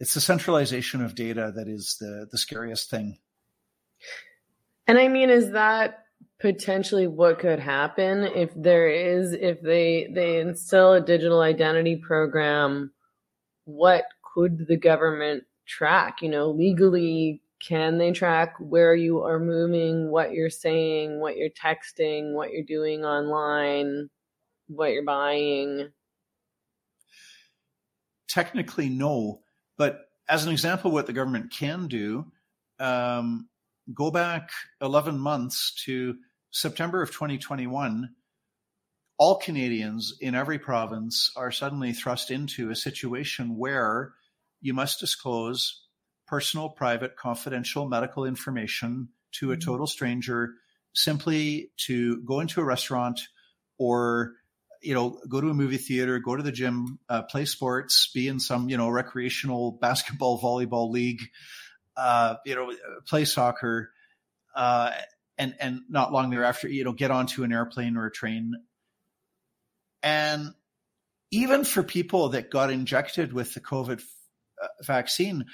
It's 0.00 0.14
the 0.14 0.20
centralization 0.20 1.04
of 1.04 1.14
data 1.14 1.52
that 1.54 1.68
is 1.68 1.96
the 2.00 2.26
the 2.30 2.38
scariest 2.38 2.90
thing. 2.90 3.18
And 4.86 4.98
I 4.98 5.08
mean, 5.08 5.28
is 5.28 5.50
that 5.52 6.04
potentially 6.40 7.06
what 7.06 7.40
could 7.40 7.58
happen 7.58 8.22
if 8.24 8.50
there 8.56 8.88
is 8.88 9.32
if 9.32 9.60
they 9.60 10.08
they 10.12 10.40
instill 10.40 10.94
a 10.94 11.00
digital 11.00 11.40
identity 11.40 11.96
program? 11.96 12.92
What 13.64 14.04
could 14.34 14.66
the 14.66 14.78
government 14.78 15.44
track? 15.66 16.22
You 16.22 16.30
know, 16.30 16.50
legally 16.50 17.42
can 17.60 17.98
they 17.98 18.12
track 18.12 18.54
where 18.58 18.94
you 18.94 19.22
are 19.22 19.40
moving, 19.40 20.10
what 20.10 20.32
you're 20.32 20.50
saying, 20.50 21.20
what 21.20 21.36
you're 21.36 21.50
texting, 21.50 22.34
what 22.34 22.52
you're 22.52 22.62
doing 22.62 23.04
online, 23.04 24.08
what 24.68 24.92
you're 24.92 25.04
buying? 25.04 25.88
Technically, 28.28 28.88
no. 28.88 29.40
But 29.76 30.06
as 30.28 30.44
an 30.44 30.52
example, 30.52 30.90
what 30.90 31.06
the 31.06 31.12
government 31.12 31.50
can 31.50 31.88
do, 31.88 32.26
um, 32.78 33.48
go 33.92 34.10
back 34.10 34.50
11 34.80 35.18
months 35.18 35.74
to 35.84 36.16
September 36.50 37.02
of 37.02 37.10
2021. 37.10 38.10
All 39.16 39.36
Canadians 39.36 40.16
in 40.20 40.36
every 40.36 40.60
province 40.60 41.32
are 41.34 41.50
suddenly 41.50 41.92
thrust 41.92 42.30
into 42.30 42.70
a 42.70 42.76
situation 42.76 43.56
where 43.56 44.12
you 44.60 44.74
must 44.74 45.00
disclose 45.00 45.87
personal, 46.28 46.68
private, 46.68 47.16
confidential 47.16 47.88
medical 47.88 48.24
information 48.24 49.08
to 49.32 49.50
a 49.50 49.56
mm-hmm. 49.56 49.70
total 49.70 49.86
stranger 49.86 50.54
simply 50.94 51.70
to 51.76 52.22
go 52.22 52.40
into 52.40 52.60
a 52.60 52.64
restaurant 52.64 53.20
or 53.78 54.32
you 54.82 54.94
know 54.94 55.18
go 55.28 55.40
to 55.40 55.48
a 55.48 55.54
movie 55.54 55.76
theater 55.76 56.18
go 56.18 56.36
to 56.36 56.42
the 56.42 56.52
gym 56.52 56.98
uh, 57.08 57.22
play 57.22 57.44
sports 57.44 58.10
be 58.14 58.28
in 58.28 58.40
some 58.40 58.68
you 58.68 58.76
know 58.76 58.88
recreational 58.88 59.72
basketball 59.80 60.40
volleyball 60.40 60.90
league 60.90 61.22
uh, 61.96 62.36
you 62.44 62.54
know 62.54 62.72
play 63.06 63.24
soccer 63.24 63.90
uh, 64.54 64.90
and 65.36 65.54
and 65.60 65.80
not 65.88 66.12
long 66.12 66.30
thereafter 66.30 66.68
you 66.68 66.84
know 66.84 66.92
get 66.92 67.10
onto 67.10 67.44
an 67.44 67.52
airplane 67.52 67.96
or 67.96 68.06
a 68.06 68.12
train 68.12 68.54
and 70.02 70.52
even 71.30 71.64
for 71.64 71.82
people 71.82 72.30
that 72.30 72.50
got 72.50 72.70
injected 72.70 73.32
with 73.32 73.52
the 73.54 73.60
covid 73.60 74.02
uh, 74.62 74.66
vaccine 74.82 75.44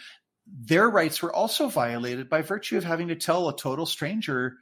their 0.47 0.89
rights 0.89 1.23
were 1.23 1.35
also 1.35 1.69
violated 1.69 2.29
by 2.29 2.43
virtue 2.43 2.77
of 2.77 2.85
having 2.85 3.09
to 3.09 3.17
tell 3.17 3.49
a 3.49 3.57
total 3.57 3.87
stranger 3.87 4.55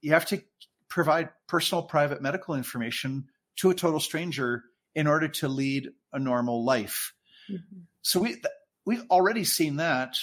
you 0.00 0.12
have 0.12 0.26
to 0.26 0.42
provide 0.88 1.30
personal 1.46 1.82
private 1.82 2.22
medical 2.22 2.54
information 2.54 3.26
to 3.56 3.70
a 3.70 3.74
total 3.74 4.00
stranger 4.00 4.64
in 4.94 5.06
order 5.06 5.28
to 5.28 5.48
lead 5.48 5.88
a 6.12 6.18
normal 6.18 6.64
life. 6.64 7.12
Mm-hmm. 7.50 7.80
So 8.02 8.20
we 8.20 8.36
we've 8.86 9.04
already 9.10 9.44
seen 9.44 9.76
that 9.76 10.16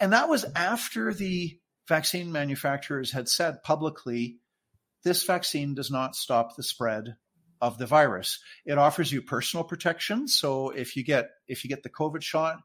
and 0.00 0.12
that 0.12 0.28
was 0.28 0.44
after 0.54 1.12
the 1.12 1.58
vaccine 1.88 2.32
manufacturers 2.32 3.12
had 3.12 3.28
said 3.28 3.62
publicly 3.62 4.38
this 5.04 5.24
vaccine 5.24 5.74
does 5.74 5.90
not 5.90 6.16
stop 6.16 6.56
the 6.56 6.62
spread 6.62 7.16
of 7.60 7.78
the 7.78 7.86
virus. 7.86 8.40
It 8.64 8.76
offers 8.76 9.12
you 9.12 9.22
personal 9.22 9.64
protection, 9.64 10.28
so 10.28 10.70
if 10.70 10.96
you 10.96 11.04
get 11.04 11.30
if 11.46 11.64
you 11.64 11.70
get 11.70 11.82
the 11.82 11.90
COVID 11.90 12.22
shot, 12.22 12.58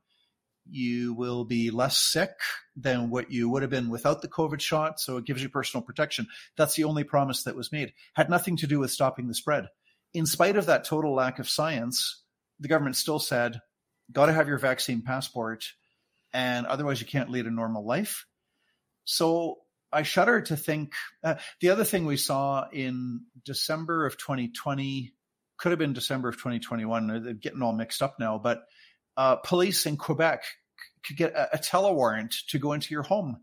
you 0.72 1.14
will 1.14 1.46
be 1.46 1.70
less 1.70 1.98
sick 1.98 2.32
than 2.76 3.10
what 3.10 3.32
you 3.32 3.50
would 3.50 3.62
have 3.62 3.72
been 3.72 3.90
without 3.90 4.22
the 4.22 4.28
COVID 4.28 4.62
shot. 4.62 5.00
So 5.00 5.18
it 5.18 5.26
gives 5.26 5.44
you 5.44 5.50
personal 5.50 5.84
protection. 5.84 6.28
That's 6.58 6.76
the 6.76 6.86
only 6.86 7.04
promise 7.04 7.44
that 7.44 7.56
was 7.56 7.72
made. 7.72 7.94
Had 8.14 8.30
nothing 8.30 8.58
to 8.58 8.68
do 8.68 8.80
with 8.80 8.92
stopping 8.92 9.28
the 9.28 9.34
spread. 9.34 9.68
In 10.14 10.26
spite 10.26 10.58
of 10.58 10.66
that 10.68 10.84
total 10.84 11.14
lack 11.14 11.40
of 11.40 11.50
science, 11.50 12.24
the 12.60 12.68
government 12.68 12.96
still 12.96 13.20
said, 13.20 13.60
got 14.12 14.28
to 14.28 14.34
have 14.34 14.48
your 14.48 14.58
vaccine 14.58 15.02
passport, 15.02 15.66
and 16.34 16.66
otherwise 16.66 17.00
you 17.00 17.08
can't 17.08 17.30
lead 17.30 17.46
a 17.46 17.52
normal 17.52 17.86
life. 17.86 18.26
So 19.04 19.58
I 19.92 20.04
shudder 20.04 20.42
to 20.42 20.56
think. 20.56 20.94
Uh, 21.24 21.36
the 21.60 21.70
other 21.70 21.84
thing 21.84 22.06
we 22.06 22.18
saw 22.18 22.66
in 22.72 23.22
December 23.46 24.06
of 24.06 24.18
2020 24.18 25.14
could 25.58 25.72
have 25.72 25.80
been 25.80 25.94
December 25.94 26.30
of 26.30 26.38
2021. 26.38 27.24
They're 27.24 27.34
getting 27.34 27.62
all 27.62 27.74
mixed 27.74 28.02
up 28.02 28.16
now, 28.20 28.38
but 28.38 28.64
uh, 29.18 29.36
police 29.38 29.86
in 29.86 29.98
Quebec 29.98 30.44
could 31.06 31.18
get 31.18 31.34
a, 31.34 31.56
a 31.56 31.58
telewarrant 31.58 32.34
to 32.50 32.60
go 32.60 32.74
into 32.74 32.94
your 32.94 33.04
home. 33.04 33.38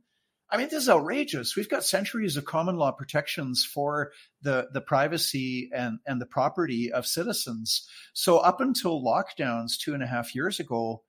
I 0.50 0.56
mean, 0.56 0.68
this 0.68 0.84
is 0.84 0.88
outrageous. 0.88 1.56
We've 1.56 1.68
got 1.68 1.84
centuries 1.84 2.36
of 2.38 2.46
common 2.46 2.76
law 2.76 2.90
protections 2.92 3.64
for 3.64 4.12
the, 4.40 4.68
the 4.72 4.80
privacy 4.80 5.70
and, 5.74 5.98
and 6.06 6.20
the 6.20 6.26
property 6.26 6.90
of 6.90 7.06
citizens. 7.06 7.86
So 8.14 8.38
up 8.38 8.60
until 8.60 9.02
lockdowns 9.02 9.78
two 9.78 9.92
and 9.92 10.02
a 10.02 10.06
half 10.06 10.34
years 10.34 10.58
ago, 10.58 11.02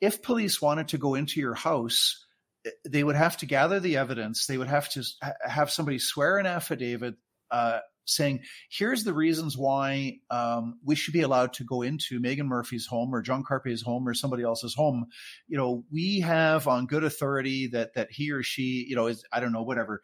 if 0.00 0.22
police 0.22 0.62
wanted 0.62 0.88
to 0.88 0.98
go 0.98 1.14
into 1.14 1.40
your 1.40 1.54
house, 1.54 2.24
eh, 2.64 2.70
they 2.88 3.02
would 3.02 3.16
have 3.16 3.36
to 3.38 3.46
gather 3.46 3.80
the 3.80 3.96
evidence. 3.96 4.46
They 4.46 4.58
would 4.58 4.68
have 4.68 4.88
to 4.90 5.02
have 5.42 5.72
somebody 5.72 5.98
swear 5.98 6.38
an 6.38 6.46
affidavit 6.46 7.16
uh, 7.50 7.80
saying, 8.08 8.40
here's 8.70 9.04
the 9.04 9.12
reasons 9.12 9.56
why 9.56 10.18
um, 10.30 10.78
we 10.84 10.94
should 10.94 11.12
be 11.12 11.22
allowed 11.22 11.52
to 11.54 11.64
go 11.64 11.82
into 11.82 12.20
Meghan 12.20 12.46
Murphy's 12.46 12.86
home 12.86 13.14
or 13.14 13.22
John 13.22 13.44
Carpay's 13.46 13.82
home 13.82 14.08
or 14.08 14.14
somebody 14.14 14.42
else's 14.42 14.74
home. 14.74 15.06
You 15.46 15.58
know, 15.58 15.84
we 15.92 16.20
have 16.20 16.66
on 16.66 16.86
good 16.86 17.04
authority 17.04 17.68
that 17.68 17.94
that 17.94 18.08
he 18.10 18.32
or 18.32 18.42
she, 18.42 18.86
you 18.88 18.96
know, 18.96 19.06
is 19.06 19.24
I 19.32 19.40
don't 19.40 19.52
know, 19.52 19.62
whatever, 19.62 20.02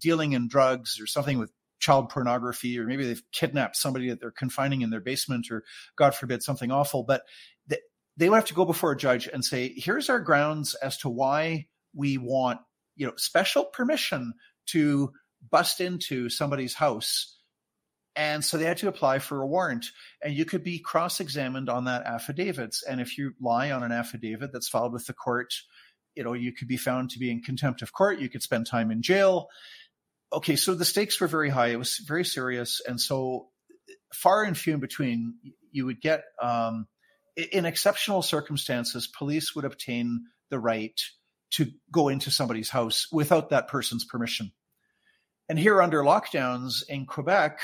dealing 0.00 0.32
in 0.32 0.48
drugs 0.48 1.00
or 1.00 1.06
something 1.06 1.38
with 1.38 1.52
child 1.78 2.08
pornography, 2.08 2.78
or 2.78 2.86
maybe 2.86 3.06
they've 3.06 3.22
kidnapped 3.32 3.76
somebody 3.76 4.08
that 4.08 4.20
they're 4.20 4.30
confining 4.30 4.82
in 4.82 4.90
their 4.90 5.00
basement, 5.00 5.50
or 5.50 5.62
God 5.96 6.14
forbid 6.14 6.42
something 6.42 6.70
awful. 6.70 7.04
But 7.04 7.22
they, 8.16 8.28
would 8.28 8.36
have 8.36 8.44
to 8.46 8.54
go 8.54 8.64
before 8.64 8.92
a 8.92 8.96
judge 8.96 9.28
and 9.32 9.44
say, 9.44 9.72
here's 9.76 10.08
our 10.08 10.20
grounds 10.20 10.74
as 10.74 10.96
to 10.98 11.08
why 11.08 11.66
we 11.94 12.18
want, 12.18 12.60
you 12.94 13.06
know, 13.06 13.12
special 13.16 13.64
permission 13.64 14.34
to 14.66 15.12
bust 15.50 15.80
into 15.80 16.28
somebody's 16.28 16.74
house 16.74 17.35
and 18.16 18.42
so 18.42 18.56
they 18.56 18.64
had 18.64 18.78
to 18.78 18.88
apply 18.88 19.18
for 19.18 19.42
a 19.42 19.46
warrant. 19.46 19.86
And 20.24 20.34
you 20.34 20.46
could 20.46 20.64
be 20.64 20.78
cross 20.78 21.20
examined 21.20 21.68
on 21.68 21.84
that 21.84 22.06
affidavits. 22.06 22.82
And 22.82 23.00
if 23.00 23.18
you 23.18 23.34
lie 23.40 23.70
on 23.70 23.82
an 23.82 23.92
affidavit 23.92 24.52
that's 24.52 24.68
filed 24.68 24.94
with 24.94 25.06
the 25.06 25.12
court, 25.12 25.52
you 26.14 26.24
know, 26.24 26.32
you 26.32 26.52
could 26.52 26.66
be 26.66 26.78
found 26.78 27.10
to 27.10 27.18
be 27.18 27.30
in 27.30 27.42
contempt 27.42 27.82
of 27.82 27.92
court. 27.92 28.18
You 28.18 28.30
could 28.30 28.42
spend 28.42 28.66
time 28.66 28.90
in 28.90 29.02
jail. 29.02 29.48
Okay, 30.32 30.56
so 30.56 30.74
the 30.74 30.86
stakes 30.86 31.20
were 31.20 31.28
very 31.28 31.50
high. 31.50 31.68
It 31.68 31.78
was 31.78 31.98
very 31.98 32.24
serious. 32.24 32.80
And 32.88 32.98
so 32.98 33.50
far 34.14 34.44
and 34.44 34.56
few 34.56 34.74
in 34.74 34.80
between, 34.80 35.34
you 35.70 35.84
would 35.84 36.00
get, 36.00 36.24
um, 36.42 36.86
in 37.52 37.66
exceptional 37.66 38.22
circumstances, 38.22 39.06
police 39.06 39.54
would 39.54 39.66
obtain 39.66 40.24
the 40.48 40.58
right 40.58 40.98
to 41.50 41.70
go 41.92 42.08
into 42.08 42.30
somebody's 42.30 42.70
house 42.70 43.08
without 43.12 43.50
that 43.50 43.68
person's 43.68 44.06
permission. 44.06 44.52
And 45.48 45.58
here 45.58 45.82
under 45.82 46.02
lockdowns 46.02 46.82
in 46.88 47.04
Quebec, 47.06 47.60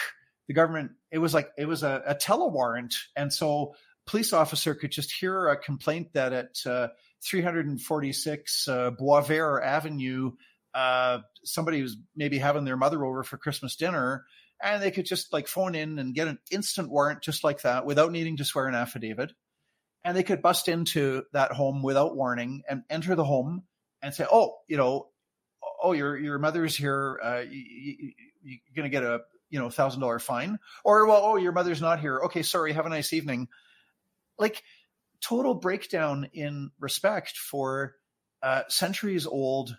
the 0.49 0.55
government 0.55 0.93
it 1.11 1.18
was 1.18 1.34
like 1.34 1.51
it 1.57 1.66
was 1.66 1.82
a, 1.82 2.03
a 2.07 2.14
telewarrant 2.14 2.95
and 3.16 3.32
so 3.32 3.74
police 4.07 4.32
officer 4.32 4.74
could 4.74 4.90
just 4.90 5.12
hear 5.12 5.49
a 5.49 5.57
complaint 5.57 6.12
that 6.14 6.32
at 6.32 6.66
uh, 6.66 6.88
346 7.24 8.68
uh, 8.68 8.90
Boisvert 8.90 9.64
Avenue, 9.64 10.32
uh, 10.74 11.18
somebody 11.45 11.82
was 11.82 11.97
maybe 12.16 12.38
having 12.38 12.64
their 12.64 12.76
mother 12.76 13.05
over 13.05 13.22
for 13.22 13.36
Christmas 13.36 13.76
dinner, 13.76 14.24
and 14.62 14.82
they 14.82 14.90
could 14.90 15.07
just 15.07 15.32
like 15.32 15.49
phone 15.49 15.74
in 15.74 15.99
and 15.99 16.14
get 16.14 16.28
an 16.28 16.38
instant 16.51 16.90
warrant 16.90 17.22
just 17.22 17.45
like 17.45 17.62
that 17.62 17.84
without 17.84 18.12
needing 18.12 18.36
to 18.38 18.45
swear 18.45 18.66
an 18.66 18.74
affidavit. 18.74 19.32
And 20.05 20.16
they 20.16 20.24
could 20.24 20.43
bust 20.43 20.68
into 20.68 21.22
that 21.32 21.53
home 21.53 21.82
without 21.82 22.16
warning 22.16 22.62
and 22.68 22.82
enter 22.90 23.14
the 23.14 23.24
home 23.24 23.62
and 24.03 24.12
say, 24.12 24.26
"Oh, 24.30 24.57
you 24.66 24.76
know, 24.76 25.11
oh, 25.80 25.93
your 25.93 26.16
your 26.16 26.38
mother's 26.40 26.76
here. 26.76 27.20
Uh, 27.22 27.43
you, 27.49 27.61
you, 27.61 28.12
you're 28.43 28.59
going 28.74 28.90
to 28.90 28.97
get 28.97 29.05
a 29.05 29.20
you 29.53 29.59
know 29.61 29.68
thousand 29.70 30.00
dollar 30.00 30.18
fine 30.18 30.59
or 30.82 31.07
well 31.07 31.20
oh 31.22 31.36
your 31.36 31.53
mother's 31.53 31.80
not 31.80 32.00
here. 32.00 32.22
Okay 32.24 32.42
sorry 32.42 32.72
have 32.72 32.86
a 32.86 32.88
nice 32.88 33.12
evening. 33.12 33.46
Like 34.38 34.64
total 35.20 35.55
breakdown 35.55 36.28
in 36.32 36.70
respect 36.80 37.36
for 37.36 37.94
uh, 38.42 38.62
centuries 38.68 39.26
old 39.26 39.76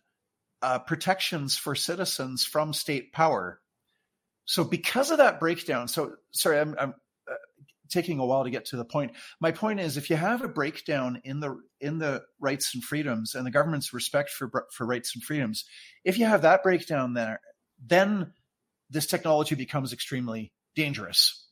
uh, 0.61 0.79
protections 0.79 1.57
for 1.57 1.75
citizens 1.75 2.45
from 2.45 2.71
state 2.71 3.11
power. 3.11 3.59
So 4.45 4.63
because 4.63 5.09
of 5.09 5.17
that 5.17 5.39
breakdown 5.39 5.87
so 5.87 6.13
sorry 6.31 6.59
i'm, 6.59 6.75
I'm 6.79 6.93
uh, 7.29 7.33
taking 7.89 8.19
a 8.19 8.25
while 8.25 8.43
to 8.43 8.49
get 8.51 8.65
to 8.65 8.77
the 8.77 8.85
point. 8.85 9.13
My 9.41 9.51
point 9.51 9.79
is 9.79 9.97
if 9.97 10.09
you 10.09 10.15
have 10.17 10.43
a 10.43 10.47
breakdown 10.47 11.21
in 11.23 11.39
the 11.39 11.59
in 11.81 11.97
the 11.97 12.21
rights 12.39 12.75
and 12.75 12.83
freedoms 12.83 13.33
and 13.33 13.45
the 13.45 13.51
government's 13.51 13.91
respect 13.91 14.29
for 14.29 14.67
for 14.71 14.85
rights 14.85 15.15
and 15.15 15.23
freedoms 15.23 15.65
if 16.05 16.19
you 16.19 16.25
have 16.25 16.43
that 16.43 16.61
breakdown 16.61 17.15
there 17.15 17.41
then 17.85 18.31
this 18.89 19.05
technology 19.07 19.55
becomes 19.55 19.93
extremely 19.93 20.51
dangerous. 20.75 21.47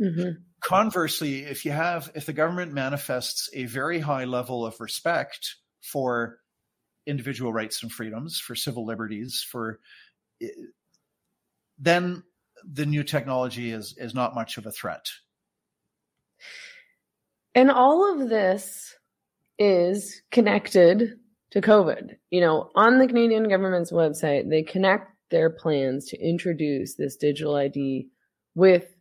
Mm-hmm. 0.00 0.42
Conversely, 0.60 1.44
if 1.44 1.64
you 1.64 1.70
have, 1.70 2.10
if 2.14 2.26
the 2.26 2.32
government 2.32 2.72
manifests 2.72 3.48
a 3.54 3.64
very 3.64 3.98
high 3.98 4.24
level 4.24 4.66
of 4.66 4.78
respect 4.80 5.56
for 5.82 6.38
individual 7.06 7.52
rights 7.52 7.82
and 7.82 7.90
freedoms, 7.90 8.38
for 8.38 8.54
civil 8.54 8.84
liberties, 8.84 9.44
for 9.50 9.78
then 11.78 12.22
the 12.64 12.86
new 12.86 13.04
technology 13.04 13.70
is 13.70 13.94
is 13.96 14.14
not 14.14 14.34
much 14.34 14.58
of 14.58 14.66
a 14.66 14.72
threat. 14.72 15.06
And 17.54 17.70
all 17.70 18.12
of 18.12 18.28
this 18.28 18.94
is 19.58 20.20
connected 20.30 21.18
to 21.52 21.60
COVID. 21.60 22.16
You 22.30 22.40
know, 22.42 22.70
on 22.74 22.98
the 22.98 23.06
Canadian 23.06 23.48
government's 23.48 23.92
website, 23.92 24.50
they 24.50 24.62
connect 24.62 25.10
their 25.30 25.50
plans 25.50 26.06
to 26.06 26.20
introduce 26.20 26.94
this 26.94 27.16
digital 27.16 27.56
ID 27.56 28.08
with 28.54 28.94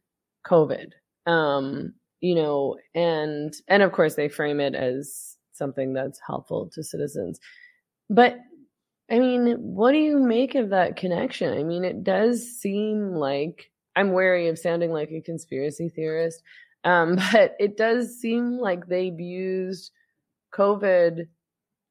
COVID. 0.45 0.91
Um, 1.25 1.93
you 2.21 2.35
know, 2.35 2.77
and 2.93 3.53
and 3.67 3.83
of 3.83 3.91
course 3.91 4.15
they 4.15 4.29
frame 4.29 4.59
it 4.59 4.75
as 4.75 5.37
something 5.53 5.93
that's 5.93 6.19
helpful 6.25 6.69
to 6.73 6.83
citizens. 6.83 7.39
But 8.09 8.37
I 9.09 9.19
mean, 9.19 9.55
what 9.57 9.91
do 9.91 9.99
you 9.99 10.19
make 10.19 10.55
of 10.55 10.69
that 10.69 10.95
connection? 10.95 11.57
I 11.57 11.63
mean, 11.63 11.83
it 11.83 12.03
does 12.03 12.59
seem 12.59 13.13
like 13.13 13.71
I'm 13.95 14.11
wary 14.11 14.47
of 14.47 14.59
sounding 14.59 14.91
like 14.91 15.11
a 15.11 15.21
conspiracy 15.21 15.89
theorist, 15.89 16.41
um, 16.83 17.15
but 17.31 17.55
it 17.59 17.77
does 17.77 18.19
seem 18.19 18.57
like 18.57 18.87
they've 18.87 19.19
used 19.19 19.91
COVID 20.53 21.27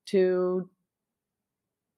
to 0.06 0.68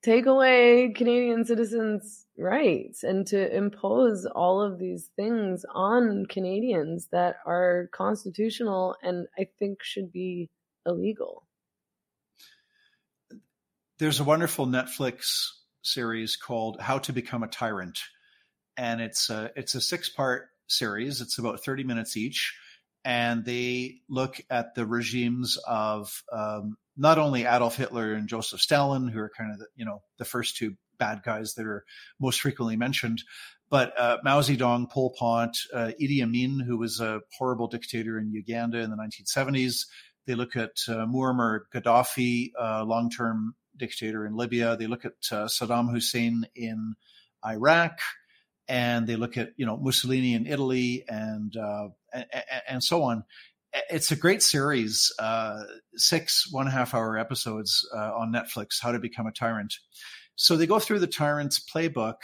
take 0.07 0.27
away 0.27 0.93
Canadian 0.95 1.45
citizens' 1.45 2.27
rights 2.39 3.03
and 3.03 3.27
to 3.27 3.57
impose 3.57 4.25
all 4.25 4.63
of 4.63 4.79
these 4.79 5.11
things 5.17 5.67
on 5.75 6.27
Canadians 6.27 7.09
that 7.11 7.37
are 7.45 7.89
constitutional 7.93 8.95
and 9.03 9.27
I 9.37 9.49
think 9.59 9.83
should 9.83 10.13
be 10.13 10.49
illegal. 10.87 11.43
there's 13.99 14.21
a 14.21 14.25
wonderful 14.25 14.67
Netflix 14.67 15.49
series 15.83 16.37
called 16.37 16.81
How 16.81 16.99
to 16.99 17.13
Become 17.13 17.43
a 17.43 17.49
Tyrant, 17.49 17.99
and 18.77 19.01
it's 19.01 19.31
a 19.31 19.51
it's 19.57 19.75
a 19.75 19.81
six 19.81 20.09
part 20.09 20.51
series. 20.67 21.21
It's 21.21 21.39
about 21.39 21.65
thirty 21.65 21.83
minutes 21.83 22.17
each, 22.17 22.57
and 23.07 23.45
they 23.45 24.01
look 24.09 24.41
at 24.51 24.75
the 24.75 24.85
regimes 24.85 25.59
of 25.65 26.25
um, 26.33 26.77
not 26.97 27.19
only 27.19 27.43
Adolf 27.43 27.77
Hitler 27.77 28.15
and 28.15 28.29
Joseph 28.29 28.61
Stalin, 28.61 29.07
who 29.07 29.21
are 29.21 29.31
kind 29.31 29.53
of 29.53 29.61
the, 29.61 29.67
you 29.77 29.85
know 29.85 30.03
the 30.19 30.25
first 30.25 30.57
two 30.57 30.75
bad 30.99 31.23
guys 31.23 31.55
that 31.55 31.67
are 31.67 31.85
most 32.19 32.41
frequently 32.41 32.77
mentioned, 32.77 33.23
but 33.71 33.99
uh, 33.99 34.17
Mao 34.25 34.41
Zedong, 34.41 34.91
Pol 34.91 35.15
Pot, 35.17 35.57
uh, 35.73 35.93
Idi 36.01 36.21
Amin, 36.21 36.59
who 36.59 36.79
was 36.79 36.99
a 36.99 37.21
horrible 37.39 37.69
dictator 37.69 38.19
in 38.19 38.33
Uganda 38.33 38.81
in 38.81 38.91
the 38.91 38.97
1970s. 38.97 39.87
They 40.27 40.35
look 40.35 40.57
at 40.57 40.73
uh, 40.89 41.07
Muammar 41.07 41.61
Gaddafi, 41.73 42.51
uh, 42.61 42.85
long-term 42.85 43.55
dictator 43.77 44.27
in 44.27 44.35
Libya. 44.35 44.77
They 44.77 44.89
look 44.89 45.05
at 45.05 45.13
uh, 45.31 45.45
Saddam 45.47 45.93
Hussein 45.93 46.47
in 46.57 46.95
Iraq, 47.47 48.01
and 48.67 49.07
they 49.07 49.15
look 49.15 49.37
at 49.37 49.53
you 49.57 49.65
know 49.65 49.77
Mussolini 49.77 50.35
in 50.35 50.45
Italy, 50.45 51.05
and 51.09 51.57
uh, 51.57 51.89
and, 52.69 52.83
so 52.83 53.03
on. 53.03 53.25
It's 53.91 54.11
a 54.11 54.17
great 54.17 54.43
series, 54.43 55.13
six 55.97 56.49
one 56.51 56.67
half 56.67 56.95
hour 56.95 57.19
episodes 57.19 57.87
on 57.95 58.33
Netflix. 58.33 58.81
How 58.81 58.93
to 58.93 58.99
Become 58.99 59.27
a 59.27 59.33
Tyrant. 59.33 59.75
So 60.37 60.57
they 60.57 60.67
go 60.67 60.79
through 60.79 60.99
the 60.99 61.07
tyrant's 61.07 61.59
playbook 61.59 62.17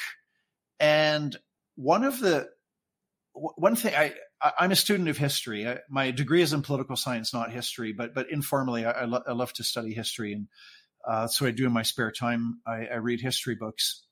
and 0.79 1.37
one 1.77 2.05
of 2.05 2.21
the 2.21 2.49
one 3.33 3.77
thing 3.77 3.95
I 3.95 4.15
I'm 4.59 4.73
a 4.73 4.77
student 4.77 5.09
of 5.09 5.17
history. 5.17 5.69
I, 5.69 5.79
my 5.89 6.11
degree 6.11 6.43
is 6.43 6.53
in 6.53 6.63
political 6.63 6.97
science, 6.97 7.33
not 7.33 7.53
history, 7.53 7.93
but 7.93 8.15
but 8.15 8.31
informally, 8.31 8.85
I, 8.85 8.91
I, 8.91 9.05
lo- 9.05 9.23
I 9.27 9.33
love 9.33 9.53
to 9.55 9.65
study 9.65 9.95
history, 9.95 10.33
and 10.33 10.49
uh, 11.09 11.29
so 11.29 11.47
I 11.47 11.53
do 11.53 11.67
in 11.67 11.73
my 11.73 11.83
spare 11.83 12.11
time. 12.11 12.61
I, 12.67 12.87
I 12.87 12.97
read 12.97 13.21
history 13.21 13.55
books. 13.55 14.05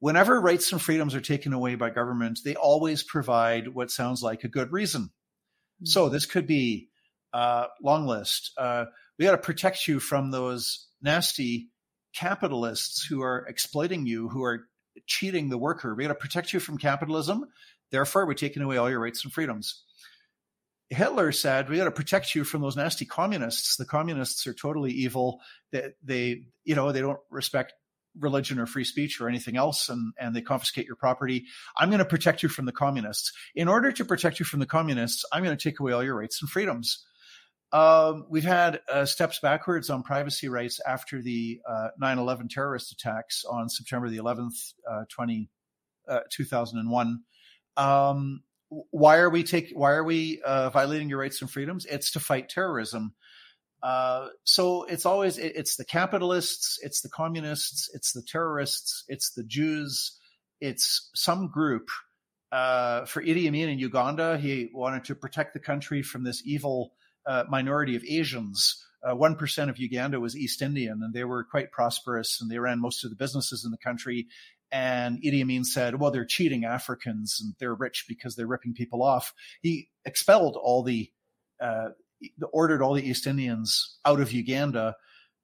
Whenever 0.00 0.40
rights 0.40 0.72
and 0.72 0.80
freedoms 0.80 1.14
are 1.14 1.20
taken 1.20 1.52
away 1.52 1.74
by 1.74 1.90
government, 1.90 2.40
they 2.44 2.56
always 2.56 3.02
provide 3.02 3.68
what 3.68 3.90
sounds 3.90 4.22
like 4.22 4.44
a 4.44 4.48
good 4.48 4.72
reason. 4.72 5.02
Mm-hmm. 5.02 5.86
So 5.86 6.08
this 6.08 6.26
could 6.26 6.46
be 6.46 6.88
uh, 7.32 7.66
long 7.82 8.06
list. 8.06 8.52
Uh, 8.56 8.86
we 9.18 9.26
got 9.26 9.32
to 9.32 9.38
protect 9.38 9.86
you 9.86 10.00
from 10.00 10.30
those 10.30 10.88
nasty 11.02 11.68
capitalists 12.14 13.04
who 13.04 13.22
are 13.22 13.46
exploiting 13.46 14.06
you, 14.06 14.28
who 14.28 14.42
are 14.42 14.66
cheating 15.06 15.50
the 15.50 15.58
worker. 15.58 15.94
We 15.94 16.04
got 16.04 16.08
to 16.08 16.14
protect 16.14 16.52
you 16.52 16.60
from 16.60 16.78
capitalism. 16.78 17.44
Therefore, 17.90 18.26
we're 18.26 18.34
taking 18.34 18.62
away 18.62 18.78
all 18.78 18.90
your 18.90 19.00
rights 19.00 19.22
and 19.24 19.32
freedoms. 19.32 19.82
Hitler 20.88 21.30
said, 21.30 21.68
"We 21.68 21.76
got 21.76 21.84
to 21.84 21.90
protect 21.90 22.34
you 22.34 22.42
from 22.42 22.62
those 22.62 22.76
nasty 22.76 23.04
communists. 23.04 23.76
The 23.76 23.84
communists 23.84 24.46
are 24.46 24.54
totally 24.54 24.90
evil. 24.90 25.40
They, 25.70 25.90
they, 26.02 26.42
you 26.64 26.74
know, 26.74 26.90
they 26.90 27.00
don't 27.00 27.20
respect 27.30 27.74
religion 28.18 28.58
or 28.58 28.66
free 28.66 28.84
speech 28.84 29.20
or 29.20 29.28
anything 29.28 29.56
else, 29.56 29.88
and 29.88 30.12
and 30.18 30.34
they 30.34 30.42
confiscate 30.42 30.86
your 30.86 30.96
property. 30.96 31.46
I'm 31.78 31.90
going 31.90 31.98
to 31.98 32.04
protect 32.04 32.42
you 32.42 32.48
from 32.48 32.66
the 32.66 32.72
communists. 32.72 33.32
In 33.54 33.68
order 33.68 33.92
to 33.92 34.04
protect 34.04 34.38
you 34.38 34.44
from 34.44 34.60
the 34.60 34.66
communists, 34.66 35.24
I'm 35.32 35.42
going 35.44 35.56
to 35.56 35.62
take 35.62 35.80
away 35.80 35.92
all 35.92 36.04
your 36.04 36.16
rights 36.16 36.40
and 36.40 36.50
freedoms." 36.50 37.04
Um, 37.72 38.26
we've 38.28 38.44
had 38.44 38.80
uh, 38.92 39.04
steps 39.04 39.38
backwards 39.38 39.90
on 39.90 40.02
privacy 40.02 40.48
rights 40.48 40.80
after 40.86 41.22
the 41.22 41.60
uh, 41.68 41.88
9/11 42.02 42.50
terrorist 42.50 42.92
attacks 42.92 43.44
on 43.44 43.68
September 43.68 44.08
the 44.08 44.18
11th, 44.18 44.74
uh, 44.90 45.04
20, 45.08 45.50
uh, 46.08 46.20
2001. 46.30 47.20
Um, 47.76 48.42
why 48.68 49.18
are 49.18 49.30
we 49.30 49.42
take? 49.42 49.72
Why 49.72 49.92
are 49.92 50.04
we 50.04 50.40
uh, 50.44 50.70
violating 50.70 51.08
your 51.08 51.18
rights 51.18 51.40
and 51.42 51.50
freedoms? 51.50 51.86
It's 51.86 52.12
to 52.12 52.20
fight 52.20 52.48
terrorism. 52.48 53.14
Uh, 53.82 54.28
so 54.44 54.84
it's 54.84 55.06
always 55.06 55.38
it, 55.38 55.52
it's 55.56 55.76
the 55.76 55.84
capitalists, 55.84 56.78
it's 56.82 57.00
the 57.00 57.08
communists, 57.08 57.90
it's 57.94 58.12
the 58.12 58.22
terrorists, 58.22 59.04
it's 59.08 59.32
the 59.32 59.44
Jews, 59.44 60.18
it's 60.60 61.10
some 61.14 61.48
group. 61.48 61.88
for 62.50 63.22
Idi 63.22 63.48
Amin 63.48 63.70
in 63.70 63.78
Uganda, 63.78 64.38
he 64.38 64.68
wanted 64.72 65.04
to 65.04 65.14
protect 65.14 65.54
the 65.54 65.60
country 65.60 66.02
from 66.02 66.24
this 66.24 66.42
evil 66.44 66.92
uh, 67.26 67.44
minority 67.48 67.96
of 67.96 68.04
Asians. 68.04 68.84
Uh, 69.02 69.16
one 69.16 69.36
uh, 69.40 69.62
of 69.62 69.78
Uganda 69.78 70.20
was 70.20 70.36
East 70.36 70.60
Indian, 70.60 71.00
and 71.02 71.14
they 71.14 71.24
were 71.24 71.44
quite 71.44 71.70
prosperous, 71.70 72.40
and 72.40 72.50
they 72.50 72.58
ran 72.58 72.80
most 72.80 73.04
of 73.04 73.10
the 73.10 73.16
businesses 73.16 73.64
in 73.64 73.70
the 73.70 73.78
country. 73.78 74.26
And 74.70 75.20
Idi 75.22 75.42
Amin 75.42 75.64
said, 75.64 75.98
"Well, 75.98 76.10
they're 76.10 76.24
cheating 76.24 76.64
Africans, 76.64 77.40
and 77.40 77.54
they're 77.58 77.74
rich 77.74 78.04
because 78.08 78.36
they're 78.36 78.46
ripping 78.46 78.74
people 78.74 79.02
off." 79.02 79.32
He 79.62 79.88
expelled 80.04 80.56
all 80.56 80.82
the, 80.82 81.10
uh, 81.60 81.90
ordered 82.52 82.82
all 82.82 82.94
the 82.94 83.08
East 83.08 83.26
Indians 83.26 83.98
out 84.04 84.20
of 84.20 84.32
Uganda, 84.32 84.96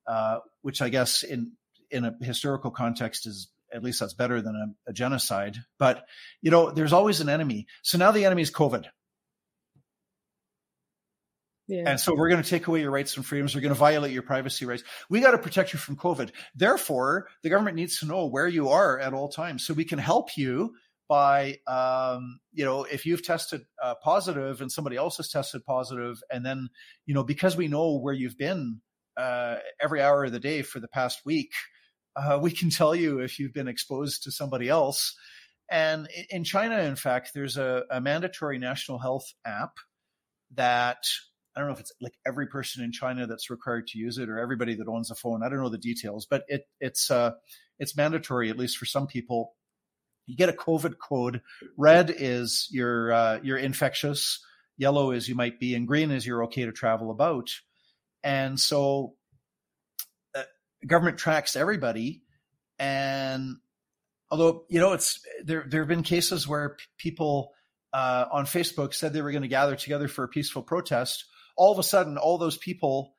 uh, 0.07 0.39
which 0.63 0.83
I 0.83 0.89
guess 0.89 1.23
in 1.23 1.53
in 1.91 2.05
a 2.05 2.15
historical 2.21 2.71
context 2.71 3.27
is 3.27 3.49
at 3.73 3.83
least 3.83 4.01
that's 4.01 4.15
better 4.15 4.41
than 4.41 4.55
a, 4.55 4.91
a 4.91 4.93
genocide. 4.93 5.57
But 5.79 6.05
you 6.43 6.51
know, 6.51 6.71
there's 6.71 6.93
always 6.93 7.21
an 7.21 7.29
enemy. 7.29 7.67
So 7.83 7.99
now 7.99 8.13
the 8.13 8.25
enemy 8.25 8.43
is 8.43 8.51
COVID. 8.51 8.87
Yeah. 11.69 11.83
And 11.87 12.01
so 12.01 12.15
we're 12.15 12.29
going 12.29 12.43
to 12.43 12.49
take 12.49 12.69
away 12.69 12.81
your 12.81 12.93
rights 12.93 13.17
and 13.17 13.27
freedoms. 13.27 13.55
We're 13.55 13.61
going 13.61 13.75
to 13.75 13.79
violate 13.79 14.13
your 14.13 14.23
privacy 14.23 14.67
rights. 14.67 14.85
We 15.11 15.21
got 15.21 15.33
to 15.33 15.39
protect 15.39 15.73
you 15.73 15.81
from 15.81 15.97
COVID. 15.97 16.31
Therefore, 16.55 17.27
the 17.43 17.51
government 17.51 17.77
needs 17.77 17.99
to 18.01 18.07
know 18.07 18.27
where 18.27 18.47
you 18.47 18.69
are 18.69 19.01
at 19.01 19.13
all 19.13 19.29
times 19.29 19.67
so 19.67 19.75
we 19.75 19.85
can 19.85 19.99
help 19.99 20.37
you 20.37 20.75
by, 21.09 21.59
um, 21.67 22.41
you 22.53 22.65
know, 22.65 22.85
if 22.85 23.07
you've 23.07 23.25
tested 23.25 23.63
uh, 23.83 23.95
positive 24.03 24.61
and 24.61 24.71
somebody 24.71 24.97
else 24.97 25.19
has 25.19 25.29
tested 25.29 25.65
positive, 25.65 26.23
and 26.31 26.45
then, 26.45 26.69
you 27.07 27.15
know, 27.15 27.25
because 27.25 27.57
we 27.57 27.69
know 27.69 27.99
where 27.99 28.15
you've 28.15 28.39
been 28.39 28.81
uh, 29.17 29.57
every 29.81 30.03
hour 30.03 30.25
of 30.25 30.33
the 30.33 30.41
day 30.41 30.63
for 30.63 30.81
the 30.81 30.89
past 30.89 31.21
week, 31.25 31.53
uh, 32.17 32.39
we 32.41 32.51
can 32.51 32.71
tell 32.71 32.95
you 32.95 33.21
if 33.21 33.39
you've 33.39 33.55
been 33.55 33.69
exposed 33.69 34.25
to 34.25 34.33
somebody 34.33 34.69
else. 34.69 35.17
And 35.71 36.09
in 36.31 36.45
China, 36.45 36.79
in 36.81 36.97
fact, 36.97 37.31
there's 37.35 37.57
a, 37.57 37.85
a 37.91 38.01
mandatory 38.01 38.59
national 38.59 38.99
health 38.99 39.33
app 39.45 39.73
that 40.55 41.05
I 41.57 41.61
don't 41.61 41.69
know 41.69 41.75
if 41.75 41.81
it's 41.81 41.93
like 42.01 42.13
every 42.27 42.47
person 42.47 42.85
in 42.85 42.93
China 42.93 43.27
that's 43.27 43.51
required 43.51 43.87
to 43.89 43.99
use 43.99 44.19
it 44.19 44.29
or 44.29 44.39
everybody 44.39 44.75
that 44.75 44.89
owns 44.89 45.11
a 45.11 45.15
phone. 45.15 45.43
I 45.43 45.49
don't 45.49 45.61
know 45.61 45.71
the 45.71 45.79
details, 45.79 46.27
but 46.29 46.45
it 46.49 46.67
it's 46.81 47.11
uh 47.11 47.33
it's 47.79 47.97
mandatory 47.97 48.51
at 48.51 48.59
least 48.59 48.77
for 48.77 48.85
some 48.85 49.07
people. 49.07 49.55
You 50.27 50.37
get 50.37 50.49
a 50.49 50.53
COVID 50.53 50.99
code. 50.99 51.43
Red 51.77 52.15
is 52.17 52.69
you're 52.71 53.13
uh, 53.13 53.41
you're 53.43 53.59
infectious. 53.59 54.45
Yellow 54.77 55.13
is 55.13 55.29
you 55.29 55.35
might 55.35 55.59
be, 55.59 55.75
and 55.75 55.87
green 55.87 56.11
is 56.11 56.27
you're 56.27 56.45
okay 56.45 56.67
to 56.67 56.73
travel 56.73 57.11
about. 57.11 57.51
And 58.23 58.59
so, 58.59 59.15
uh, 60.35 60.43
government 60.87 61.19
tracks 61.19 61.57
everybody. 61.57 62.23
And 62.79 63.57
although 64.31 64.65
you 64.69 64.81
know 64.81 64.93
it's 64.93 65.21
there, 65.45 65.65
there 65.69 65.81
have 65.81 65.89
been 65.89 66.03
cases 66.03 66.47
where 66.47 66.71
p- 66.71 66.85
people 66.99 67.53
uh, 67.93 68.27
on 68.31 68.45
Facebook 68.45 68.93
said 68.93 69.13
they 69.13 69.23
were 69.23 69.31
going 69.31 69.43
to 69.43 69.49
gather 69.49 69.77
together 69.77 70.09
for 70.09 70.25
a 70.25 70.29
peaceful 70.29 70.63
protest 70.63 71.25
all 71.57 71.73
of 71.73 71.79
a 71.79 71.83
sudden, 71.83 72.19
all 72.19 72.39
those 72.39 72.57
people, 72.57 73.15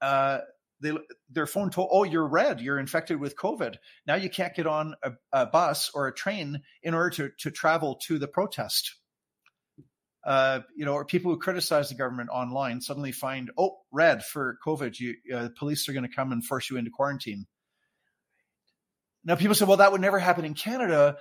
uh, 0.00 0.38
they, 0.80 0.92
their 1.30 1.46
phone 1.46 1.70
told, 1.70 1.88
oh, 1.90 2.04
you're 2.04 2.26
red, 2.26 2.60
you're 2.60 2.78
infected 2.78 3.18
with 3.20 3.36
COVID. 3.36 3.76
Now 4.06 4.14
you 4.14 4.30
can't 4.30 4.54
get 4.54 4.66
on 4.66 4.94
a, 5.02 5.12
a 5.32 5.46
bus 5.46 5.90
or 5.94 6.06
a 6.06 6.14
train 6.14 6.62
in 6.82 6.94
order 6.94 7.10
to, 7.10 7.30
to 7.40 7.50
travel 7.50 7.96
to 8.06 8.18
the 8.18 8.28
protest. 8.28 8.94
Uh, 10.24 10.60
you 10.76 10.84
know, 10.84 10.92
or 10.92 11.04
people 11.04 11.32
who 11.32 11.38
criticize 11.38 11.88
the 11.88 11.94
government 11.94 12.28
online 12.30 12.80
suddenly 12.80 13.12
find, 13.12 13.50
oh, 13.56 13.78
red 13.90 14.24
for 14.24 14.58
COVID. 14.66 14.98
You, 14.98 15.14
uh, 15.34 15.48
police 15.58 15.88
are 15.88 15.92
going 15.92 16.06
to 16.06 16.14
come 16.14 16.32
and 16.32 16.44
force 16.44 16.68
you 16.68 16.76
into 16.76 16.90
quarantine. 16.90 17.46
Now 19.24 19.36
people 19.36 19.54
say, 19.54 19.64
well, 19.64 19.78
that 19.78 19.92
would 19.92 20.00
never 20.00 20.18
happen 20.18 20.44
in 20.44 20.54
Canada. 20.54 21.16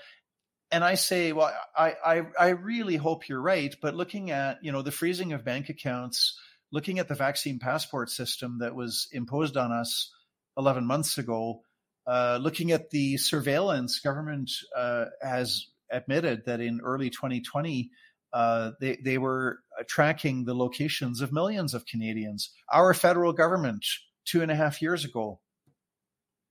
And 0.72 0.84
I 0.84 0.96
say, 0.96 1.32
well, 1.32 1.54
I, 1.76 1.96
I, 2.06 2.22
I 2.38 2.48
really 2.50 2.98
hope 2.98 3.30
you're 3.30 3.42
right. 3.42 3.74
But 3.82 3.96
looking 3.96 4.32
at, 4.32 4.58
you 4.62 4.74
know, 4.74 4.82
the 4.82 4.92
freezing 4.92 5.32
of 5.32 5.46
bank 5.46 5.70
accounts, 5.70 6.38
looking 6.72 7.00
at 7.00 7.08
the 7.08 7.16
vaccine 7.16 7.60
passport 7.60 8.10
system 8.10 8.60
that 8.60 8.76
was 8.76 9.08
imposed 9.12 9.58
on 9.58 9.72
us 9.72 10.12
11 10.58 10.86
months 10.86 11.18
ago, 11.18 11.62
uh, 12.08 12.40
looking 12.42 12.72
at 12.72 12.90
the 12.90 13.18
surveillance, 13.18 14.00
government 14.00 14.52
uh, 14.76 15.06
has 15.22 15.68
admitted 15.92 16.44
that 16.46 16.62
in 16.62 16.82
early 16.84 17.10
2020, 17.10 17.92
uh, 18.34 18.72
they, 18.80 18.98
they 19.04 19.18
were 19.18 19.60
tracking 19.88 20.46
the 20.46 20.54
locations 20.54 21.22
of 21.22 21.32
millions 21.32 21.74
of 21.74 21.86
Canadians. 21.86 22.52
Our 22.72 22.94
federal 22.94 23.34
government, 23.34 23.86
two 24.26 24.42
and 24.42 24.52
a 24.52 24.56
half 24.56 24.82
years 24.82 25.06
ago. 25.06 25.40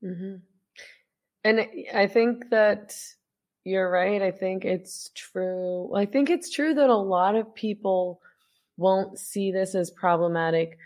Mm-hmm. 0.03 0.37
And 1.45 1.67
I 1.95 2.07
think 2.07 2.51
that 2.51 2.95
you're 3.65 3.91
right. 3.91 4.23
I 4.23 4.31
think 4.31 4.65
it's 4.65 5.11
true. 5.15 5.95
I 5.95 6.07
think 6.07 6.31
it's 6.31 6.51
true 6.51 6.75
that 6.75 6.91
a 6.91 6.97
lot 6.97 7.35
of 7.35 7.55
people 7.55 8.21
won't 8.77 9.19
see 9.19 9.53
this 9.53 9.75
as 9.75 9.91
problematic 9.91 10.79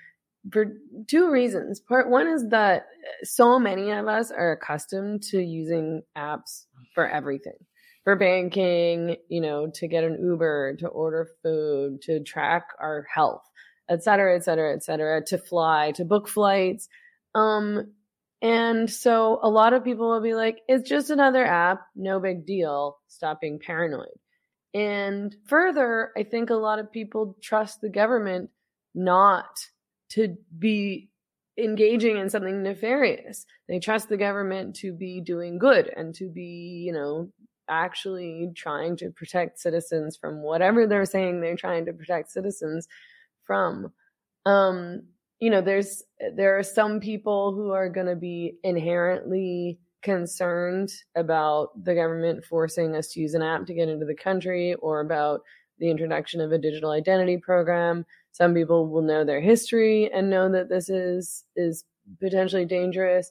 for 0.52 0.66
two 1.06 1.30
reasons. 1.30 1.80
Part 1.80 2.08
one 2.08 2.26
is 2.26 2.48
that 2.50 2.86
so 3.22 3.58
many 3.58 3.90
of 3.90 4.08
us 4.08 4.30
are 4.30 4.52
accustomed 4.52 5.22
to 5.30 5.40
using 5.40 6.02
apps 6.16 6.66
for 6.94 7.08
everything. 7.08 7.58
For 8.04 8.16
banking, 8.16 9.16
you 9.28 9.40
know, 9.40 9.70
to 9.74 9.88
get 9.88 10.04
an 10.04 10.18
Uber, 10.22 10.76
to 10.78 10.88
order 10.88 11.28
food, 11.42 12.00
to 12.02 12.22
track 12.22 12.68
our 12.80 13.06
health, 13.14 13.42
et 13.88 14.02
cetera, 14.02 14.36
et 14.36 14.44
cetera, 14.44 14.74
et 14.74 14.82
cetera, 14.82 15.22
to 15.26 15.38
fly, 15.38 15.92
to 15.96 16.04
book 16.04 16.28
flights. 16.28 16.88
Um, 17.34 17.92
And 18.42 18.88
so 18.88 19.38
a 19.42 19.50
lot 19.50 19.74
of 19.74 19.84
people 19.84 20.08
will 20.08 20.22
be 20.22 20.32
like, 20.32 20.62
it's 20.66 20.88
just 20.88 21.10
another 21.10 21.44
app, 21.44 21.82
no 21.94 22.20
big 22.20 22.46
deal, 22.46 22.96
stop 23.08 23.38
being 23.42 23.58
paranoid. 23.58 24.16
And 24.72 25.34
further, 25.46 26.12
I 26.16 26.22
think 26.22 26.50
a 26.50 26.54
lot 26.54 26.78
of 26.78 26.92
people 26.92 27.36
trust 27.40 27.80
the 27.80 27.88
government 27.88 28.50
not 28.94 29.66
to 30.10 30.36
be 30.58 31.10
engaging 31.58 32.16
in 32.16 32.30
something 32.30 32.62
nefarious. 32.62 33.46
They 33.68 33.78
trust 33.78 34.08
the 34.08 34.16
government 34.16 34.76
to 34.76 34.92
be 34.92 35.20
doing 35.20 35.58
good 35.58 35.92
and 35.94 36.14
to 36.16 36.28
be, 36.28 36.84
you 36.86 36.92
know, 36.92 37.30
actually 37.68 38.50
trying 38.54 38.96
to 38.96 39.10
protect 39.10 39.58
citizens 39.58 40.16
from 40.16 40.42
whatever 40.42 40.86
they're 40.86 41.04
saying 41.04 41.40
they're 41.40 41.56
trying 41.56 41.86
to 41.86 41.92
protect 41.92 42.30
citizens 42.30 42.88
from. 43.44 43.92
Um, 44.46 45.02
you 45.38 45.50
know, 45.50 45.60
there's 45.60 46.02
there 46.34 46.58
are 46.58 46.62
some 46.62 47.00
people 47.00 47.52
who 47.52 47.70
are 47.70 47.88
going 47.88 48.06
to 48.06 48.16
be 48.16 48.56
inherently 48.62 49.78
concerned 50.02 50.90
about 51.14 51.68
the 51.84 51.94
government 51.94 52.44
forcing 52.44 52.94
us 52.94 53.08
to 53.12 53.20
use 53.20 53.34
an 53.34 53.42
app 53.42 53.66
to 53.66 53.74
get 53.74 53.88
into 53.88 54.06
the 54.06 54.14
country 54.14 54.74
or 54.74 55.00
about 55.00 55.42
the 55.78 55.90
introduction 55.90 56.40
of 56.40 56.52
a 56.52 56.58
digital 56.58 56.90
identity 56.90 57.36
program. 57.36 58.04
Some 58.32 58.54
people 58.54 58.88
will 58.88 59.02
know 59.02 59.24
their 59.24 59.40
history 59.40 60.10
and 60.12 60.30
know 60.30 60.50
that 60.52 60.68
this 60.68 60.88
is 60.88 61.44
is 61.56 61.84
potentially 62.20 62.64
dangerous. 62.64 63.30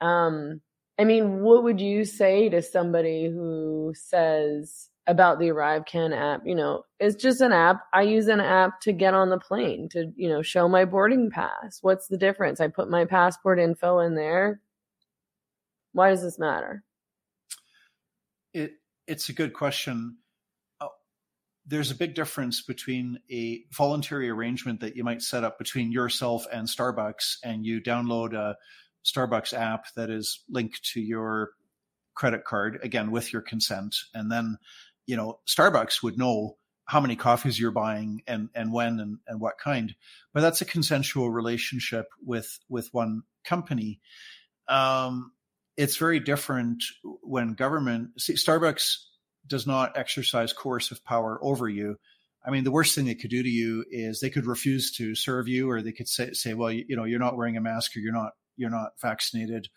Um, 0.00 0.60
I 0.98 1.04
mean, 1.04 1.40
what 1.40 1.62
would 1.62 1.80
you 1.80 2.04
say 2.04 2.48
to 2.48 2.60
somebody 2.60 3.28
who 3.28 3.92
says 3.94 4.90
about 5.08 5.38
the 5.38 5.46
ArriveCan 5.46 6.14
app, 6.14 6.42
you 6.44 6.54
know, 6.54 6.82
it's 7.00 7.16
just 7.16 7.40
an 7.40 7.50
app. 7.50 7.80
I 7.94 8.02
use 8.02 8.28
an 8.28 8.40
app 8.40 8.80
to 8.82 8.92
get 8.92 9.14
on 9.14 9.30
the 9.30 9.38
plane 9.38 9.88
to, 9.92 10.12
you 10.16 10.28
know, 10.28 10.42
show 10.42 10.68
my 10.68 10.84
boarding 10.84 11.30
pass. 11.30 11.78
What's 11.80 12.08
the 12.08 12.18
difference? 12.18 12.60
I 12.60 12.68
put 12.68 12.90
my 12.90 13.06
passport 13.06 13.58
info 13.58 14.00
in 14.00 14.14
there. 14.14 14.60
Why 15.98 16.10
does 16.10 16.22
this 16.22 16.38
matter? 16.38 16.84
It 18.54 18.74
it's 19.08 19.30
a 19.30 19.32
good 19.32 19.52
question. 19.52 20.18
Uh, 20.80 20.86
there's 21.66 21.90
a 21.90 21.96
big 21.96 22.14
difference 22.14 22.62
between 22.62 23.18
a 23.28 23.64
voluntary 23.72 24.30
arrangement 24.30 24.78
that 24.78 24.94
you 24.94 25.02
might 25.02 25.22
set 25.22 25.42
up 25.42 25.58
between 25.58 25.90
yourself 25.90 26.46
and 26.52 26.68
Starbucks 26.68 27.38
and 27.42 27.66
you 27.66 27.80
download 27.80 28.32
a 28.32 28.54
Starbucks 29.04 29.52
app 29.52 29.86
that 29.96 30.08
is 30.08 30.44
linked 30.48 30.84
to 30.92 31.00
your 31.00 31.50
credit 32.14 32.44
card, 32.44 32.78
again, 32.84 33.10
with 33.10 33.32
your 33.32 33.42
consent. 33.42 33.96
And 34.14 34.30
then, 34.30 34.58
you 35.04 35.16
know, 35.16 35.40
Starbucks 35.48 36.00
would 36.04 36.16
know 36.16 36.58
how 36.84 37.00
many 37.00 37.16
coffees 37.16 37.58
you're 37.58 37.72
buying 37.72 38.22
and, 38.28 38.50
and 38.54 38.72
when 38.72 39.00
and, 39.00 39.18
and 39.26 39.40
what 39.40 39.58
kind. 39.58 39.96
But 40.32 40.42
that's 40.42 40.60
a 40.60 40.64
consensual 40.64 41.28
relationship 41.28 42.06
with, 42.24 42.60
with 42.68 42.88
one 42.94 43.24
company. 43.44 43.98
Um, 44.68 45.32
it's 45.78 45.96
very 45.96 46.18
different 46.18 46.82
when 47.22 47.54
government, 47.54 48.20
see, 48.20 48.34
Starbucks 48.34 48.96
does 49.46 49.64
not 49.64 49.96
exercise 49.96 50.52
coercive 50.52 51.02
power 51.04 51.38
over 51.40 51.68
you. 51.68 51.96
I 52.44 52.50
mean, 52.50 52.64
the 52.64 52.72
worst 52.72 52.94
thing 52.94 53.06
they 53.06 53.14
could 53.14 53.30
do 53.30 53.42
to 53.42 53.48
you 53.48 53.84
is 53.88 54.18
they 54.18 54.28
could 54.28 54.46
refuse 54.46 54.90
to 54.96 55.14
serve 55.14 55.46
you, 55.46 55.70
or 55.70 55.80
they 55.80 55.92
could 55.92 56.08
say, 56.08 56.32
say, 56.32 56.54
well, 56.54 56.72
you, 56.72 56.84
you 56.88 56.96
know, 56.96 57.04
you're 57.04 57.20
not 57.20 57.36
wearing 57.36 57.56
a 57.56 57.60
mask, 57.60 57.96
or 57.96 58.00
you're 58.00 58.12
not 58.12 58.32
you're 58.56 58.70
not 58.70 58.90
vaccinated, 59.00 59.68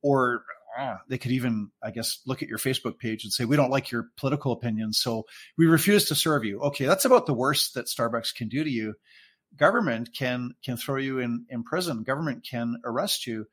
or 0.00 0.44
ah, 0.78 0.98
they 1.08 1.18
could 1.18 1.32
even, 1.32 1.70
I 1.82 1.90
guess, 1.90 2.20
look 2.24 2.40
at 2.40 2.48
your 2.48 2.58
Facebook 2.58 2.98
page 2.98 3.24
and 3.24 3.32
say, 3.32 3.44
we 3.44 3.56
don't 3.56 3.70
like 3.70 3.90
your 3.90 4.10
political 4.16 4.52
opinions, 4.52 4.98
so 4.98 5.24
we 5.56 5.66
refuse 5.66 6.04
to 6.06 6.14
serve 6.14 6.44
you. 6.44 6.60
Okay, 6.60 6.86
that's 6.86 7.04
about 7.04 7.26
the 7.26 7.34
worst 7.34 7.74
that 7.74 7.86
Starbucks 7.86 8.32
can 8.32 8.48
do 8.48 8.62
to 8.62 8.70
you. 8.70 8.94
Government 9.56 10.10
can 10.16 10.54
can 10.62 10.76
throw 10.76 10.98
you 10.98 11.18
in 11.18 11.46
in 11.48 11.64
prison. 11.64 12.04
Government 12.04 12.46
can 12.48 12.76
arrest 12.84 13.26
you. 13.26 13.46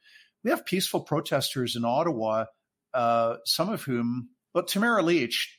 We 0.45 0.51
have 0.51 0.63
peaceful 0.63 1.01
protesters 1.01 1.75
in 1.75 1.83
Ottawa, 1.83 2.45
uh, 2.93 3.37
some 3.45 3.69
of 3.69 3.81
whom, 3.81 4.29
but 4.53 4.67
Tamara 4.67 5.01
Lich 5.01 5.57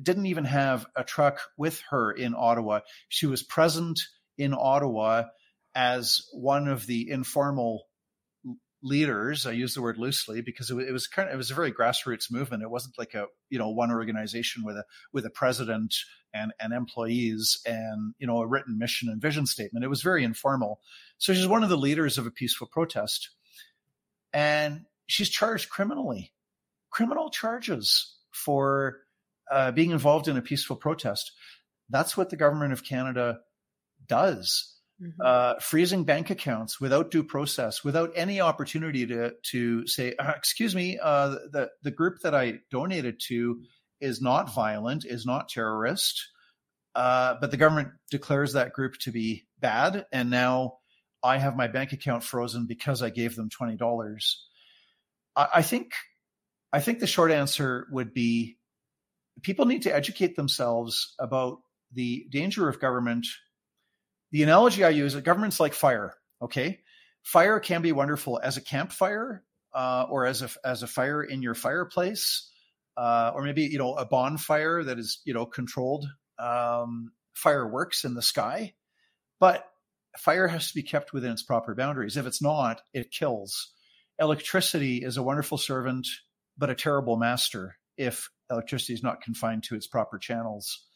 didn't 0.00 0.26
even 0.26 0.44
have 0.44 0.86
a 0.94 1.02
truck 1.02 1.40
with 1.56 1.82
her 1.90 2.12
in 2.12 2.34
Ottawa. 2.36 2.80
She 3.08 3.26
was 3.26 3.42
present 3.42 3.98
in 4.36 4.52
Ottawa 4.52 5.24
as 5.74 6.20
one 6.32 6.68
of 6.68 6.86
the 6.86 7.08
informal 7.10 7.84
leaders. 8.82 9.46
I 9.46 9.52
use 9.52 9.74
the 9.74 9.80
word 9.80 9.96
loosely 9.96 10.42
because 10.42 10.70
it, 10.70 10.76
it, 10.76 10.92
was 10.92 11.06
kind 11.06 11.28
of 11.28 11.34
it 11.34 11.38
was 11.38 11.50
a 11.50 11.54
very 11.54 11.72
grassroots 11.72 12.30
movement. 12.30 12.62
It 12.62 12.70
wasn't 12.70 12.98
like 12.98 13.14
a 13.14 13.26
you 13.48 13.58
know 13.58 13.70
one 13.70 13.90
organization 13.90 14.62
with 14.62 14.76
a 14.76 14.84
with 15.10 15.24
a 15.24 15.30
president 15.30 15.94
and 16.34 16.52
and 16.60 16.74
employees 16.74 17.60
and 17.64 18.14
you 18.18 18.26
know 18.26 18.42
a 18.42 18.46
written 18.46 18.78
mission 18.78 19.08
and 19.08 19.22
vision 19.22 19.46
statement. 19.46 19.86
It 19.86 19.88
was 19.88 20.02
very 20.02 20.22
informal. 20.22 20.80
So 21.16 21.32
she's 21.32 21.48
one 21.48 21.64
of 21.64 21.70
the 21.70 21.78
leaders 21.78 22.18
of 22.18 22.26
a 22.26 22.30
peaceful 22.30 22.68
protest, 22.70 23.30
and 24.32 24.84
she's 25.06 25.28
charged 25.28 25.70
criminally, 25.70 26.32
criminal 26.90 27.30
charges 27.30 28.16
for 28.32 28.98
uh, 29.50 29.72
being 29.72 29.90
involved 29.90 30.28
in 30.28 30.36
a 30.36 30.42
peaceful 30.42 30.76
protest. 30.76 31.32
That's 31.90 32.16
what 32.16 32.30
the 32.30 32.36
government 32.36 32.72
of 32.72 32.84
Canada 32.84 33.40
does 34.06 34.78
Mm-hmm. 35.00 35.20
Uh, 35.24 35.54
freezing 35.60 36.02
bank 36.02 36.30
accounts 36.30 36.80
without 36.80 37.12
due 37.12 37.22
process, 37.22 37.84
without 37.84 38.10
any 38.16 38.40
opportunity 38.40 39.06
to 39.06 39.30
to 39.52 39.86
say, 39.86 40.14
uh, 40.18 40.32
"Excuse 40.36 40.74
me, 40.74 40.98
uh, 41.00 41.36
the 41.52 41.70
the 41.82 41.92
group 41.92 42.18
that 42.24 42.34
I 42.34 42.58
donated 42.72 43.20
to 43.28 43.62
is 44.00 44.20
not 44.20 44.52
violent, 44.52 45.04
is 45.04 45.24
not 45.24 45.50
terrorist," 45.50 46.26
uh, 46.96 47.36
but 47.40 47.52
the 47.52 47.56
government 47.56 47.90
declares 48.10 48.54
that 48.54 48.72
group 48.72 48.94
to 49.02 49.12
be 49.12 49.46
bad, 49.60 50.04
and 50.10 50.30
now 50.30 50.78
I 51.22 51.38
have 51.38 51.56
my 51.56 51.66
bank 51.66 51.92
account 51.92 52.22
frozen 52.22 52.66
because 52.66 53.02
I 53.02 53.10
gave 53.10 53.36
them 53.36 53.48
twenty 53.50 53.76
dollars. 53.76 54.46
I, 55.36 55.48
I 55.56 55.62
think 55.62 55.92
I 56.72 56.80
think 56.80 57.00
the 57.00 57.06
short 57.06 57.30
answer 57.30 57.86
would 57.90 58.12
be 58.14 58.58
people 59.42 59.66
need 59.66 59.82
to 59.82 59.94
educate 59.94 60.36
themselves 60.36 61.14
about 61.18 61.58
the 61.92 62.26
danger 62.30 62.68
of 62.68 62.80
government 62.80 63.26
the 64.30 64.42
analogy 64.42 64.84
I 64.84 64.90
use, 64.90 65.14
is 65.14 65.22
government's 65.22 65.60
like 65.60 65.74
fire. 65.74 66.14
Okay, 66.42 66.80
fire 67.22 67.60
can 67.60 67.82
be 67.82 67.92
wonderful 67.92 68.38
as 68.42 68.56
a 68.56 68.60
campfire 68.60 69.42
uh, 69.74 70.06
or 70.10 70.26
as 70.26 70.42
a 70.42 70.50
as 70.64 70.82
a 70.82 70.86
fire 70.86 71.22
in 71.22 71.42
your 71.42 71.54
fireplace, 71.54 72.50
uh, 72.96 73.32
or 73.34 73.42
maybe 73.42 73.62
you 73.62 73.78
know 73.78 73.94
a 73.94 74.04
bonfire 74.04 74.84
that 74.84 74.98
is 74.98 75.20
you 75.24 75.34
know 75.34 75.46
controlled 75.46 76.06
um, 76.38 77.12
fireworks 77.34 78.04
in 78.04 78.14
the 78.14 78.22
sky. 78.22 78.74
But 79.40 79.64
fire 80.18 80.48
has 80.48 80.68
to 80.68 80.74
be 80.74 80.82
kept 80.82 81.12
within 81.12 81.32
its 81.32 81.42
proper 81.42 81.74
boundaries. 81.74 82.16
If 82.16 82.26
it's 82.26 82.42
not, 82.42 82.80
it 82.92 83.10
kills. 83.10 83.72
Electricity 84.18 84.98
is 84.98 85.16
a 85.16 85.22
wonderful 85.22 85.58
servant, 85.58 86.06
but 86.56 86.70
a 86.70 86.74
terrible 86.74 87.16
master 87.16 87.76
if 87.96 88.28
electricity 88.50 88.94
is 88.94 89.02
not 89.02 89.22
confined 89.22 89.64
to 89.64 89.74
its 89.74 89.86
proper 89.86 90.18
channels. 90.18 90.86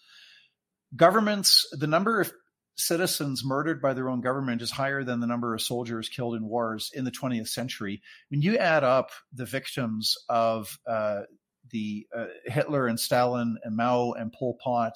Governments, 0.94 1.66
the 1.72 1.86
number 1.86 2.20
of 2.20 2.32
citizens 2.76 3.42
murdered 3.44 3.80
by 3.82 3.92
their 3.92 4.08
own 4.08 4.20
government 4.20 4.62
is 4.62 4.70
higher 4.70 5.04
than 5.04 5.20
the 5.20 5.26
number 5.26 5.54
of 5.54 5.60
soldiers 5.60 6.08
killed 6.08 6.34
in 6.34 6.48
wars 6.48 6.90
in 6.94 7.04
the 7.04 7.10
20th 7.10 7.48
century. 7.48 8.02
When 8.28 8.42
you 8.42 8.56
add 8.56 8.84
up 8.84 9.10
the 9.32 9.44
victims 9.44 10.16
of 10.28 10.78
uh, 10.86 11.22
the 11.70 12.06
uh, 12.16 12.26
Hitler 12.46 12.86
and 12.86 12.98
Stalin 12.98 13.58
and 13.62 13.76
Mao 13.76 14.12
and 14.12 14.32
Pol 14.32 14.56
Pot 14.62 14.94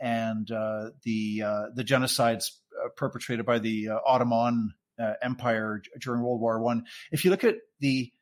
and 0.00 0.50
uh, 0.50 0.90
the 1.04 1.42
uh, 1.44 1.62
the 1.74 1.84
genocides 1.84 2.50
perpetrated 2.96 3.46
by 3.46 3.58
the 3.58 3.90
uh, 3.90 3.98
Ottoman 4.06 4.74
Empire 5.22 5.82
during 6.00 6.22
World 6.22 6.40
War 6.40 6.60
One, 6.60 6.84
if 7.10 7.24
you 7.24 7.30
look 7.30 7.44
at 7.44 7.56
the 7.80 8.12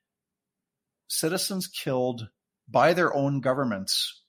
citizens 1.09 1.67
killed 1.67 2.29
by 2.69 2.95
their 2.95 3.15
own 3.15 3.41
governments, 3.41 4.23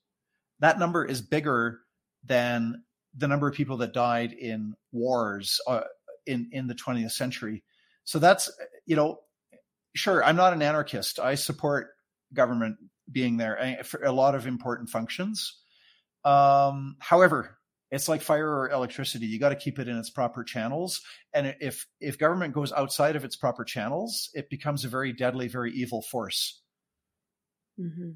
that 0.59 0.79
number 0.79 1.05
is 1.05 1.21
bigger 1.21 1.79
than 2.25 2.83
the 3.15 3.27
number 3.27 3.47
of 3.47 3.55
people 3.55 3.77
that 3.77 3.93
died 3.93 4.33
in 4.33 4.73
wars 4.91 5.61
uh, 5.67 5.81
in 6.25 6.49
in 6.51 6.67
the 6.67 6.75
20th 6.75 7.11
century. 7.11 7.63
So 8.03 8.19
that's 8.19 8.51
you 8.85 8.95
know, 8.95 9.19
sure, 9.95 10.23
I'm 10.23 10.35
not 10.35 10.53
an 10.53 10.61
anarchist. 10.61 11.19
I 11.19 11.35
support 11.35 11.91
government 12.33 12.77
being 13.11 13.37
there 13.37 13.59
eh, 13.59 13.83
for 13.83 14.03
a 14.03 14.11
lot 14.11 14.35
of 14.35 14.47
important 14.47 14.89
functions. 14.89 15.59
Um, 16.25 16.95
however, 16.99 17.57
it's 17.93 18.09
like 18.09 18.21
fire 18.21 18.49
or 18.49 18.71
electricity. 18.71 19.27
You 19.27 19.39
got 19.39 19.49
to 19.49 19.55
keep 19.55 19.77
it 19.77 19.87
in 19.87 19.97
its 19.97 20.09
proper 20.09 20.43
channels. 20.43 21.01
And 21.33 21.55
if 21.59 21.85
if 22.01 22.17
government 22.17 22.53
goes 22.53 22.71
outside 22.71 23.15
of 23.15 23.23
its 23.23 23.35
proper 23.35 23.63
channels, 23.63 24.29
it 24.33 24.49
becomes 24.49 24.83
a 24.83 24.89
very 24.89 25.13
deadly, 25.13 25.47
very 25.47 25.71
evil 25.71 26.01
force. 26.01 26.61
Mm-hmm. 27.79 28.11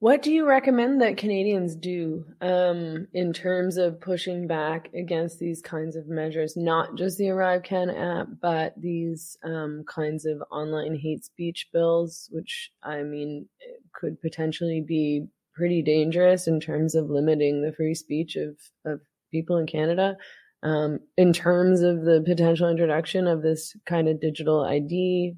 What 0.00 0.20
do 0.20 0.30
you 0.30 0.46
recommend 0.46 1.00
that 1.00 1.16
Canadians 1.16 1.74
do 1.74 2.26
um, 2.42 3.06
in 3.14 3.32
terms 3.32 3.78
of 3.78 4.00
pushing 4.00 4.46
back 4.46 4.90
against 4.92 5.38
these 5.38 5.62
kinds 5.62 5.96
of 5.96 6.06
measures? 6.06 6.54
Not 6.54 6.96
just 6.96 7.16
the 7.16 7.26
ArriveCan 7.26 8.20
app, 8.20 8.26
but 8.42 8.74
these 8.76 9.38
um, 9.42 9.84
kinds 9.88 10.26
of 10.26 10.42
online 10.50 10.96
hate 10.96 11.24
speech 11.24 11.68
bills, 11.72 12.28
which 12.30 12.70
I 12.82 13.04
mean 13.04 13.48
could 13.94 14.20
potentially 14.20 14.82
be 14.86 15.28
pretty 15.56 15.82
dangerous 15.82 16.46
in 16.46 16.60
terms 16.60 16.94
of 16.94 17.08
limiting 17.10 17.62
the 17.62 17.72
free 17.72 17.94
speech 17.94 18.36
of, 18.36 18.56
of 18.84 19.00
people 19.32 19.56
in 19.56 19.66
Canada. 19.66 20.16
um, 20.62 21.00
in 21.16 21.32
terms 21.32 21.82
of 21.82 22.04
the 22.04 22.22
potential 22.26 22.68
introduction 22.68 23.26
of 23.26 23.42
this 23.42 23.76
kind 23.86 24.08
of 24.08 24.20
digital 24.20 24.64
ID? 24.64 25.34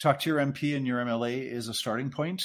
Talk 0.00 0.20
to 0.20 0.30
your 0.30 0.38
MP 0.38 0.76
and 0.76 0.86
your 0.86 1.02
MLA 1.04 1.50
is 1.50 1.68
a 1.68 1.74
starting 1.74 2.10
point. 2.10 2.44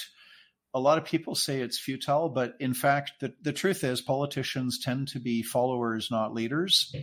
A 0.74 0.80
lot 0.80 0.98
of 0.98 1.06
people 1.06 1.34
say 1.34 1.60
it's 1.60 1.80
futile, 1.80 2.30
but 2.30 2.54
in 2.60 2.74
fact, 2.74 3.14
the, 3.20 3.34
the 3.42 3.54
truth 3.54 3.84
is 3.84 4.00
politicians 4.02 4.80
tend 4.80 5.08
to 5.10 5.20
be 5.20 5.42
followers, 5.42 6.10
not 6.12 6.34
leaders. 6.34 6.94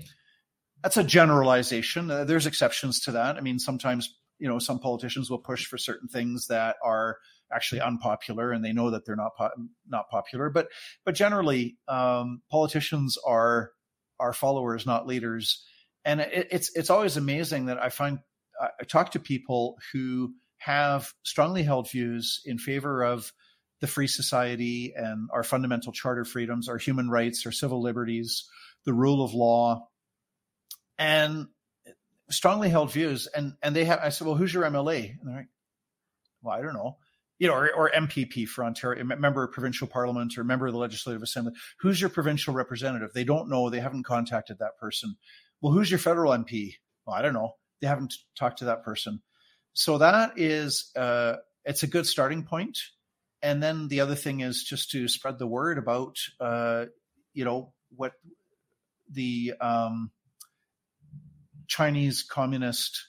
That's 0.83 0.97
a 0.97 1.05
generalization. 1.05 2.11
Uh, 2.11 2.25
there's 2.25 2.47
exceptions 2.47 3.01
to 3.01 3.13
that. 3.13 3.37
I 3.37 3.41
mean, 3.41 3.59
sometimes, 3.59 4.15
you 4.39 4.49
know, 4.49 4.59
some 4.59 4.79
politicians 4.79 5.29
will 5.29 5.39
push 5.39 5.67
for 5.67 5.77
certain 5.77 6.09
things 6.09 6.47
that 6.47 6.77
are 6.85 7.19
actually 7.55 7.81
unpopular 7.81 8.53
and 8.53 8.65
they 8.65 8.73
know 8.73 8.91
that 8.91 9.05
they're 9.05 9.17
not 9.17 9.37
po- 9.37 9.51
not 9.89 10.09
popular. 10.11 10.51
But 10.51 10.69
but 11.05 11.15
generally 11.15 11.77
um, 11.89 12.43
politicians 12.51 13.19
are 13.27 13.71
are 14.19 14.33
followers 14.33 14.87
not 14.87 15.07
leaders. 15.07 15.65
And 16.05 16.21
it, 16.21 16.49
it's 16.51 16.75
it's 16.77 16.91
always 16.91 17.17
amazing 17.17 17.67
that 17.67 17.83
i 17.83 17.89
find 17.89 18.19
i 18.61 18.85
talk 18.85 19.13
to 19.13 19.21
people 19.21 19.77
who 19.93 20.35
have 20.59 21.13
strongly 21.23 21.63
held 21.63 21.91
views 21.91 22.43
in 22.45 22.59
favor 22.59 23.03
of 23.03 23.33
the 23.81 23.87
free 23.87 24.07
society 24.07 24.93
and 24.97 25.29
our 25.33 25.43
fundamental 25.43 25.93
charter 25.93 26.25
freedoms 26.25 26.69
our 26.69 26.79
human 26.79 27.09
rights 27.09 27.45
our 27.47 27.53
civil 27.53 27.83
liberties 27.83 28.49
the 28.85 28.93
rule 28.93 29.25
of 29.25 29.33
law 29.35 29.89
and 30.99 31.47
strongly 32.31 32.69
held 32.69 32.93
views. 32.93 33.27
And 33.27 33.55
and 33.63 33.75
they 33.75 33.85
have 33.85 34.01
i 34.01 34.09
said 34.11 34.27
well 34.27 34.37
who's 34.37 34.53
your 34.53 34.65
mla 34.65 35.11
and 35.11 35.19
they're 35.23 35.37
like 35.37 35.49
well 36.43 36.57
i 36.57 36.63
don't 36.63 36.75
know 36.75 36.99
you 37.45 37.51
know, 37.51 37.57
or, 37.57 37.71
or 37.75 37.91
MPP 37.91 38.49
for 38.49 38.65
Ontario, 38.65 39.05
member 39.05 39.45
of 39.45 39.53
provincial 39.53 39.87
parliament 39.87 40.39
or 40.39 40.45
member 40.45 40.67
of 40.67 40.73
the 40.73 40.79
legislative 40.79 41.23
assembly. 41.23 41.53
Who's 41.81 42.01
your 42.01 42.09
provincial 42.09 42.55
representative? 42.55 43.13
They 43.13 43.25
don't 43.25 43.51
know. 43.51 43.69
They 43.69 43.81
haven't 43.81 44.07
contacted 44.07 44.61
that 44.61 44.79
person. 44.81 45.17
Well, 45.61 45.71
who's 45.71 45.91
your 45.91 45.99
federal 45.99 46.33
MP? 46.33 46.77
Well, 47.05 47.15
I 47.15 47.21
don't 47.21 47.35
know. 47.35 47.57
They 47.83 47.87
haven't 47.87 48.15
talked 48.35 48.61
to 48.61 48.65
that 48.65 48.83
person. 48.83 49.21
So 49.75 49.99
that 49.99 50.39
is, 50.39 50.91
uh, 50.97 51.35
it's 51.67 51.83
a 51.83 51.87
good 51.87 52.07
starting 52.07 52.45
point. 52.45 52.79
And 53.43 53.63
then 53.63 53.89
the 53.89 54.01
other 54.01 54.15
thing 54.15 54.41
is 54.41 54.65
just 54.65 54.93
to 54.93 55.07
spread 55.07 55.39
the 55.39 55.47
word 55.47 55.77
about, 55.77 56.17
uh, 56.41 56.87
you 57.35 57.45
know, 57.45 57.75
what 57.95 58.13
the 59.13 59.53
um, 59.61 60.11
Chinese 61.67 62.23
communist 62.23 63.07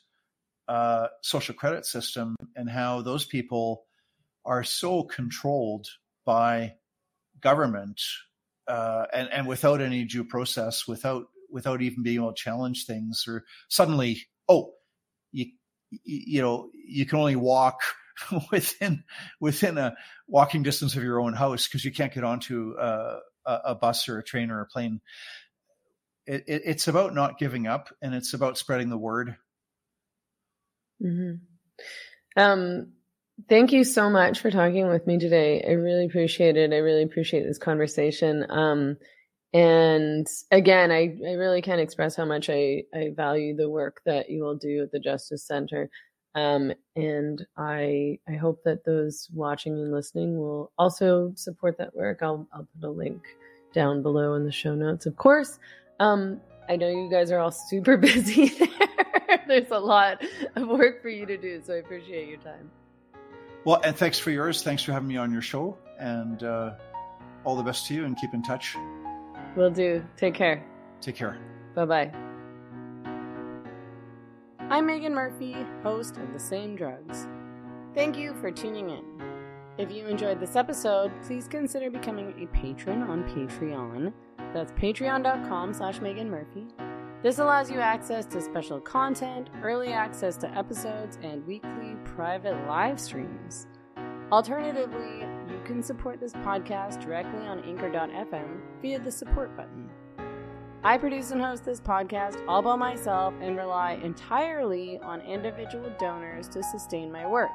uh, 0.68 1.08
social 1.22 1.56
credit 1.56 1.86
system 1.86 2.36
and 2.58 2.70
how 2.70 3.02
those 3.02 3.24
people 3.24 3.86
are 4.46 4.64
so 4.64 5.04
controlled 5.04 5.88
by 6.26 6.76
government 7.42 8.02
uh, 8.68 9.06
and 9.14 9.30
and 9.32 9.48
without 9.48 9.82
any 9.82 10.04
due 10.06 10.24
process, 10.24 10.88
without 10.88 11.26
without 11.50 11.82
even 11.82 12.04
being 12.04 12.18
able 12.18 12.34
to 12.34 12.42
challenge 12.42 12.86
things, 12.86 13.26
or 13.28 13.44
suddenly, 13.70 14.22
oh, 14.50 14.74
you 15.32 15.48
you 16.04 16.42
know 16.42 16.70
you 16.74 17.06
can 17.06 17.20
only 17.20 17.36
walk 17.36 17.80
within 18.52 19.04
within 19.40 19.78
a 19.78 19.96
walking 20.28 20.64
distance 20.64 20.96
of 20.96 21.04
your 21.04 21.20
own 21.22 21.34
house 21.34 21.68
because 21.68 21.86
you 21.86 21.92
can't 21.92 22.14
get 22.14 22.24
onto 22.24 22.74
a, 22.80 23.20
a, 23.46 23.76
bus 23.76 24.10
or 24.10 24.18
a 24.18 24.24
train 24.24 24.50
or 24.50 24.62
a 24.62 24.66
plane. 24.66 25.00
It, 26.26 26.44
it, 26.48 26.64
it's 26.66 26.88
about 26.88 27.14
not 27.14 27.38
giving 27.38 27.68
up, 27.68 27.90
and 28.02 28.16
it's 28.16 28.34
about 28.34 28.58
spreading 28.58 28.90
the 28.90 28.98
word. 28.98 29.36
Mm-hmm. 31.04 31.36
Um, 32.42 32.94
Thank 33.50 33.74
you 33.74 33.84
so 33.84 34.10
much 34.10 34.40
for 34.40 34.50
talking 34.50 34.88
with 34.88 35.06
me 35.06 35.20
today. 35.20 35.64
I 35.68 35.74
really 35.74 36.06
appreciate 36.06 36.56
it. 36.56 36.72
I 36.72 36.78
really 36.78 37.04
appreciate 37.04 37.44
this 37.44 37.58
conversation. 37.58 38.46
Um, 38.50 38.98
and 39.54 40.26
again, 40.52 40.92
I, 40.92 41.18
I 41.26 41.34
really 41.34 41.62
can't 41.62 41.82
express 41.82 42.16
how 42.16 42.26
much 42.26 42.50
I, 42.50 42.84
I 42.94 43.12
value 43.16 43.56
the 43.56 43.70
work 43.70 44.02
that 44.06 44.30
you 44.30 44.44
will 44.44 44.56
do 44.56 44.84
at 44.84 44.92
the 44.92 45.00
Justice 45.00 45.46
Center. 45.46 45.90
Um, 46.34 46.74
and 46.96 47.46
I 47.58 48.20
I 48.28 48.34
hope 48.34 48.64
that 48.66 48.84
those 48.84 49.30
watching 49.34 49.74
and 49.74 49.92
listening 49.94 50.38
will 50.38 50.74
also 50.78 51.32
support 51.36 51.78
that 51.78 51.96
work. 51.96 52.20
I'll 52.22 52.48
I'll 52.54 52.68
put 52.80 52.88
a 52.88 52.92
link 52.92 53.22
down 53.74 54.02
below 54.02 54.34
in 54.34 54.44
the 54.44 54.52
show 54.52 54.76
notes, 54.76 55.06
of 55.06 55.16
course. 55.16 55.60
Um, 56.00 56.42
I 56.68 56.76
know 56.76 56.90
you 56.90 57.10
guys 57.10 57.32
are 57.32 57.40
all 57.40 57.52
super 57.52 57.96
busy 58.08 58.50
there. 58.50 59.42
There's 59.48 59.72
a 59.72 59.80
lot 59.80 60.22
of 60.56 60.68
work 60.68 61.02
for 61.02 61.10
you 61.10 61.26
to 61.26 61.38
do, 61.38 61.62
so 61.66 61.74
I 61.74 61.78
appreciate 61.78 62.28
your 62.28 62.40
time. 62.40 62.70
Well, 63.66 63.82
and 63.84 63.96
thanks 63.96 64.20
for 64.20 64.30
yours. 64.32 64.62
Thanks 64.62 64.84
for 64.84 64.94
having 64.94 65.08
me 65.08 65.18
on 65.18 65.32
your 65.32 65.42
show. 65.42 65.78
And 66.00 66.44
uh, 66.44 66.76
all 67.44 67.56
the 67.56 67.64
best 67.64 67.88
to 67.88 67.96
you 67.96 68.06
and 68.06 68.16
keep 68.18 68.34
in 68.34 68.44
touch. 68.44 68.76
Will 69.56 69.72
do. 69.72 70.06
Take 70.18 70.36
care. 70.36 70.64
Take 71.02 71.16
care. 71.16 71.38
Bye 71.74 71.86
bye. 71.86 72.12
I'm 74.70 74.88
Meghan 74.88 75.12
Murphy, 75.12 75.56
host 75.84 76.18
of 76.18 76.34
The 76.34 76.40
Same 76.40 76.76
Drugs. 76.76 77.28
Thank 77.94 78.18
you 78.18 78.34
for 78.36 78.52
tuning 78.52 78.90
in. 78.90 79.04
If 79.78 79.92
you 79.92 80.08
enjoyed 80.08 80.40
this 80.40 80.56
episode, 80.56 81.12
please 81.22 81.48
consider 81.48 81.92
becoming 81.92 82.34
a 82.42 82.48
patron 82.48 83.04
on 83.04 83.24
Patreon. 83.24 84.14
That's 84.54 84.72
patreon.com 84.74 85.74
slash 85.74 86.00
Meghan 86.00 86.28
Murphy. 86.28 86.68
This 87.24 87.40
allows 87.40 87.72
you 87.72 87.80
access 87.80 88.26
to 88.28 88.42
special 88.42 88.80
content, 88.80 89.50
early 89.64 89.90
access 89.90 90.38
to 90.38 90.58
episodes, 90.58 91.18
and 91.24 91.46
weekly 91.48 91.96
private 92.04 92.56
live 92.68 93.00
streams. 93.00 93.68
Alternatively, 94.32 95.22
you 95.50 95.60
can 95.66 95.82
support 95.82 96.20
this 96.20 96.34
podcast 96.34 97.02
directly 97.04 97.46
on 97.48 97.64
anchor.fm 97.64 98.60
via 98.82 99.00
the 99.00 99.12
support 99.12 99.56
button. 99.56 99.90
I 100.84 101.00
produce 101.00 101.32
and 101.32 101.42
host 101.42 101.66
this 101.66 101.80
podcast 101.80 102.44
all 102.48 102.62
by 102.62 102.76
myself 102.76 103.34
and 103.42 103.58
rely 103.58 103.94
entirely 104.04 105.00
on 105.00 105.20
individual 105.22 105.92
donors 106.00 106.48
to 106.50 106.62
sustain 106.62 107.12
my 107.12 107.26
work. 107.28 107.50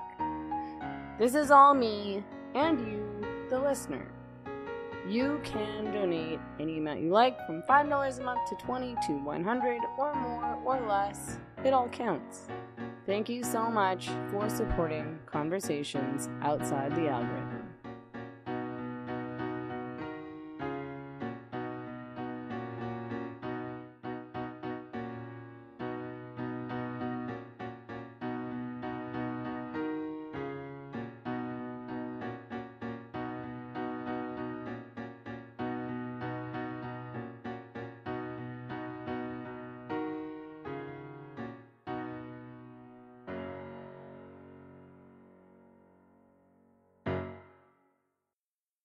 This 1.17 1.37
is 1.37 1.53
all 1.53 1.75
me 1.75 2.25
and 2.55 2.81
you, 2.81 3.09
the 3.51 3.61
listener. 3.61 4.11
You 5.09 5.41
can 5.43 5.93
donate 5.93 6.41
any 6.59 6.79
amount 6.79 7.01
you 7.01 7.11
like, 7.11 7.45
from 7.47 7.63
$5 7.63 8.19
a 8.19 8.23
month 8.23 8.41
to 8.49 8.55
20 8.57 8.95
to 9.07 9.13
100 9.25 9.81
or 9.99 10.15
more 10.15 10.59
or 10.65 10.81
less. 10.87 11.39
It 11.65 11.73
all 11.73 11.89
counts. 11.89 12.47
Thank 13.07 13.29
you 13.29 13.43
so 13.43 13.71
much 13.71 14.09
for 14.31 14.49
supporting 14.49 15.19
conversations 15.27 16.29
outside 16.43 16.95
the 16.95 17.09
algorithm. 17.09 17.60